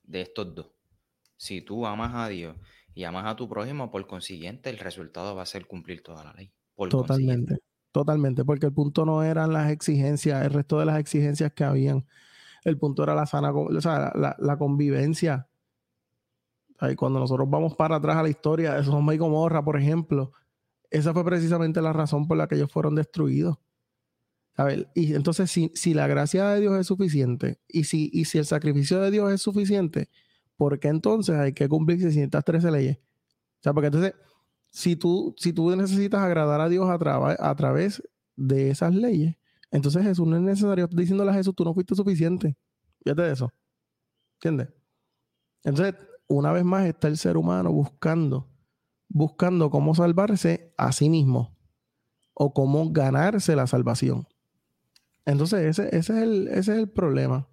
de 0.03 0.21
estos 0.21 0.55
dos. 0.55 0.67
Si 1.35 1.61
tú 1.61 1.85
amas 1.85 2.13
a 2.15 2.27
Dios 2.29 2.55
y 2.93 3.03
amas 3.03 3.25
a 3.25 3.35
tu 3.35 3.47
prójimo, 3.47 3.91
por 3.91 4.07
consiguiente, 4.07 4.69
el 4.69 4.79
resultado 4.79 5.35
va 5.35 5.43
a 5.43 5.45
ser 5.45 5.67
cumplir 5.67 6.01
toda 6.01 6.23
la 6.23 6.33
ley. 6.33 6.51
Totalmente. 6.89 7.57
Totalmente, 7.97 8.45
porque 8.45 8.67
el 8.67 8.73
punto 8.73 9.05
no 9.05 9.23
eran 9.23 9.51
las 9.53 9.71
exigencias, 9.71 10.45
el 10.45 10.53
resto 10.53 10.77
de 10.77 10.85
las 10.85 10.99
exigencias 10.99 11.51
que 11.53 11.63
habían. 11.63 12.05
El 12.63 12.77
punto 12.77 13.01
era 13.01 13.15
la 13.15 13.25
sana, 13.25 13.51
o 13.51 13.81
sea, 13.81 14.13
la, 14.13 14.57
convivencia. 14.57 15.47
Ahí 16.77 16.95
cuando 16.95 17.19
nosotros 17.19 17.49
vamos 17.49 17.75
para 17.75 17.95
atrás 17.95 18.17
a 18.17 18.21
la 18.21 18.29
historia 18.29 18.73
de 18.75 18.83
Sodoma 18.83 19.15
y 19.15 19.17
Gomorra, 19.17 19.63
por 19.63 19.79
ejemplo, 19.79 20.31
esa 20.91 21.11
fue 21.11 21.25
precisamente 21.25 21.81
la 21.81 21.91
razón 21.91 22.27
por 22.27 22.37
la 22.37 22.47
que 22.47 22.53
ellos 22.53 22.71
fueron 22.71 22.93
destruidos. 22.93 23.57
Ver, 24.63 24.89
Y 24.95 25.13
entonces, 25.13 25.51
si, 25.51 25.71
si, 25.75 25.93
la 25.93 26.07
gracia 26.07 26.49
de 26.49 26.61
Dios 26.61 26.79
es 26.79 26.87
suficiente 26.87 27.59
y 27.67 27.83
si, 27.83 28.09
y 28.11 28.25
si 28.25 28.39
el 28.39 28.45
sacrificio 28.45 28.99
de 28.99 29.11
Dios 29.11 29.31
es 29.31 29.41
suficiente, 29.41 30.09
¿por 30.55 30.79
qué 30.79 30.87
entonces 30.87 31.35
hay 31.35 31.53
que 31.53 31.69
cumplir 31.69 32.01
613 32.01 32.71
leyes? 32.71 32.97
O 32.97 33.63
sea, 33.63 33.73
porque 33.73 33.87
entonces 33.87 34.13
si 34.71 34.95
tú, 34.95 35.33
si 35.37 35.53
tú 35.53 35.75
necesitas 35.75 36.21
agradar 36.21 36.61
a 36.61 36.69
Dios 36.69 36.87
a, 36.89 37.49
a 37.49 37.55
través 37.55 38.03
de 38.35 38.69
esas 38.69 38.93
leyes, 38.93 39.35
entonces 39.71 40.03
Jesús 40.03 40.27
no 40.27 40.35
es 40.37 40.41
necesario. 40.41 40.87
Diciéndole 40.87 41.31
a 41.31 41.33
Jesús, 41.33 41.55
tú 41.55 41.63
no 41.63 41.73
fuiste 41.73 41.95
suficiente. 41.95 42.55
Fíjate 43.03 43.21
de 43.21 43.33
eso. 43.33 43.51
¿Entiendes? 44.35 44.69
Entonces, 45.63 45.95
una 46.27 46.51
vez 46.51 46.63
más 46.63 46.85
está 46.85 47.07
el 47.07 47.17
ser 47.17 47.37
humano 47.37 47.71
buscando, 47.71 48.49
buscando 49.09 49.69
cómo 49.69 49.95
salvarse 49.95 50.73
a 50.77 50.91
sí 50.91 51.09
mismo 51.09 51.57
o 52.33 52.53
cómo 52.53 52.91
ganarse 52.91 53.55
la 53.55 53.67
salvación. 53.67 54.27
Entonces, 55.27 55.59
ese, 55.65 55.87
ese, 55.89 55.97
es, 55.97 56.09
el, 56.09 56.47
ese 56.47 56.71
es 56.71 56.79
el 56.79 56.89
problema. 56.89 57.49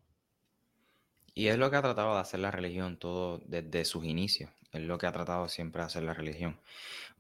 Y 1.35 1.49
es 1.49 1.59
lo 1.59 1.71
que 1.73 1.77
ha 1.77 1.83
tratado 1.83 2.15
de 2.15 2.21
hacer 2.21 2.39
la 2.39 2.53
religión 2.53 2.97
todo 2.97 3.43
desde 3.47 3.85
sus 3.85 4.05
inicios. 4.05 4.49
Es 4.71 4.81
lo 4.83 4.97
que 4.97 5.09
ha 5.09 5.13
tratado 5.13 5.49
siempre 5.49 5.83
de 5.83 5.87
hacer 5.87 6.05
la 6.05 6.15
religión. 6.15 6.61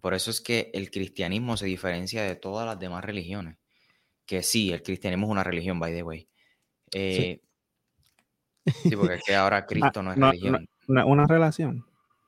Por 0.00 0.14
eso 0.14 0.30
es 0.30 0.40
que 0.40 0.70
el 0.72 0.92
cristianismo 0.92 1.56
se 1.56 1.66
diferencia 1.66 2.22
de 2.22 2.36
todas 2.36 2.66
las 2.66 2.78
demás 2.78 3.04
religiones. 3.04 3.56
Que 4.26 4.44
sí, 4.44 4.72
el 4.72 4.84
cristianismo 4.84 5.26
es 5.26 5.32
una 5.32 5.42
religión, 5.42 5.80
by 5.80 5.92
the 5.92 6.02
way. 6.04 6.28
sí. 6.92 7.00
Eh, 7.00 7.40
porque 8.96 9.14
es 9.14 9.22
que 9.24 9.34
ahora 9.34 9.58
ah, 9.58 9.66
Cristo 9.66 10.04
no 10.04 10.12
es 10.12 10.18
religión. 10.18 10.68
una 10.86 11.26
relación. 11.26 11.84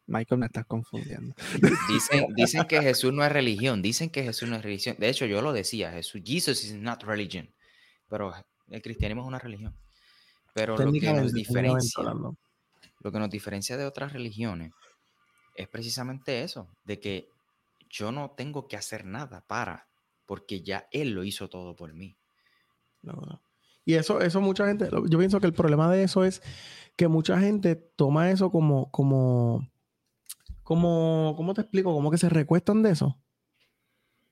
Michael, 0.09 0.41
me 0.41 0.47
estás 0.47 0.67
confundiendo. 0.67 1.35
Dicen, 1.89 2.27
dicen 2.35 2.65
que 2.65 2.83
Jesús 2.83 3.12
no 3.12 3.25
es 3.25 3.31
religión. 3.31 3.83
Dicen 3.83 4.11
que 4.11 4.25
Jesús 4.25 4.49
no 4.49 4.57
es 4.57 4.62
religión. 4.62 4.97
De 4.99 5.09
hecho, 5.09 5.27
yo 5.27 5.41
lo 5.43 5.53
decía, 5.53 5.93
Jesús, 5.93 6.23
Jesus 6.25 6.65
is 6.65 6.75
not 6.75 7.05
religion. 7.05 7.49
Pero 8.09 8.33
el 8.69 8.83
cristianismo 8.83 9.23
es 9.23 9.29
una 9.29 9.38
religión. 9.38 9.75
Pero 10.55 10.77
lo 10.77 10.92
que 10.92 11.12
nos 11.12 11.33
diferencia, 11.33 12.03
lo 12.03 13.12
que 13.12 13.18
nos 13.18 13.31
diferencia 13.31 13.76
de 13.76 13.85
otras 13.85 14.12
religiones 14.12 14.72
es 15.55 15.68
precisamente 15.68 16.43
eso, 16.43 16.68
de 16.85 17.01
que 17.01 17.28
yo 17.91 18.12
no 18.12 18.31
tengo 18.31 18.66
que 18.68 18.76
hacer 18.76 19.05
nada 19.05 19.45
para, 19.47 19.89
porque 20.26 20.62
ya 20.62 20.89
Él 20.91 21.11
lo 21.11 21.24
hizo 21.24 21.49
todo 21.49 21.76
por 21.76 21.95
mí. 21.95 22.16
Y 23.85 23.95
eso, 23.95 24.20
eso 24.20 24.41
mucha 24.41 24.66
gente, 24.66 24.89
yo 24.91 25.18
pienso 25.18 25.41
que 25.41 25.47
el 25.47 25.53
problema 25.53 25.91
de 25.91 26.03
eso 26.03 26.24
es 26.24 26.43
que 26.97 27.09
mucha 27.09 27.39
gente 27.39 27.76
toma 27.76 28.31
eso 28.31 28.51
como, 28.51 28.91
como, 28.91 29.70
como, 30.62 31.35
¿cómo 31.37 31.55
te 31.55 31.61
explico? 31.61 31.93
Como 31.93 32.11
que 32.11 32.18
se 32.18 32.28
recuestan 32.28 32.83
de 32.83 32.91
eso. 32.91 33.16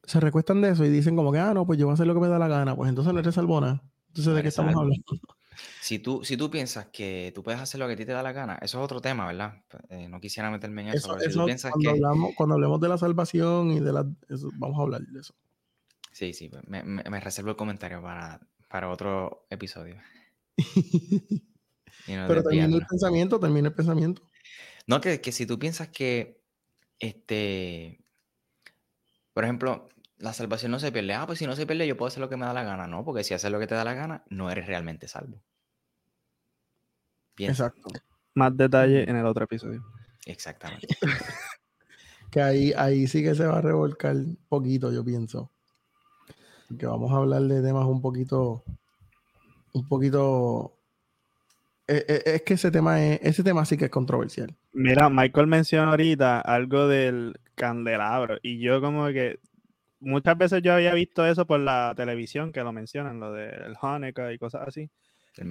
Se 0.07 0.20
recuestan 0.20 0.61
de 0.61 0.70
eso 0.70 0.84
y 0.84 0.90
dicen 0.90 1.16
como 1.16 1.32
que, 1.32 1.38
ah, 1.38 1.55
no, 1.55 1.66
pues 1.66 1.78
yo 1.78 1.86
voy 1.86 1.92
a 1.92 1.94
hacer 1.94 2.07
lo 2.07 2.14
que 2.14 2.20
me 2.20 2.28
da 2.28 2.38
la 2.38 2.48
gana. 2.48 2.76
Pues 2.76 2.88
entonces 2.88 3.12
no 3.12 3.20
eres 3.20 3.34
salvona. 3.34 3.82
Entonces, 4.09 4.34
¿de 4.34 4.42
qué 4.42 4.48
estamos 4.48 4.74
hablando? 4.74 5.02
Si 5.80 5.98
tú, 5.98 6.24
si 6.24 6.36
tú 6.36 6.50
piensas 6.50 6.86
que 6.86 7.32
tú 7.34 7.42
puedes 7.42 7.61
hacer 7.61 7.78
lo 7.78 7.86
que 7.86 7.92
a 7.92 7.96
ti 7.96 8.05
te 8.05 8.12
da 8.12 8.22
la 8.22 8.32
gana, 8.32 8.59
eso 8.61 8.78
es 8.78 8.84
otro 8.84 9.00
tema, 9.00 9.26
¿verdad? 9.26 9.62
Eh, 9.88 10.09
no 10.09 10.20
quisiera 10.20 10.50
meterme 10.50 10.82
en 10.82 10.88
eso. 10.88 11.18
si 11.18 11.30
tú 11.30 11.44
piensas 11.44 11.72
cuando, 11.72 11.90
hablamos, 11.90 12.34
cuando 12.36 12.55
hablemos 12.55 12.80
de 12.80 12.88
la 12.88 12.98
salvación 12.98 13.70
y 13.70 13.80
de 13.80 13.92
la... 13.92 14.05
vamos 14.55 14.78
a 14.78 14.82
hablar 14.82 15.02
de 15.02 15.20
eso. 15.20 15.34
Sí, 16.12 16.32
sí, 16.32 16.48
pues, 16.48 16.62
me, 16.68 16.82
me, 16.84 17.20
reservo 17.20 17.50
el 17.50 17.57
comentario 17.57 18.00
para, 18.00 18.40
para 18.68 18.88
otro 18.88 19.46
episodio. 19.50 19.96
Pero 22.07 22.42
termina 22.42 22.66
el 22.66 22.86
pensamiento, 22.86 23.40
termina 23.40 23.68
el 23.68 23.74
pensamiento. 23.74 24.22
No, 24.86 25.00
que, 25.00 25.20
que 25.20 25.32
si 25.32 25.46
tú 25.46 25.59
piensas 25.59 25.88
que 25.88 26.40
este, 26.98 28.03
por 29.35 29.45
ejemplo, 29.45 29.89
la 30.18 30.32
salvación 30.32 30.72
no 30.72 30.78
se 30.78 30.93
pierde. 30.93 31.12
Ah, 31.14 31.26
pues 31.26 31.39
si 31.39 31.47
no 31.47 31.57
se 31.57 31.66
pierde, 31.66 31.87
yo 31.87 31.97
puedo 31.97 32.07
hacer 32.09 32.20
lo 32.20 32.30
que 32.30 32.37
me 32.37 32.47
da 32.47 32.55
la 32.55 32.62
gana. 32.62 32.87
No, 32.87 33.05
porque 33.05 33.24
si 33.24 33.35
haces 33.35 33.51
lo 33.51 33.59
que 33.59 33.66
te 33.66 33.74
da 33.74 33.85
la 33.85 33.95
gana, 33.95 34.24
no 34.30 34.51
eres 34.51 34.66
realmente 34.66 35.09
salvo. 35.09 35.43
Bien. 37.37 37.51
Exacto. 37.51 37.91
Más 38.35 38.57
detalle 38.57 39.09
en 39.09 39.16
el 39.16 39.26
otro 39.26 39.45
episodio. 39.45 39.85
Exactamente. 40.24 40.87
que 42.30 42.41
ahí, 42.41 42.72
ahí 42.76 43.07
sí 43.07 43.22
que 43.22 43.35
se 43.35 43.45
va 43.45 43.59
a 43.59 43.61
revolcar 43.61 44.16
poquito, 44.49 44.93
yo 44.93 45.05
pienso. 45.05 45.51
Que 46.78 46.87
vamos 46.87 47.12
a 47.12 47.16
hablar 47.16 47.43
de 47.43 47.61
temas 47.61 47.85
un 47.87 48.01
poquito, 48.01 48.64
un 49.72 49.87
poquito 49.87 50.78
eh, 51.87 52.05
eh, 52.09 52.22
es 52.24 52.43
que 52.43 52.55
ese 52.55 52.70
tema 52.70 53.05
es, 53.05 53.20
ese 53.22 53.43
tema 53.43 53.64
sí 53.64 53.76
que 53.76 53.87
es 53.87 53.91
controversial. 53.91 54.55
Mira, 54.72 55.11
Michael 55.11 55.47
mencionó 55.47 55.91
ahorita 55.91 56.41
algo 56.41 56.89
del 56.89 57.39
candelabro 57.55 58.38
y 58.42 58.59
yo 58.59 58.80
como 58.80 59.07
que 59.09 59.38
muchas 60.00 60.36
veces 60.36 60.62
yo 60.62 60.74
había 60.74 60.94
visto 60.94 61.26
eso 61.26 61.46
por 61.46 61.61
la 61.61 61.94
televisión 61.96 62.52
que 62.52 62.62
lo 62.62 62.72
mencionan, 62.72 63.20
lo 63.20 63.32
del 63.32 63.76
Hanukkah 63.80 64.32
y 64.32 64.38
cosas 64.38 64.68
así. 64.68 64.90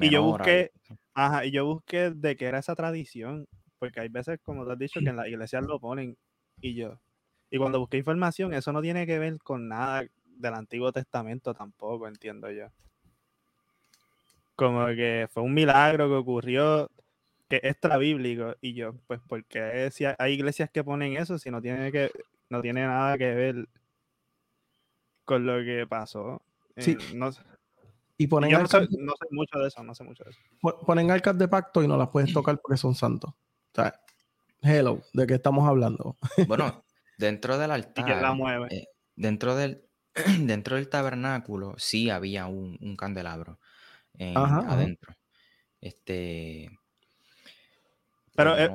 y 0.01 0.09
yo 0.09 0.23
busqué, 0.23 0.71
ajá, 1.13 1.45
y 1.45 1.51
yo 1.51 1.65
busqué 1.65 2.11
de 2.11 2.35
qué 2.35 2.45
era 2.45 2.59
esa 2.59 2.75
tradición, 2.75 3.47
porque 3.79 3.99
hay 3.99 4.09
veces, 4.09 4.39
como 4.41 4.65
te 4.65 4.73
has 4.73 4.79
dicho, 4.79 4.99
que 4.99 5.09
en 5.09 5.17
la 5.17 5.27
iglesia 5.27 5.61
lo 5.61 5.79
ponen 5.79 6.17
y 6.61 6.75
yo. 6.75 6.99
Y 7.49 7.57
cuando 7.57 7.79
busqué 7.79 7.97
información, 7.97 8.53
eso 8.53 8.71
no 8.71 8.81
tiene 8.81 9.05
que 9.05 9.19
ver 9.19 9.37
con 9.39 9.67
nada 9.67 10.05
del 10.23 10.53
Antiguo 10.53 10.91
Testamento 10.91 11.53
tampoco, 11.53 12.07
entiendo 12.07 12.49
yo. 12.49 12.67
Como 14.55 14.85
que 14.87 15.27
fue 15.31 15.43
un 15.43 15.53
milagro 15.53 16.07
que 16.07 16.15
ocurrió 16.15 16.89
que 17.49 17.57
es 17.57 17.63
extra 17.63 17.97
bíblico. 17.97 18.55
Y 18.61 18.73
yo, 18.73 18.95
pues, 19.07 19.19
porque 19.27 19.89
si 19.91 20.05
hay 20.05 20.33
iglesias 20.33 20.69
que 20.71 20.83
ponen 20.83 21.17
eso 21.17 21.37
si 21.37 21.51
no 21.51 21.61
tiene 21.61 21.91
que, 21.91 22.11
no 22.49 22.61
tiene 22.61 22.85
nada 22.85 23.17
que 23.17 23.33
ver 23.33 23.67
con 25.25 25.45
lo 25.45 25.63
que 25.63 25.85
pasó? 25.87 26.41
Sí. 26.77 26.91
Eh, 26.91 27.15
no, 27.15 27.31
y 28.17 28.27
ponen 28.27 28.51
yo 28.51 28.59
no 28.59 28.67
sé, 28.67 28.87
mucho 29.31 29.59
de 29.59 29.67
eso, 29.67 29.83
no 29.83 29.95
sé 29.95 30.03
mucho 30.03 30.23
de 30.23 30.31
eso. 30.31 30.39
Ponen 30.85 31.11
arcas 31.11 31.37
de 31.37 31.47
pacto 31.47 31.83
y 31.83 31.87
no 31.87 31.97
las 31.97 32.09
puedes 32.09 32.31
tocar 32.31 32.59
porque 32.61 32.77
son 32.77 32.95
santos. 32.95 33.31
O 33.31 33.75
sea, 33.75 33.99
hello, 34.61 35.01
¿de 35.13 35.27
qué 35.27 35.35
estamos 35.35 35.67
hablando? 35.67 36.17
Bueno, 36.47 36.85
dentro 37.17 37.57
del 37.57 37.71
altar. 37.71 38.07
¿Y 38.07 38.21
la 38.21 38.33
mueve? 38.33 38.67
Eh, 38.71 38.87
dentro 39.15 39.55
del 39.55 39.83
dentro 40.39 40.75
del 40.75 40.89
tabernáculo 40.89 41.73
sí 41.77 42.09
había 42.09 42.45
un, 42.45 42.77
un 42.81 42.95
candelabro 42.95 43.59
adentro. 44.19 45.15
Este. 45.81 46.69
Pero, 48.35 48.57
eh, 48.57 48.71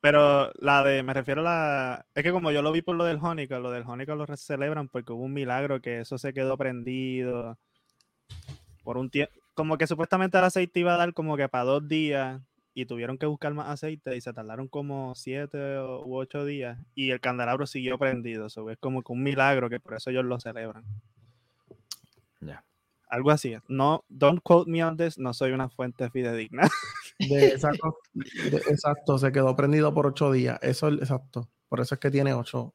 pero 0.00 0.50
la 0.58 0.82
de, 0.82 1.02
me 1.02 1.14
refiero 1.14 1.40
a 1.42 1.44
la, 1.44 2.06
es 2.14 2.24
que 2.24 2.32
como 2.32 2.50
yo 2.50 2.60
lo 2.62 2.72
vi 2.72 2.82
por 2.82 2.96
lo 2.96 3.04
del 3.04 3.20
Jónica, 3.20 3.60
lo 3.60 3.70
del 3.70 3.84
Jónica 3.84 4.14
lo 4.16 4.26
celebran 4.36 4.88
porque 4.88 5.12
hubo 5.12 5.24
un 5.24 5.32
milagro 5.32 5.80
que 5.80 6.00
eso 6.00 6.18
se 6.18 6.32
quedó 6.34 6.56
prendido 6.56 7.56
por 8.82 8.98
un 8.98 9.10
tiempo, 9.10 9.32
como 9.54 9.78
que 9.78 9.86
supuestamente 9.86 10.38
el 10.38 10.44
aceite 10.44 10.80
iba 10.80 10.94
a 10.94 10.98
dar 10.98 11.12
como 11.12 11.36
que 11.36 11.48
para 11.48 11.64
dos 11.64 11.86
días 11.86 12.40
y 12.74 12.86
tuvieron 12.86 13.16
que 13.16 13.26
buscar 13.26 13.54
más 13.54 13.68
aceite 13.68 14.16
y 14.16 14.20
se 14.20 14.32
tardaron 14.32 14.68
como 14.68 15.14
siete 15.14 15.78
u 15.78 16.16
ocho 16.16 16.44
días 16.44 16.78
y 16.94 17.10
el 17.10 17.20
candelabro 17.20 17.66
siguió 17.66 17.98
prendido, 17.98 18.46
eso 18.46 18.68
es 18.70 18.78
como 18.78 19.02
que 19.02 19.12
un 19.12 19.22
milagro 19.22 19.70
que 19.70 19.80
por 19.80 19.94
eso 19.94 20.10
ellos 20.10 20.24
lo 20.24 20.38
celebran. 20.40 20.84
Ya. 22.40 22.64
Algo 23.08 23.30
así. 23.30 23.56
No, 23.68 24.04
don't 24.08 24.40
quote 24.42 24.70
me 24.70 24.84
on 24.84 24.96
this, 24.96 25.16
no 25.16 25.32
soy 25.32 25.52
una 25.52 25.68
fuente 25.68 26.10
fidedigna. 26.10 26.68
De, 27.18 27.48
exacto, 27.48 27.96
exacto, 28.68 29.18
se 29.18 29.32
quedó 29.32 29.56
prendido 29.56 29.94
por 29.94 30.06
ocho 30.06 30.30
días. 30.30 30.58
Eso 30.62 30.88
es 30.88 30.98
exacto. 31.00 31.48
Por 31.68 31.80
eso 31.80 31.94
es 31.94 32.00
que 32.00 32.10
tiene 32.10 32.34
ocho. 32.34 32.74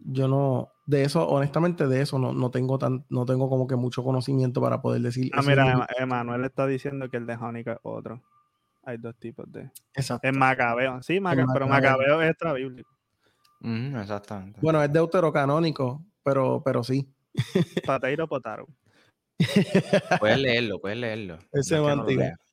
Yo 0.00 0.28
no, 0.28 0.70
de 0.86 1.02
eso, 1.02 1.28
honestamente, 1.28 1.86
de 1.86 2.00
eso 2.00 2.18
no, 2.18 2.32
no 2.32 2.50
tengo 2.50 2.78
tan, 2.78 3.04
no 3.10 3.26
tengo 3.26 3.50
como 3.50 3.66
que 3.66 3.76
mucho 3.76 4.02
conocimiento 4.02 4.60
para 4.60 4.80
poder 4.80 5.02
decir. 5.02 5.30
Ah, 5.34 5.42
mira, 5.42 5.86
Emanuel 5.98 6.44
está 6.44 6.66
diciendo 6.66 7.10
que 7.10 7.18
el 7.18 7.26
de 7.26 7.36
Jónica 7.36 7.72
es 7.72 7.78
otro. 7.82 8.22
Hay 8.84 8.96
dos 8.96 9.16
tipos 9.18 9.50
de. 9.52 9.70
Exacto. 9.94 10.26
Es 10.26 10.34
Macabeo. 10.34 11.02
Sí, 11.02 11.20
pero 11.52 11.68
Macabeo 11.68 12.22
es 12.22 12.30
extra 12.30 12.54
bíblico. 12.54 12.90
exactamente. 13.62 14.58
Bueno, 14.62 14.82
es 14.82 14.90
deuterocanónico, 14.90 16.02
pero, 16.22 16.62
pero 16.64 16.82
sí. 16.82 17.12
Pateiro 17.84 18.26
Potaro. 18.26 18.66
Puedes 20.18 20.38
leerlo, 20.38 20.80
puedes 20.80 20.98
leerlo. 20.98 21.38
Ese 21.52 21.76
no 21.76 22.04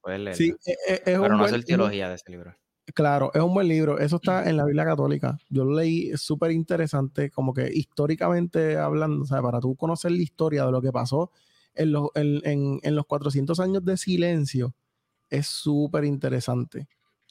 puedes 0.01 0.19
leerlo. 0.19 0.35
Sí, 0.35 0.53
e, 0.65 0.71
e, 0.71 0.93
es, 0.93 1.01
Pero 1.03 1.29
no 1.29 1.43
hacer 1.43 1.63
teología 1.63 2.09
de 2.09 2.15
ese 2.15 2.31
libro. 2.31 2.55
Claro, 2.93 3.31
es 3.33 3.41
un 3.41 3.53
buen 3.53 3.67
libro. 3.67 3.97
Eso 3.97 4.17
está 4.17 4.47
en 4.47 4.57
la 4.57 4.65
Biblia 4.65 4.85
Católica. 4.85 5.37
Yo 5.49 5.65
lo 5.65 5.73
leí, 5.73 6.09
es 6.09 6.21
súper 6.21 6.51
interesante, 6.51 7.31
como 7.31 7.53
que 7.53 7.69
históricamente 7.73 8.77
hablando, 8.77 9.23
o 9.23 9.25
sea, 9.25 9.41
para 9.41 9.59
tú 9.59 9.75
conocer 9.75 10.11
la 10.11 10.21
historia 10.21 10.65
de 10.65 10.71
lo 10.71 10.81
que 10.81 10.91
pasó 10.91 11.31
en 11.73 11.91
los, 11.91 12.09
en, 12.15 12.79
en, 12.81 12.95
los 12.95 13.05
400 13.05 13.59
años 13.59 13.83
de 13.83 13.97
silencio, 13.97 14.75
es 15.29 15.47
súper 15.47 16.05
interesante. 16.05 16.87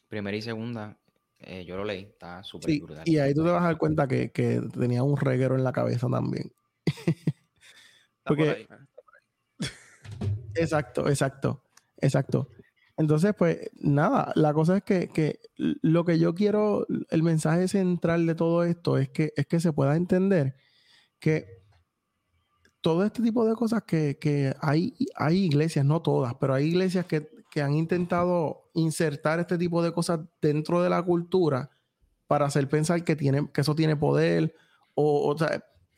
Primera 0.08 0.36
y 0.36 0.42
segunda, 0.42 0.98
eh, 1.38 1.64
yo 1.64 1.76
lo 1.76 1.84
leí, 1.84 2.04
está 2.04 2.42
súper 2.42 2.70
sí, 2.70 2.82
Y 3.06 3.18
ahí 3.18 3.32
tú 3.32 3.42
te 3.42 3.50
vas 3.50 3.62
a 3.62 3.66
dar 3.66 3.78
cuenta 3.78 4.06
que, 4.06 4.30
que 4.30 4.60
tenía 4.78 5.02
un 5.02 5.16
reguero 5.16 5.54
en 5.54 5.64
la 5.64 5.72
cabeza 5.72 6.08
también. 6.08 6.52
Porque, 8.24 8.66
Exacto, 10.54 11.08
exacto, 11.08 11.62
exacto. 12.00 12.48
Entonces, 12.96 13.34
pues 13.36 13.58
nada, 13.74 14.32
la 14.36 14.54
cosa 14.54 14.76
es 14.76 14.84
que, 14.84 15.40
lo 15.56 16.04
que 16.04 16.18
yo 16.18 16.34
quiero, 16.34 16.86
el 17.10 17.22
mensaje 17.22 17.66
central 17.66 18.26
de 18.26 18.34
todo 18.34 18.62
esto 18.62 18.98
es 18.98 19.08
que, 19.08 19.32
es 19.36 19.46
que 19.46 19.58
se 19.58 19.72
pueda 19.72 19.96
entender 19.96 20.54
que 21.18 21.64
todo 22.80 23.04
este 23.04 23.22
tipo 23.22 23.46
de 23.46 23.54
cosas 23.54 23.82
que, 23.82 24.54
hay, 24.60 24.94
hay 25.16 25.44
iglesias, 25.44 25.84
no 25.84 26.02
todas, 26.02 26.34
pero 26.34 26.54
hay 26.54 26.66
iglesias 26.66 27.06
que, 27.06 27.32
han 27.62 27.74
intentado 27.74 28.68
insertar 28.74 29.38
este 29.38 29.56
tipo 29.56 29.80
de 29.80 29.92
cosas 29.92 30.18
dentro 30.42 30.82
de 30.82 30.90
la 30.90 31.00
cultura 31.04 31.70
para 32.26 32.46
hacer 32.46 32.68
pensar 32.68 33.04
que, 33.04 33.14
tiene, 33.14 33.48
que 33.52 33.60
eso 33.60 33.76
tiene 33.76 33.94
poder 33.94 34.56
o, 34.94 35.36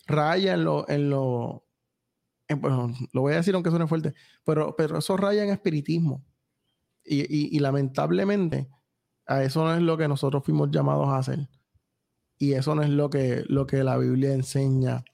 raya 0.07 0.53
en 0.53 0.65
lo, 0.65 0.87
en 0.87 1.09
lo, 1.09 1.66
bueno, 2.55 2.93
lo 3.13 3.21
voy 3.23 3.33
a 3.33 3.37
decir 3.37 3.55
aunque 3.55 3.71
suene 3.71 3.87
fuerte, 3.87 4.15
pero, 4.45 4.75
pero 4.77 4.99
eso 4.99 5.17
raya 5.17 5.43
en 5.43 5.51
espiritismo. 5.51 6.25
Y, 7.09 7.59
lamentablemente, 7.61 8.69
a 9.27 9.43
eso 9.45 9.65
no 9.65 9.75
es 9.75 9.81
lo 9.81 9.97
que 9.97 10.09
nosotros 10.09 10.45
fuimos 10.45 10.71
llamados 10.71 11.09
a 11.09 11.19
hacer. 11.19 11.49
Y 12.37 12.53
eso 12.53 12.75
no 12.75 12.83
es 12.83 12.91
lo 12.91 13.11
que, 13.11 13.45
lo 13.47 13.67
que 13.67 13.85
la 13.85 13.97
Biblia 13.97 14.33
enseña, 14.33 15.05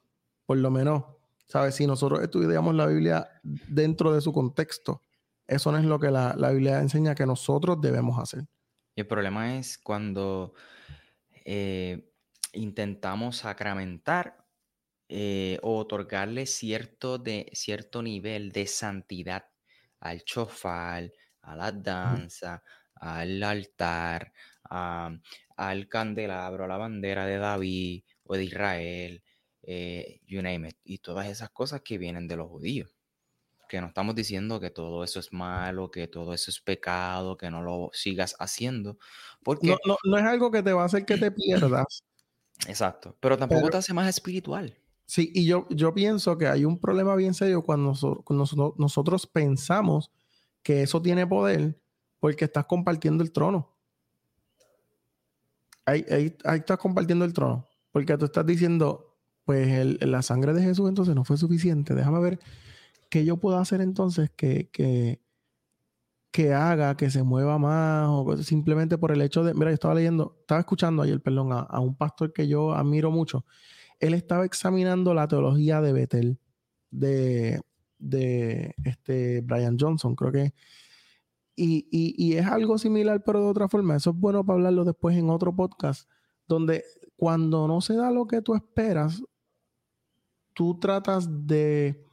por 0.46 0.56
lo 0.56 0.70
menos, 0.70 1.04
¿sabes? 1.48 1.74
Si 1.74 1.86
nosotros 1.86 2.22
estudiamos 2.22 2.74
la 2.74 2.86
Biblia 2.86 3.28
dentro 3.42 4.12
de 4.12 4.22
su 4.22 4.32
contexto, 4.32 5.02
eso 5.46 5.70
no 5.70 5.78
es 5.78 5.84
lo 5.84 6.00
que 6.00 6.10
la, 6.10 6.34
Biblia 6.50 6.80
enseña 6.80 7.14
que 7.14 7.26
nosotros 7.26 7.80
debemos 7.80 8.18
hacer. 8.18 8.46
Y 8.94 9.02
el 9.02 9.06
problema 9.06 9.58
es 9.58 9.76
cuando 9.76 10.54
eh, 11.44 12.10
intentamos 12.54 13.38
sacramentar 13.38 14.41
eh, 15.14 15.58
o 15.60 15.76
otorgarle 15.76 16.46
cierto, 16.46 17.18
de, 17.18 17.50
cierto 17.52 18.02
nivel 18.02 18.50
de 18.50 18.66
santidad 18.66 19.44
al 20.00 20.24
chofal, 20.24 21.12
a 21.42 21.54
la 21.54 21.70
danza, 21.70 22.62
al 22.94 23.42
altar, 23.42 24.32
al 24.70 25.88
candelabro, 25.90 26.64
a 26.64 26.66
la 26.66 26.78
bandera 26.78 27.26
de 27.26 27.36
David 27.36 28.04
o 28.24 28.36
de 28.36 28.44
Israel, 28.44 29.22
eh, 29.64 30.22
you 30.26 30.40
name 30.40 30.70
it, 30.70 30.78
y 30.82 30.96
todas 30.96 31.26
esas 31.26 31.50
cosas 31.50 31.82
que 31.82 31.98
vienen 31.98 32.26
de 32.26 32.36
los 32.36 32.48
judíos. 32.48 32.90
Que 33.68 33.82
no 33.82 33.88
estamos 33.88 34.14
diciendo 34.14 34.60
que 34.60 34.70
todo 34.70 35.04
eso 35.04 35.20
es 35.20 35.30
malo, 35.30 35.90
que 35.90 36.08
todo 36.08 36.32
eso 36.32 36.50
es 36.50 36.58
pecado, 36.58 37.36
que 37.36 37.50
no 37.50 37.60
lo 37.60 37.90
sigas 37.92 38.34
haciendo. 38.38 38.96
Porque... 39.42 39.76
No, 39.84 39.98
no, 40.04 40.16
es 40.16 40.24
algo 40.24 40.50
que 40.50 40.62
te 40.62 40.72
va 40.72 40.84
a 40.84 40.86
hacer 40.86 41.04
que 41.04 41.18
te 41.18 41.30
pierdas. 41.30 42.02
Exacto, 42.66 43.14
pero 43.20 43.36
tampoco 43.36 43.68
te 43.68 43.76
hace 43.76 43.92
más 43.92 44.08
espiritual. 44.08 44.78
Sí, 45.06 45.30
y 45.34 45.44
yo, 45.44 45.66
yo 45.68 45.92
pienso 45.92 46.38
que 46.38 46.46
hay 46.46 46.64
un 46.64 46.78
problema 46.78 47.14
bien 47.16 47.34
serio 47.34 47.62
cuando 47.62 47.92
nosotros, 48.78 49.26
pensamos 49.26 50.10
que 50.62 50.82
eso 50.82 51.02
tiene 51.02 51.26
poder 51.26 51.78
porque 52.18 52.44
estás 52.44 52.66
compartiendo 52.66 53.22
el 53.22 53.32
trono. 53.32 53.76
Ahí, 55.84 56.04
estás 56.08 56.78
compartiendo 56.78 57.24
el 57.24 57.32
trono. 57.32 57.68
Porque 57.90 58.16
tú 58.16 58.26
estás 58.26 58.46
diciendo, 58.46 59.18
pues 59.44 60.00
la 60.00 60.22
sangre 60.22 60.54
de 60.54 60.62
Jesús 60.62 60.88
entonces 60.88 61.14
no 61.14 61.24
fue 61.24 61.36
suficiente. 61.36 61.94
Déjame 61.94 62.20
ver 62.20 62.40
qué 63.10 63.24
yo 63.24 63.36
puedo 63.36 63.58
hacer 63.58 63.80
entonces 63.80 64.30
que, 64.34 64.70
que, 64.70 65.20
que 66.30 66.54
haga 66.54 66.96
que 66.96 67.10
se 67.10 67.22
mueva 67.22 67.58
más 67.58 68.08
o 68.08 68.36
simplemente 68.38 68.96
por 68.96 69.12
el 69.12 69.20
hecho 69.20 69.44
de, 69.44 69.52
mira, 69.52 69.70
yo 69.70 69.74
estaba 69.74 69.94
leyendo, 69.94 70.36
estaba 70.40 70.60
escuchando 70.60 71.02
ayer, 71.02 71.20
perdón, 71.20 71.52
a, 71.52 71.60
a 71.60 71.80
un 71.80 71.96
pastor 71.96 72.32
que 72.32 72.48
yo 72.48 72.72
admiro 72.72 73.10
mucho 73.10 73.44
él 74.02 74.14
estaba 74.14 74.44
examinando 74.44 75.14
la 75.14 75.28
teología 75.28 75.80
de 75.80 75.92
Bethel, 75.92 76.38
de, 76.90 77.62
de 77.98 78.74
este 78.84 79.40
Brian 79.42 79.78
Johnson, 79.78 80.16
creo 80.16 80.32
que. 80.32 80.52
Y, 81.54 81.86
y, 81.90 82.36
es 82.36 82.46
algo 82.46 82.78
similar, 82.78 83.22
pero 83.24 83.40
de 83.40 83.46
otra 83.46 83.68
forma. 83.68 83.94
Eso 83.94 84.10
es 84.10 84.16
bueno 84.16 84.44
para 84.44 84.56
hablarlo 84.56 84.84
después 84.84 85.16
en 85.16 85.30
otro 85.30 85.54
podcast, 85.54 86.10
donde 86.48 86.82
cuando 87.14 87.68
no 87.68 87.80
se 87.80 87.94
da 87.94 88.10
lo 88.10 88.26
que 88.26 88.42
tú 88.42 88.56
esperas, 88.56 89.22
tú 90.54 90.80
tratas 90.80 91.28
de 91.46 92.04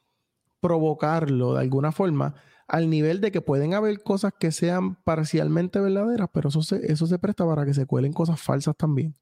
provocarlo 0.60 1.56
de 1.56 1.62
alguna 1.62 1.92
forma 1.92 2.36
al 2.68 2.90
nivel 2.90 3.20
de 3.20 3.32
que 3.32 3.42
pueden 3.42 3.74
haber 3.74 4.04
cosas 4.04 4.34
que 4.40 4.52
sean 4.52 4.96
parcialmente 5.04 5.80
verdaderas, 5.80 6.30
pero 6.32 6.50
eso 6.50 6.62
se, 6.62 6.92
eso 6.92 7.08
se 7.08 7.18
presta 7.18 7.46
para 7.48 7.66
que 7.66 7.74
se 7.74 7.88
cuelen 7.88 8.14
cosas 8.14 8.40
falsas 8.40 8.76
también. 8.78 9.16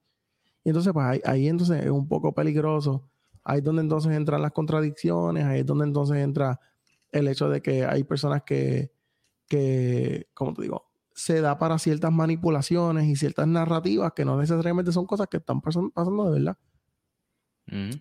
Y 0.68 0.70
entonces, 0.70 0.92
pues 0.92 1.06
ahí, 1.06 1.22
ahí 1.24 1.48
entonces 1.48 1.86
es 1.86 1.90
un 1.90 2.10
poco 2.10 2.34
peligroso. 2.34 3.10
Ahí 3.46 3.60
es 3.60 3.64
donde 3.64 3.84
entonces 3.84 4.12
entran 4.12 4.42
las 4.42 4.52
contradicciones, 4.52 5.46
ahí 5.46 5.62
es 5.62 5.66
donde 5.66 5.86
entonces 5.86 6.18
entra 6.18 6.60
el 7.10 7.30
hecho 7.30 7.48
de 7.48 7.62
que 7.62 7.86
hay 7.86 8.04
personas 8.04 8.44
que, 8.44 8.92
que, 9.48 10.28
como 10.34 10.54
te 10.54 10.64
digo, 10.64 10.92
se 11.14 11.40
da 11.40 11.58
para 11.58 11.80
ciertas 11.80 12.12
manipulaciones 12.12 13.06
y 13.06 13.16
ciertas 13.16 13.48
narrativas 13.48 14.12
que 14.12 14.26
no 14.26 14.38
necesariamente 14.38 14.92
son 14.92 15.06
cosas 15.06 15.28
que 15.28 15.38
están 15.38 15.62
pasando 15.62 16.32
de 16.32 16.38
verdad. 16.38 16.58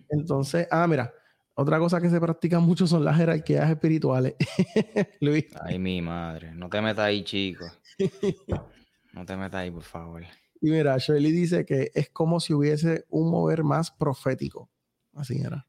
Entonces, 0.08 0.66
ah, 0.72 0.88
mira, 0.88 1.14
otra 1.54 1.78
cosa 1.78 2.00
que 2.00 2.10
se 2.10 2.20
practica 2.20 2.58
mucho 2.58 2.88
son 2.88 3.04
las 3.04 3.16
jerarquías 3.16 3.70
espirituales. 3.70 4.34
Luis. 5.20 5.46
Ay, 5.62 5.78
mi 5.78 6.02
madre. 6.02 6.52
No 6.52 6.68
te 6.68 6.82
metas 6.82 7.04
ahí, 7.04 7.22
chico. 7.22 7.66
No 9.12 9.24
te 9.24 9.34
metas 9.34 9.62
ahí, 9.62 9.70
por 9.70 9.82
favor. 9.82 10.24
Y 10.60 10.70
mira, 10.70 10.96
Shirley 10.98 11.32
dice 11.32 11.64
que 11.64 11.90
es 11.94 12.10
como 12.10 12.40
si 12.40 12.54
hubiese 12.54 13.04
un 13.10 13.30
mover 13.30 13.62
más 13.62 13.90
profético. 13.90 14.70
Así 15.14 15.40
era. 15.40 15.66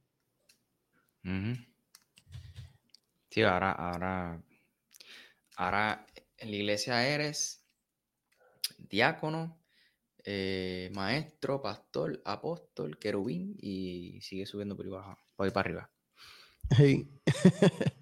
Sí, 3.30 3.44
ahora, 3.44 3.72
ahora, 3.72 4.42
ahora 5.58 6.08
en 6.38 6.52
la 6.52 6.56
iglesia 6.56 7.08
eres 7.08 7.64
diácono, 8.78 9.58
eh, 10.24 10.92
maestro, 10.94 11.62
pastor, 11.62 12.22
apóstol, 12.26 12.98
querubín 12.98 13.56
y 13.60 14.20
sigue 14.22 14.46
subiendo 14.46 14.76
por 14.76 14.86
ahí, 15.46 15.52
para 15.52 15.60
arriba. 15.60 15.90
E, 16.80 17.08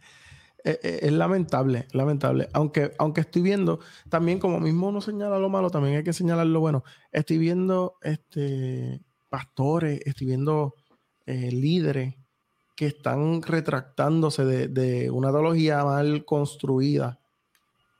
e, 0.65 0.99
es, 1.03 1.13
lamentable, 1.13 1.87
lamentable. 1.91 2.49
Aunque, 2.51 2.91
aunque 2.97 3.21
estoy 3.21 3.43
viendo, 3.43 3.79
también 4.09 4.39
como 4.39 4.59
mismo 4.59 4.87
uno 4.89 4.99
señala 4.99 5.37
lo 5.37 5.47
malo, 5.47 5.69
también 5.69 5.97
hay 5.97 6.03
que 6.03 6.11
señalar 6.11 6.47
lo 6.47 6.59
bueno. 6.59 6.83
Estoy 7.11 7.37
viendo 7.37 7.97
este, 8.01 8.99
pastores, 9.29 10.01
estoy 10.05 10.27
viendo 10.27 10.73
eh, 11.27 11.51
líderes 11.51 12.15
que 12.75 12.87
están 12.87 13.43
retractándose 13.43 14.43
de, 14.43 14.67
de, 14.67 15.11
una 15.11 15.31
teología 15.31 15.85
mal 15.85 16.25
construida 16.25 17.19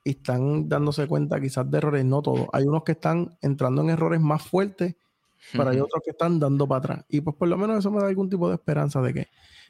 y 0.03 0.11
están 0.11 0.68
dándose 0.68 1.07
cuenta 1.07 1.39
quizás 1.39 1.70
de 1.70 1.78
errores, 1.78 2.03
no 2.03 2.24
todos. 2.24 2.47
Hay 2.51 2.66
unos 2.66 2.84
que 2.84 2.93
están 2.93 3.38
entrando 3.41 3.84
en 3.84 3.91
errores 3.91 4.22
más 4.22 4.41
fuertes, 4.41 4.95
pero 5.53 5.70
hay 5.70 5.80
otros 5.80 6.01
que 6.03 6.11
están 6.11 6.39
dando 6.39 6.68
para 6.68 6.80
atrás. 6.80 7.05
Y 7.09 7.22
pues 7.22 7.36
por 7.36 7.47
lo 7.47 7.57
menos 7.57 7.78
eso 7.78 7.91
me 7.91 8.01
da 8.01 8.07
algún 8.07 8.30
tipo 8.30 8.49
de 8.49 8.55
esperanza 8.55 9.01
de 9.01 9.13
que 9.13 9.28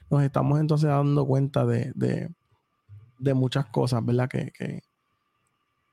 nos 0.10 0.24
estamos 0.24 0.60
entonces 0.60 0.90
dando 0.90 1.26
cuenta 1.26 1.66
de, 1.66 1.92
de, 1.96 2.30
muchas 3.20 3.66
cosas, 3.68 4.06
¿verdad? 4.06 4.30
Que, 4.30 4.52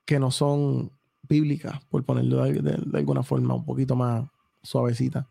que, 0.04 0.18
no 0.18 0.30
son 0.30 0.92
bíblicas, 1.22 1.82
por 1.86 2.04
ponerlo 2.04 2.44
de, 2.44 2.60
de, 2.60 2.98
alguna 2.98 3.22
forma 3.22 3.54
un 3.54 3.64
poquito 3.64 3.96
más 3.96 4.24
suavecita. 4.62 5.26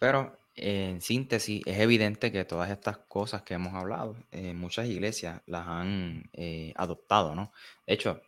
Pero 0.00 0.36
en 0.56 1.00
síntesis, 1.00 1.62
es 1.64 1.78
evidente 1.78 2.32
que 2.32 2.44
todas 2.44 2.70
estas 2.70 2.98
cosas 2.98 3.42
que 3.42 3.54
hemos 3.54 3.74
hablado, 3.74 4.16
eh, 4.32 4.52
muchas 4.52 4.88
iglesias 4.88 5.40
las 5.46 5.66
han 5.66 6.28
eh, 6.32 6.72
adoptado, 6.76 7.34
¿no? 7.34 7.52
De 7.86 7.94
hecho, 7.94 8.20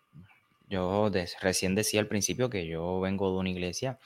yo 0.69 1.11
recién 1.41 1.75
decía 1.75 2.01
al 2.01 2.09
principio 2.09 2.49
que 2.49 2.67
yo 2.67 3.01
vengo 3.01 3.31
de 3.31 3.39
una 3.39 3.51
iglesia, 3.51 3.99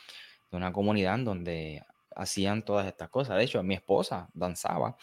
de 0.51 0.57
una 0.57 0.73
comunidad 0.73 1.15
en 1.17 1.25
donde 1.25 1.85
hacían 2.17 2.65
todas 2.65 2.87
estas 2.87 3.09
cosas. 3.11 3.37
De 3.37 3.45
hecho, 3.45 3.63
mi 3.63 3.75
esposa 3.75 4.29
danzaba. 4.35 4.97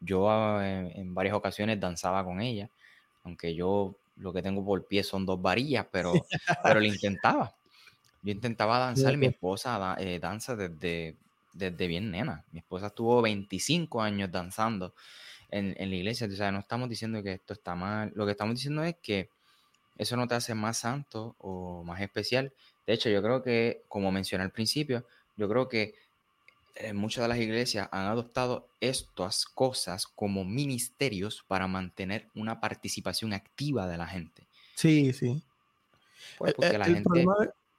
Yo 0.00 0.30
ah, 0.30 0.60
en, 0.66 1.14
varias 1.14 1.34
ocasiones 1.34 1.80
danzaba 1.80 2.24
con 2.24 2.40
ella, 2.40 2.68
aunque 3.28 3.54
yo 3.54 3.94
lo 4.16 4.32
que 4.32 4.42
tengo 4.42 4.64
por 4.64 4.86
pie 4.86 5.04
son 5.04 5.24
dos 5.26 5.40
varillas, 5.40 5.86
pero, 5.92 6.12
pero 6.62 6.80
lo 6.80 6.86
intentaba. 6.86 7.54
Yo 8.22 8.32
intentaba 8.32 8.78
danzar 8.78 9.16
mi 9.16 9.26
esposa 9.26 9.96
eh, 9.98 10.18
danza 10.18 10.56
desde 10.56 11.14
desde 11.58 11.86
bien 11.86 12.10
nena. 12.10 12.44
Mi 12.52 12.60
esposa 12.60 12.86
estuvo 12.86 13.20
25 13.20 14.00
años 14.00 14.30
danzando 14.30 14.94
en, 15.50 15.74
la 15.76 15.96
iglesia. 15.96 16.26
O 16.26 16.30
sea, 16.30 16.52
no 16.52 16.60
estamos 16.60 16.88
diciendo 16.88 17.22
que 17.22 17.32
esto 17.32 17.52
está 17.52 17.74
mal. 17.74 18.12
Lo 18.14 18.24
que 18.24 18.32
estamos 18.32 18.54
diciendo 18.54 18.82
es 18.84 18.96
que 19.02 19.28
eso 19.96 20.16
no 20.16 20.28
te 20.28 20.36
hace 20.36 20.54
más 20.54 20.78
santo 20.78 21.34
o 21.38 21.82
más 21.84 22.00
especial. 22.00 22.52
De 22.86 22.94
hecho, 22.94 23.08
yo 23.10 23.22
creo 23.22 23.42
que, 23.42 23.82
como 23.88 24.12
mencioné 24.12 24.44
al 24.44 24.52
principio, 24.52 25.04
yo 25.36 25.48
creo 25.48 25.68
que 25.68 25.94
eh, 26.80 26.92
muchas 26.92 27.22
de 27.22 27.28
las 27.28 27.38
iglesias 27.38 27.88
han 27.90 28.06
adoptado 28.06 28.68
estas 28.80 29.44
cosas 29.46 30.06
como 30.06 30.44
ministerios 30.44 31.44
para 31.46 31.66
mantener 31.66 32.28
una 32.34 32.60
participación 32.60 33.32
activa 33.32 33.88
de 33.88 33.98
la 33.98 34.06
gente. 34.06 34.46
Sí, 34.74 35.12
sí. 35.12 35.42
Pues 36.38 36.54
porque 36.54 36.78
la 36.78 36.84
gente... 36.84 37.02
Problema 37.02 37.34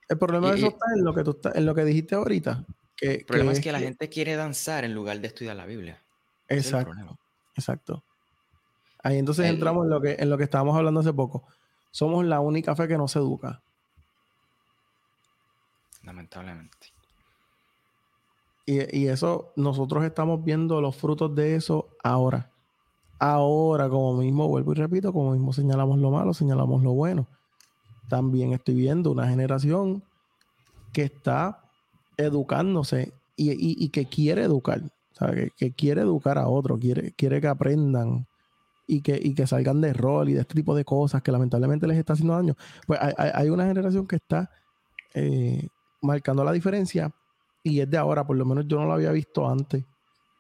el 0.10 0.18
problema 0.18 0.52
de 0.52 0.58
eso 0.58 0.68
está 0.68 0.86
en 0.96 1.06
lo 1.06 1.14
que 1.14 1.24
tú 1.24 1.40
en 1.54 1.66
lo 1.68 1.76
que 1.76 1.86
dijiste 1.86 2.16
ahorita, 2.16 2.66
el 3.00 3.26
problema 3.26 3.52
es 3.52 3.60
que 3.60 3.72
la 3.72 3.80
gente 3.80 4.10
quiere 4.10 4.36
danzar 4.36 4.84
en 4.84 4.96
lugar 4.96 5.20
de 5.20 5.28
estudiar 5.28 5.56
la 5.56 5.68
Biblia. 5.68 6.02
Exacto. 6.48 7.18
exacto. 7.56 8.04
Ahí 9.04 9.20
entonces 9.20 9.46
entramos 9.46 9.86
en 9.86 9.92
lo, 9.92 10.02
que, 10.02 10.18
en 10.20 10.30
lo 10.30 10.38
que 10.38 10.44
estábamos 10.44 10.76
hablando 10.76 11.00
hace 11.00 11.14
poco. 11.14 11.48
Somos 11.92 12.26
la 12.26 12.40
única 12.40 12.76
fe 12.76 12.88
que 12.88 12.98
no 12.98 13.08
se 13.08 13.20
educa. 13.20 13.62
Lamentablemente. 16.04 16.92
Y, 18.70 19.00
y, 19.00 19.08
eso, 19.08 19.52
nosotros 19.56 20.04
estamos 20.04 20.44
viendo 20.44 20.80
los 20.80 20.96
frutos 20.96 21.34
de 21.34 21.56
eso 21.56 21.88
ahora. 22.04 22.52
Ahora, 23.18 23.90
como 23.90 24.14
mismo, 24.22 24.48
vuelvo 24.48 24.74
y 24.74 24.76
repito, 24.76 25.12
como 25.12 25.32
mismo 25.32 25.54
señalamos 25.54 25.98
lo 25.98 26.12
malo, 26.12 26.36
señalamos 26.36 26.84
lo 26.84 26.92
bueno. 26.92 27.26
También 28.10 28.54
estoy 28.54 28.76
viendo 28.76 29.10
una 29.12 29.28
generación 29.28 30.04
que 30.94 31.02
está 31.02 31.64
educándose 32.16 33.12
y, 33.36 33.90
que 33.90 34.06
quiere 34.06 34.44
educar, 34.44 34.84
que, 35.58 35.72
quiere 35.72 36.02
educar 36.02 36.38
a 36.38 36.48
otros, 36.48 36.80
quiere, 36.80 37.14
quiere 37.14 37.42
que 37.42 37.48
aprendan 37.48 38.28
y 38.86 39.02
que, 39.02 39.34
que 39.34 39.48
salgan 39.48 39.82
de 39.82 39.94
rol 39.94 40.30
y 40.30 40.34
de 40.34 40.42
este 40.42 40.54
tipo 40.54 40.76
de 40.76 40.86
cosas 40.86 41.24
que 41.24 41.32
lamentablemente 41.32 41.88
les 41.88 41.98
está 41.98 42.14
haciendo 42.14 42.36
daño. 42.36 42.56
Pues 42.86 43.00
hay, 43.18 43.50
una 43.50 43.66
generación 43.66 44.06
que 44.06 44.18
está 44.18 44.52
eh, 45.16 45.68
marcando 46.04 46.44
la 46.44 46.52
diferencia 46.52 47.12
y 47.64 47.80
es 47.80 47.90
de 47.90 47.98
ahora, 47.98 48.26
por 48.26 48.38
lo 48.38 48.46
menos 48.46 48.66
yo 48.68 48.78
no 48.78 48.86
lo 48.86 48.94
había 48.94 49.12
visto 49.12 49.48
antes. 49.48 49.86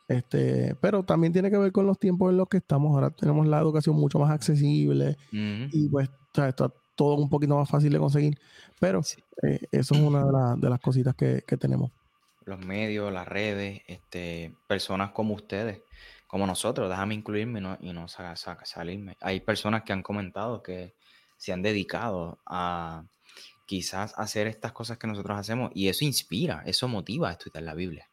Este, 0.07 0.75
pero 0.81 1.03
también 1.03 1.31
tiene 1.31 1.51
que 1.51 1.57
ver 1.57 1.71
con 1.71 1.85
los 1.85 1.99
tiempos 1.99 2.31
en 2.31 2.37
los 2.37 2.47
que 2.49 2.57
estamos. 2.57 2.95
Ahora 2.95 3.11
tenemos 3.11 3.45
la 3.47 3.59
educación 3.59 3.95
mucho 3.95 4.17
más 4.17 4.31
accesible 4.31 5.17
y 5.31 5.87
pues 5.89 6.09
está 6.33 6.73
todo 6.95 7.15
un 7.15 7.29
poquito 7.29 7.55
más 7.55 7.69
fácil 7.69 7.93
de 7.93 7.99
conseguir. 7.99 8.39
Pero 8.79 9.01
eh, 9.43 9.59
eso 9.71 9.93
es 9.93 10.01
una 10.01 10.55
de, 10.55 10.69
las 10.69 10.79
cositas 10.79 11.15
que, 11.15 11.41
tenemos. 11.59 11.91
Los 12.45 12.59
medios, 12.59 13.13
las 13.13 13.27
redes, 13.27 13.81
este, 13.85 14.55
personas 14.67 15.11
como 15.11 15.35
ustedes, 15.35 15.83
como 16.25 16.47
nosotros, 16.47 16.89
déjame 16.89 17.13
incluirme 17.13 17.61
y 17.81 17.93
no 17.93 18.07
salirme. 18.07 19.15
Hay 19.21 19.41
personas 19.41 19.83
que 19.83 19.93
han 19.93 20.01
comentado 20.01 20.63
que 20.63 20.95
se 21.37 21.53
han 21.53 21.61
dedicado 21.61 22.39
a 22.47 23.03
quizás 23.69 24.15
hacer 24.17 24.47
estas 24.47 24.71
cosas 24.71 24.97
que 24.97 25.05
nosotros 25.05 25.37
hacemos 25.37 25.69
y 25.75 25.89
eso 25.89 26.03
inspira, 26.03 26.63
eso 26.65 26.87
motiva 26.87 27.29
a 27.29 27.33
estudiar 27.33 27.63
la 27.63 27.75
Biblia. 27.75 28.09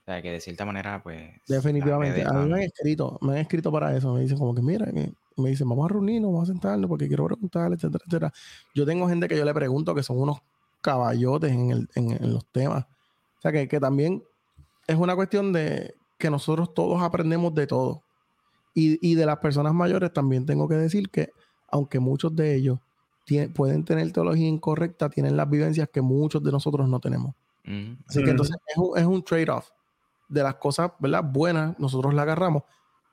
O 0.00 0.04
sea, 0.04 0.20
que 0.20 0.32
de 0.32 0.40
cierta 0.40 0.64
manera, 0.64 1.00
pues... 1.00 1.30
Definitivamente. 1.46 2.24
A 2.24 2.32
mí 2.32 2.48
me 2.48 2.56
han 2.56 2.62
escrito, 2.62 3.20
me 3.22 3.34
han 3.34 3.38
escrito 3.38 3.70
para 3.70 3.96
eso. 3.96 4.12
Me 4.12 4.22
dicen 4.22 4.36
como 4.36 4.52
que, 4.52 4.62
mira, 4.62 4.86
que 4.86 5.12
me 5.36 5.50
dicen, 5.50 5.68
vamos 5.68 5.84
a 5.84 5.92
reunirnos, 5.92 6.32
vamos 6.32 6.50
a 6.50 6.52
sentarnos 6.52 6.88
porque 6.88 7.06
quiero 7.06 7.24
preguntarle, 7.26 7.76
etcétera, 7.76 8.02
etcétera. 8.04 8.32
Yo 8.74 8.84
tengo 8.84 9.08
gente 9.08 9.28
que 9.28 9.36
yo 9.36 9.44
le 9.44 9.54
pregunto 9.54 9.94
que 9.94 10.02
son 10.02 10.18
unos 10.18 10.38
caballotes 10.80 11.52
en, 11.52 11.86
los 12.32 12.46
temas. 12.46 12.84
O 13.38 13.42
sea, 13.42 13.52
que, 13.52 13.78
también 13.78 14.24
es 14.88 14.96
una 14.96 15.14
cuestión 15.14 15.52
de 15.52 15.94
que 16.18 16.30
nosotros 16.30 16.74
todos 16.74 17.00
aprendemos 17.00 17.54
de 17.54 17.68
todo. 17.68 18.02
Y, 18.74 19.14
de 19.14 19.24
las 19.24 19.38
personas 19.38 19.72
mayores 19.72 20.12
también 20.12 20.46
tengo 20.46 20.66
que 20.66 20.74
decir 20.74 21.10
que, 21.10 21.30
aunque 21.68 22.00
muchos 22.00 22.34
de 22.34 22.56
ellos 22.56 22.80
pueden 23.54 23.84
tener 23.84 24.12
teología 24.12 24.46
incorrecta, 24.46 25.08
tienen 25.08 25.36
las 25.36 25.48
vivencias 25.50 25.88
que 25.88 26.00
muchos 26.00 26.42
de 26.42 26.52
nosotros 26.52 26.88
no 26.88 27.00
tenemos. 27.00 27.34
Así 28.08 28.22
que 28.22 28.30
entonces 28.30 28.56
es 28.68 28.76
un, 28.76 28.96
es 28.96 29.04
un 29.04 29.24
trade-off 29.24 29.70
de 30.28 30.42
las 30.42 30.54
cosas, 30.54 30.92
¿verdad? 31.00 31.24
Buenas, 31.24 31.76
nosotros 31.78 32.14
la 32.14 32.22
agarramos 32.22 32.62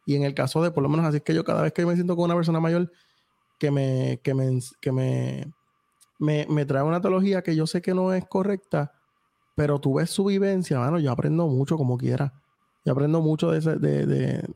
y 0.06 0.16
en 0.16 0.24
el 0.24 0.34
caso 0.34 0.62
de, 0.62 0.72
por 0.72 0.84
lo 0.84 0.90
menos 0.90 1.06
así 1.06 1.18
es 1.18 1.24
que 1.24 1.34
yo 1.34 1.44
cada 1.44 1.62
vez 1.62 1.74
que 1.74 1.86
me 1.86 1.96
siento 1.96 2.16
con 2.16 2.26
una 2.26 2.36
persona 2.36 2.60
mayor 2.60 2.92
que 3.58 3.72
me, 3.72 4.20
que 4.22 4.34
me, 4.34 4.60
que 4.82 4.92
me, 4.92 5.54
me, 6.20 6.66
trae 6.66 6.84
una 6.84 7.02
teología 7.02 7.42
que 7.42 7.56
yo 7.56 7.66
sé 7.68 7.82
que 7.82 7.94
no 7.94 8.14
es 8.14 8.26
correcta, 8.26 8.92
pero 9.56 9.80
tú 9.80 9.96
ves 9.96 10.10
su 10.10 10.26
vivencia, 10.26 10.80
mano, 10.80 11.00
yo 11.00 11.12
aprendo 11.12 11.48
mucho 11.48 11.78
como 11.78 11.98
quiera. 11.98 12.34
Yo 12.86 12.92
aprendo 12.92 13.22
mucho 13.22 13.50
de, 13.50 13.62
de, 13.78 14.06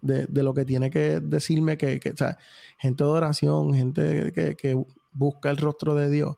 de, 0.02 0.26
de, 0.28 0.44
lo 0.44 0.54
que 0.54 0.66
tiene 0.66 0.90
que 0.90 1.22
decirme 1.22 1.78
que, 1.78 1.98
que 1.98 2.10
o 2.10 2.18
sea, 2.18 2.38
gente 2.78 3.06
de 3.06 3.10
oración, 3.10 3.74
gente 3.74 4.34
que, 4.34 4.58
que 4.58 4.86
busca 5.18 5.50
el 5.50 5.58
rostro 5.58 5.96
de 5.96 6.10
Dios. 6.10 6.38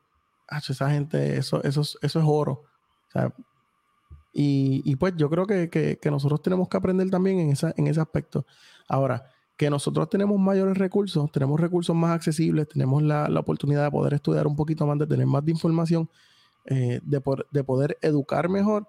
esa 0.49 0.89
gente, 0.89 1.38
eso, 1.38 1.63
eso, 1.63 1.82
eso 1.82 2.19
es 2.19 2.25
oro. 2.25 2.63
O 3.07 3.11
sea, 3.11 3.34
Y, 4.32 4.95
pues 4.95 5.13
yo 5.17 5.30
creo 5.30 5.45
que, 5.45 5.99
nosotros 6.05 6.41
tenemos 6.41 6.69
que 6.69 6.77
aprender 6.77 7.09
también 7.09 7.39
en, 7.39 7.49
esa, 7.51 7.73
en 7.75 7.88
ese 7.88 7.99
aspecto. 7.99 8.45
Ahora, 8.88 9.25
que 9.57 9.69
nosotros 9.69 10.09
tenemos 10.09 10.39
mayores 10.39 10.77
recursos, 10.77 11.30
tenemos 11.32 11.59
recursos 11.59 11.95
más 11.95 12.11
accesibles, 12.11 12.67
tenemos 12.69 13.03
la, 13.03 13.27
oportunidad 13.39 13.84
de 13.84 13.91
poder 13.91 14.13
estudiar 14.13 14.47
un 14.47 14.55
poquito 14.55 14.86
más, 14.88 14.97
de 14.97 15.07
tener 15.07 15.27
más 15.27 15.43
de 15.43 15.51
información, 15.51 16.09
eh, 16.65 16.99
de, 17.03 17.21
de, 17.51 17.63
poder 17.63 17.97
educar 18.01 18.47
mejor 18.47 18.88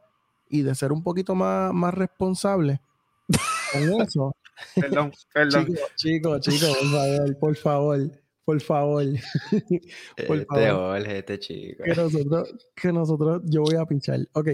y 0.48 0.62
de 0.62 0.74
ser 0.74 0.92
un 0.92 1.02
poquito 1.02 1.34
más, 1.34 1.72
más 1.72 1.94
responsable 1.94 2.80
con 3.72 3.82
eso. 4.02 4.36
perdón, 4.74 5.12
perdón. 5.32 5.68
Chicos, 5.96 6.40
chicos, 6.42 6.76
por 6.76 6.90
favor, 6.90 7.38
por 7.38 7.56
favor 7.56 8.19
por 8.50 8.60
favor. 8.60 9.04
por 10.26 10.38
este 10.38 10.66
favor. 10.66 10.98
este 10.98 11.38
chico. 11.38 11.84
Que 11.84 11.94
nosotros, 11.94 12.54
que 12.74 12.92
nosotros, 12.92 13.42
yo 13.44 13.62
voy 13.62 13.76
a 13.76 13.86
pinchar. 13.86 14.18
Ok, 14.32 14.48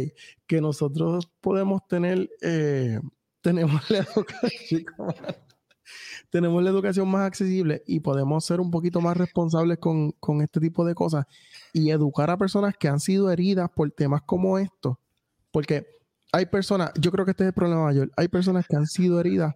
que 0.47 0.61
nosotros 0.61 1.27
podemos 1.41 1.87
tener, 1.89 2.29
eh, 2.43 3.01
tenemos 3.41 3.91
la 3.91 3.99
educación, 3.99 4.85
tenemos 6.31 6.63
la 6.63 6.69
educación 6.69 7.09
más 7.09 7.27
accesible 7.27 7.83
y 7.87 8.01
podemos 8.01 8.45
ser 8.45 8.61
un 8.61 8.71
poquito 8.71 9.01
más 9.01 9.17
responsables 9.17 9.79
con, 9.79 10.11
con 10.13 10.43
este 10.43 10.61
tipo 10.61 10.85
de 10.85 10.95
cosas 10.95 11.25
y 11.73 11.91
educar 11.91 12.29
a 12.29 12.37
personas 12.37 12.75
que 12.77 12.89
han 12.89 13.01
sido 13.01 13.31
heridas 13.31 13.71
por 13.75 13.91
temas 13.93 14.21
como 14.27 14.59
estos. 14.59 14.99
Porque 15.51 15.87
hay 16.33 16.45
personas, 16.45 16.93
yo 17.01 17.11
creo 17.11 17.25
que 17.25 17.31
este 17.31 17.45
es 17.45 17.49
el 17.49 17.55
problema 17.55 17.85
mayor, 17.85 18.13
hay 18.15 18.29
personas 18.29 18.67
que 18.67 18.77
han 18.77 18.87
sido 18.87 19.19
heridas 19.21 19.55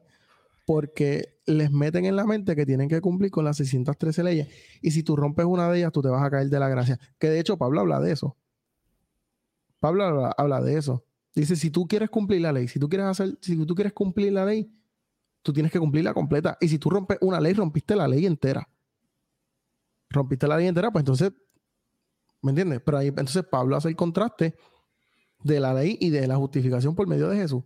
porque 0.71 1.41
les 1.47 1.73
meten 1.73 2.05
en 2.05 2.15
la 2.15 2.25
mente 2.25 2.55
que 2.55 2.65
tienen 2.65 2.89
que 2.89 3.01
cumplir 3.01 3.33
con 3.33 3.45
las 3.45 3.57
613 3.57 4.23
leyes. 4.23 4.49
Y 4.81 4.93
si 4.93 5.03
tú 5.03 5.17
rompes 5.17 5.45
una 5.45 5.69
de 5.69 5.79
ellas, 5.79 5.91
tú 5.91 6.01
te 6.01 6.09
vas 6.09 6.23
a 6.23 6.31
caer 6.31 6.49
de 6.49 6.61
la 6.61 6.69
gracia. 6.69 6.97
Que 7.19 7.29
de 7.29 7.41
hecho 7.41 7.59
Pablo 7.59 7.81
habla 7.81 7.99
de 7.99 8.13
eso. 8.13 8.37
Pablo 9.81 10.33
habla, 10.39 10.61
de 10.61 10.79
eso. 10.79 11.05
Dice, 11.35 11.57
si 11.57 11.73
tú 11.73 11.89
quieres 11.89 12.09
cumplir 12.09 12.43
la 12.43 12.53
ley, 12.53 12.69
si 12.69 12.79
tú 12.79 12.89
quieres 12.89 13.09
hacer, 13.09 13.37
si 13.41 13.57
tú 13.67 13.75
quieres 13.75 13.93
cumplir 13.93 14.33
la 14.33 14.45
ley, 14.45 14.73
tú 15.43 15.53
tienes 15.53 15.73
que 15.73 15.81
cumplirla 15.81 16.15
completa. 16.15 16.57
Y 16.61 16.69
si 16.69 16.79
tú 16.79 16.89
rompes 16.89 17.19
una 17.21 17.41
ley, 17.41 17.53
rompiste 17.53 17.97
la 17.97 18.07
ley 18.07 18.25
entera. 18.25 18.69
Rompiste 20.09 20.47
la 20.47 20.57
ley 20.57 20.69
entera, 20.69 20.93
pues 20.93 21.03
entonces, 21.03 21.33
¿me 22.43 22.51
entiendes? 22.53 22.81
Pero 22.81 22.97
ahí 22.97 23.09
entonces 23.09 23.43
Pablo 23.43 23.75
hace 23.75 23.89
el 23.89 23.97
contraste 23.97 24.55
de 25.43 25.59
la 25.59 25.75
ley 25.75 25.99
y 26.01 26.11
de 26.11 26.29
la 26.29 26.37
justificación 26.37 26.95
por 26.95 27.09
medio 27.09 27.29
de 27.29 27.39
Jesús. 27.39 27.65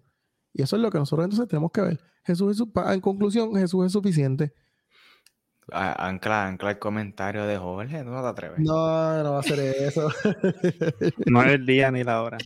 Y 0.55 0.62
eso 0.62 0.76
es 0.76 0.82
lo 0.82 0.90
que 0.90 0.98
nosotros 0.98 1.24
entonces 1.24 1.48
tenemos 1.48 1.72
que 1.72 1.80
ver. 1.82 2.00
Jesús 2.24 2.59
es, 2.59 2.92
en 2.92 3.00
conclusión, 3.00 3.55
Jesús 3.55 3.86
es 3.86 3.92
suficiente. 3.92 4.55
Ancla, 5.72 6.46
ancla 6.46 6.72
el 6.72 6.78
comentario 6.78 7.46
de 7.46 7.57
Jorge, 7.57 8.05
no 8.05 8.20
te 8.20 8.28
atreves. 8.28 8.59
No, 8.61 9.22
no 9.22 9.32
va 9.32 9.40
a 9.40 9.42
ser 9.42 9.59
eso. 9.61 10.09
no 11.26 11.42
es 11.42 11.52
el 11.52 11.66
día 11.66 11.90
ni 11.90 12.05
la 12.05 12.22
hora. 12.22 12.38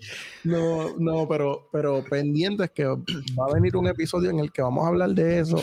No, 0.44 0.96
no, 0.98 1.26
pero, 1.28 1.68
pero 1.72 2.04
pendiente 2.04 2.64
es 2.64 2.70
que 2.70 2.84
va 2.86 3.46
a 3.48 3.54
venir 3.54 3.76
un 3.76 3.88
episodio 3.88 4.30
en 4.30 4.38
el 4.38 4.52
que 4.52 4.62
vamos 4.62 4.84
a 4.84 4.88
hablar 4.88 5.10
de 5.10 5.40
eso. 5.40 5.60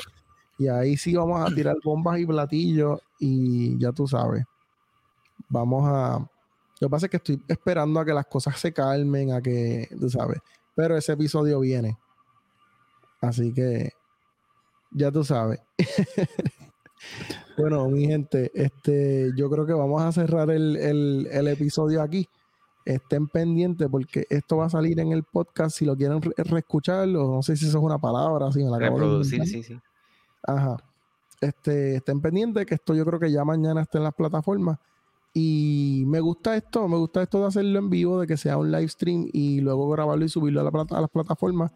Y 0.58 0.68
ahí 0.68 0.98
sí 0.98 1.16
vamos 1.16 1.50
a 1.50 1.54
tirar 1.54 1.78
bombas 1.84 2.20
y 2.20 2.26
platillos. 2.26 3.00
Y 3.20 3.80
ya 3.80 3.92
tú 3.92 4.06
sabes. 4.06 4.44
Vamos 5.48 5.86
a. 5.88 6.20
Lo 6.82 6.88
que 6.88 6.92
pasa 6.92 7.06
es 7.06 7.10
que 7.10 7.18
estoy 7.18 7.42
esperando 7.48 8.02
a 8.02 8.06
que 8.06 8.14
las 8.14 8.26
cosas 8.26 8.60
se 8.60 8.74
calmen, 8.74 9.32
a 9.32 9.42
que, 9.42 9.88
tú 9.98 10.10
sabes. 10.10 10.40
Pero 10.76 10.98
ese 10.98 11.14
episodio 11.14 11.62
viene. 11.62 11.98
Así 13.22 13.54
que 13.54 13.92
ya 14.92 15.12
tú 15.12 15.24
sabes. 15.24 15.60
bueno, 17.58 17.88
mi 17.90 18.08
gente, 18.08 18.52
este, 18.54 19.32
yo 19.36 19.50
creo 19.50 19.66
que 19.66 19.74
vamos 19.74 20.02
a 20.02 20.12
cerrar 20.12 20.50
el, 20.50 21.28
episodio 21.48 22.02
aquí. 22.02 22.28
Estén 22.86 23.28
pendientes 23.28 23.88
porque 23.90 24.26
esto 24.30 24.58
va 24.58 24.68
a 24.68 24.70
salir 24.70 25.00
en 25.00 25.12
el 25.12 25.24
podcast. 25.24 25.78
Si 25.78 25.86
lo 25.86 25.96
quieren 25.98 26.22
reescucharlo, 26.22 27.28
no 27.28 27.42
sé 27.42 27.58
si 27.58 27.68
eso 27.68 27.80
es 27.80 27.84
una 27.84 27.98
palabra. 27.98 28.52
Si 28.52 28.64
la 28.64 28.78
Reproducir, 28.78 29.46
sí, 29.46 29.64
sí. 29.64 29.80
Ajá. 30.44 30.78
Este, 31.42 31.96
estén 31.98 32.22
pendientes 32.22 32.66
que 32.66 32.76
esto 32.76 32.94
yo 32.94 33.06
creo 33.06 33.20
que 33.20 33.32
ya 33.32 33.44
mañana 33.44 33.82
está 33.82 33.98
en 33.98 34.04
las 34.04 34.14
plataformas. 34.14 34.78
Y 35.34 36.04
me 36.08 36.22
gusta 36.22 36.56
esto, 36.56 36.88
me 36.88 36.96
gusta 36.96 37.24
esto 37.24 37.42
de 37.42 37.48
hacerlo 37.48 37.80
en 37.80 37.90
vivo, 37.90 38.22
de 38.22 38.28
que 38.28 38.38
sea 38.38 38.58
un 38.58 38.72
live 38.72 38.88
stream 38.88 39.28
y 39.34 39.60
luego 39.60 39.90
grabarlo 39.90 40.24
y 40.24 40.30
subirlo 40.30 40.62
a, 40.62 40.64
la 40.64 40.86
a 40.98 41.02
las 41.02 41.10
plataformas 41.10 41.74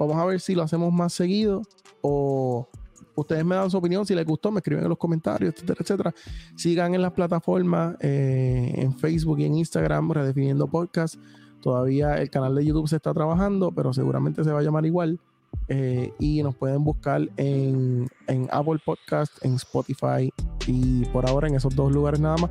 Vamos 0.00 0.16
a 0.16 0.24
ver 0.24 0.40
si 0.40 0.54
lo 0.54 0.62
hacemos 0.62 0.90
más 0.90 1.12
seguido 1.12 1.60
o 2.00 2.66
ustedes 3.14 3.44
me 3.44 3.54
dan 3.54 3.70
su 3.70 3.76
opinión. 3.76 4.06
Si 4.06 4.14
les 4.14 4.24
gustó, 4.24 4.50
me 4.50 4.60
escriben 4.60 4.82
en 4.82 4.88
los 4.88 4.96
comentarios, 4.96 5.52
etcétera, 5.52 5.78
etcétera. 5.78 6.14
Sigan 6.56 6.94
en 6.94 7.02
las 7.02 7.12
plataformas, 7.12 7.96
eh, 8.00 8.72
en 8.76 8.96
Facebook 8.96 9.40
y 9.40 9.44
en 9.44 9.56
Instagram, 9.56 10.10
redefiniendo 10.10 10.66
podcast. 10.68 11.16
Todavía 11.60 12.14
el 12.14 12.30
canal 12.30 12.54
de 12.54 12.64
YouTube 12.64 12.88
se 12.88 12.96
está 12.96 13.12
trabajando, 13.12 13.72
pero 13.72 13.92
seguramente 13.92 14.42
se 14.42 14.50
va 14.50 14.60
a 14.60 14.62
llamar 14.62 14.86
igual. 14.86 15.20
Eh, 15.68 16.14
y 16.18 16.42
nos 16.42 16.54
pueden 16.54 16.82
buscar 16.82 17.28
en, 17.36 18.08
en 18.26 18.48
Apple 18.52 18.80
Podcast, 18.82 19.44
en 19.44 19.54
Spotify 19.56 20.32
y 20.66 21.04
por 21.06 21.28
ahora 21.28 21.48
en 21.48 21.56
esos 21.56 21.76
dos 21.76 21.92
lugares 21.92 22.20
nada 22.20 22.38
más. 22.38 22.50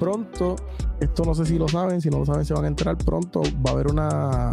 Pronto, 0.00 0.56
esto 1.00 1.24
no 1.24 1.34
sé 1.34 1.44
si 1.44 1.58
lo 1.58 1.68
saben, 1.68 2.00
si 2.00 2.08
no 2.08 2.20
lo 2.20 2.24
saben 2.24 2.46
se 2.46 2.54
van 2.54 2.64
a 2.64 2.68
enterar 2.68 2.96
pronto, 2.96 3.42
va 3.64 3.72
a 3.72 3.74
haber 3.74 3.88
una 3.88 4.52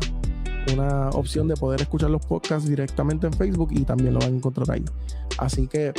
una 0.73 1.09
opción 1.09 1.47
de 1.47 1.55
poder 1.55 1.81
escuchar 1.81 2.09
los 2.09 2.25
podcasts 2.25 2.67
directamente 2.67 3.27
en 3.27 3.33
Facebook 3.33 3.69
y 3.71 3.83
también 3.83 4.13
lo 4.13 4.19
van 4.19 4.33
a 4.33 4.35
encontrar 4.35 4.71
ahí. 4.71 4.83
Así 5.37 5.67
que 5.67 5.93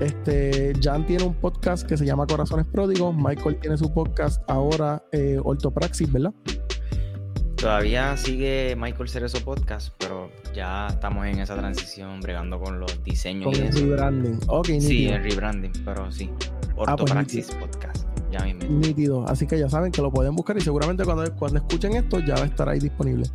este, 0.00 0.72
Jan 0.82 1.06
tiene 1.06 1.24
un 1.24 1.34
podcast 1.34 1.86
que 1.86 1.96
se 1.96 2.06
llama 2.06 2.26
Corazones 2.26 2.66
Pródigos. 2.66 3.14
Michael 3.14 3.58
tiene 3.60 3.76
su 3.76 3.92
podcast 3.92 4.42
ahora, 4.48 5.02
eh, 5.12 5.38
Ortopraxis, 5.42 6.10
¿verdad? 6.10 6.32
Todavía 7.56 8.16
sigue 8.16 8.74
Michael 8.74 9.10
Cerezo 9.10 9.44
Podcast, 9.44 9.92
pero 9.98 10.30
ya 10.54 10.86
estamos 10.86 11.26
en 11.26 11.40
esa 11.40 11.56
transición 11.56 12.20
bregando 12.20 12.58
con 12.58 12.80
los 12.80 13.04
diseños. 13.04 13.52
Con 13.52 13.66
el 13.66 13.72
rebranding. 13.72 14.40
sí, 14.80 15.08
el 15.08 15.22
rebranding, 15.22 15.72
pero 15.84 16.10
sí. 16.10 16.30
Ah, 16.40 16.66
pues 16.66 16.88
Ortopraxis 16.88 17.50
Podcast. 17.56 18.06
Ya 18.32 18.44
mismo. 18.44 18.62
Nítido. 18.70 19.28
Así 19.28 19.46
que 19.46 19.58
ya 19.58 19.68
saben 19.68 19.92
que 19.92 20.00
lo 20.00 20.10
pueden 20.10 20.34
buscar 20.34 20.56
y 20.56 20.62
seguramente 20.62 21.04
cuando, 21.04 21.30
cuando 21.36 21.58
escuchen 21.58 21.96
esto 21.96 22.20
ya 22.20 22.36
va 22.36 22.42
a 22.42 22.46
estar 22.46 22.66
ahí 22.66 22.78
disponible. 22.78 23.28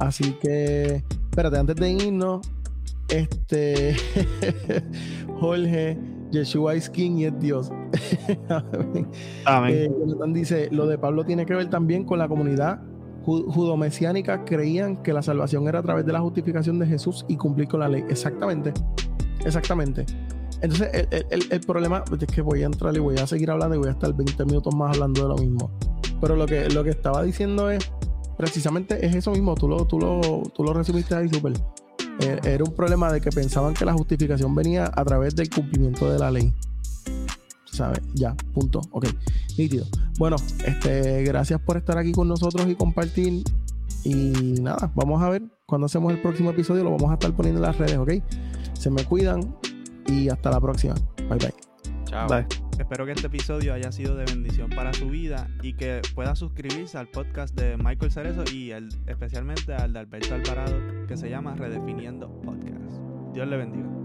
Así 0.00 0.32
que, 0.40 1.04
espérate, 1.30 1.58
antes 1.58 1.76
de 1.76 1.90
irnos, 1.92 2.50
este 3.08 3.94
Jorge, 5.40 5.98
Yeshua 6.30 6.74
es 6.74 6.88
King 6.88 7.18
y 7.18 7.24
es 7.26 7.38
Dios. 7.38 7.70
Amén. 9.44 9.74
Eh, 9.74 9.90
Jonathan 10.00 10.32
dice, 10.32 10.68
lo 10.72 10.86
de 10.86 10.96
Pablo 10.96 11.24
tiene 11.24 11.44
que 11.44 11.54
ver 11.54 11.68
también 11.68 12.04
con 12.04 12.18
la 12.18 12.28
comunidad 12.28 12.80
judomesiánica 13.22 14.44
creían 14.46 15.02
que 15.02 15.12
la 15.12 15.22
salvación 15.22 15.68
era 15.68 15.80
a 15.80 15.82
través 15.82 16.06
de 16.06 16.12
la 16.12 16.20
justificación 16.20 16.78
de 16.78 16.86
Jesús 16.86 17.26
y 17.28 17.36
cumplir 17.36 17.68
con 17.68 17.80
la 17.80 17.88
ley. 17.88 18.02
Exactamente, 18.08 18.72
exactamente. 19.44 20.06
Entonces, 20.62 20.88
el, 21.30 21.44
el, 21.50 21.60
problema 21.60 22.02
es 22.18 22.26
que 22.26 22.40
voy 22.40 22.62
a 22.62 22.66
entrar 22.66 22.96
y 22.96 22.98
voy 22.98 23.16
a 23.18 23.26
seguir 23.26 23.50
hablando 23.50 23.76
y 23.76 23.78
voy 23.78 23.88
a 23.88 23.92
estar 23.92 24.12
20 24.14 24.44
minutos 24.46 24.74
más 24.74 24.94
hablando 24.94 25.22
de 25.22 25.28
lo 25.28 25.36
mismo. 25.36 25.70
Pero 26.20 26.36
lo 26.36 26.46
que, 26.46 26.68
lo 26.70 26.82
que 26.82 26.90
estaba 26.90 27.22
diciendo 27.22 27.70
es 27.70 27.90
precisamente 28.40 29.04
es 29.04 29.14
eso 29.14 29.32
mismo, 29.32 29.54
tú 29.54 29.68
lo, 29.68 29.84
tú 29.84 29.98
lo, 29.98 30.20
tú 30.54 30.64
lo 30.64 30.72
resumiste 30.72 31.14
ahí 31.14 31.28
súper. 31.28 31.52
Eh, 32.20 32.40
era 32.44 32.64
un 32.64 32.74
problema 32.74 33.12
de 33.12 33.20
que 33.20 33.28
pensaban 33.28 33.74
que 33.74 33.84
la 33.84 33.92
justificación 33.92 34.54
venía 34.54 34.90
a 34.94 35.04
través 35.04 35.36
del 35.36 35.50
cumplimiento 35.50 36.10
de 36.10 36.18
la 36.18 36.30
ley. 36.30 36.50
¿Sabes? 37.70 38.00
Ya, 38.14 38.34
punto. 38.54 38.80
Ok, 38.92 39.08
nítido. 39.58 39.84
Bueno, 40.18 40.36
este, 40.64 41.22
gracias 41.24 41.60
por 41.60 41.76
estar 41.76 41.98
aquí 41.98 42.12
con 42.12 42.28
nosotros 42.28 42.66
y 42.66 42.74
compartir. 42.74 43.44
Y 44.04 44.54
nada, 44.62 44.90
vamos 44.94 45.22
a 45.22 45.28
ver 45.28 45.42
cuando 45.66 45.84
hacemos 45.84 46.10
el 46.12 46.22
próximo 46.22 46.50
episodio, 46.50 46.82
lo 46.82 46.92
vamos 46.92 47.10
a 47.10 47.14
estar 47.14 47.32
poniendo 47.32 47.60
en 47.60 47.66
las 47.66 47.76
redes, 47.76 47.98
¿ok? 47.98 48.12
Se 48.72 48.88
me 48.88 49.04
cuidan 49.04 49.54
y 50.06 50.30
hasta 50.30 50.50
la 50.50 50.60
próxima. 50.60 50.94
Bye 51.28 51.38
bye. 51.38 51.54
Chao. 52.06 52.26
Bye. 52.26 52.69
Espero 52.80 53.04
que 53.04 53.12
este 53.12 53.26
episodio 53.26 53.74
haya 53.74 53.92
sido 53.92 54.16
de 54.16 54.24
bendición 54.24 54.70
para 54.70 54.94
su 54.94 55.10
vida 55.10 55.50
y 55.62 55.74
que 55.74 56.00
pueda 56.14 56.34
suscribirse 56.34 56.96
al 56.96 57.08
podcast 57.08 57.54
de 57.54 57.76
Michael 57.76 58.10
Cerezo 58.10 58.42
y 58.50 58.72
especialmente 59.06 59.74
al 59.74 59.92
de 59.92 59.98
Alberto 59.98 60.34
Alvarado 60.34 61.06
que 61.06 61.14
se 61.18 61.28
llama 61.28 61.54
Redefiniendo 61.54 62.40
Podcast. 62.40 62.98
Dios 63.34 63.46
le 63.46 63.56
bendiga. 63.58 63.99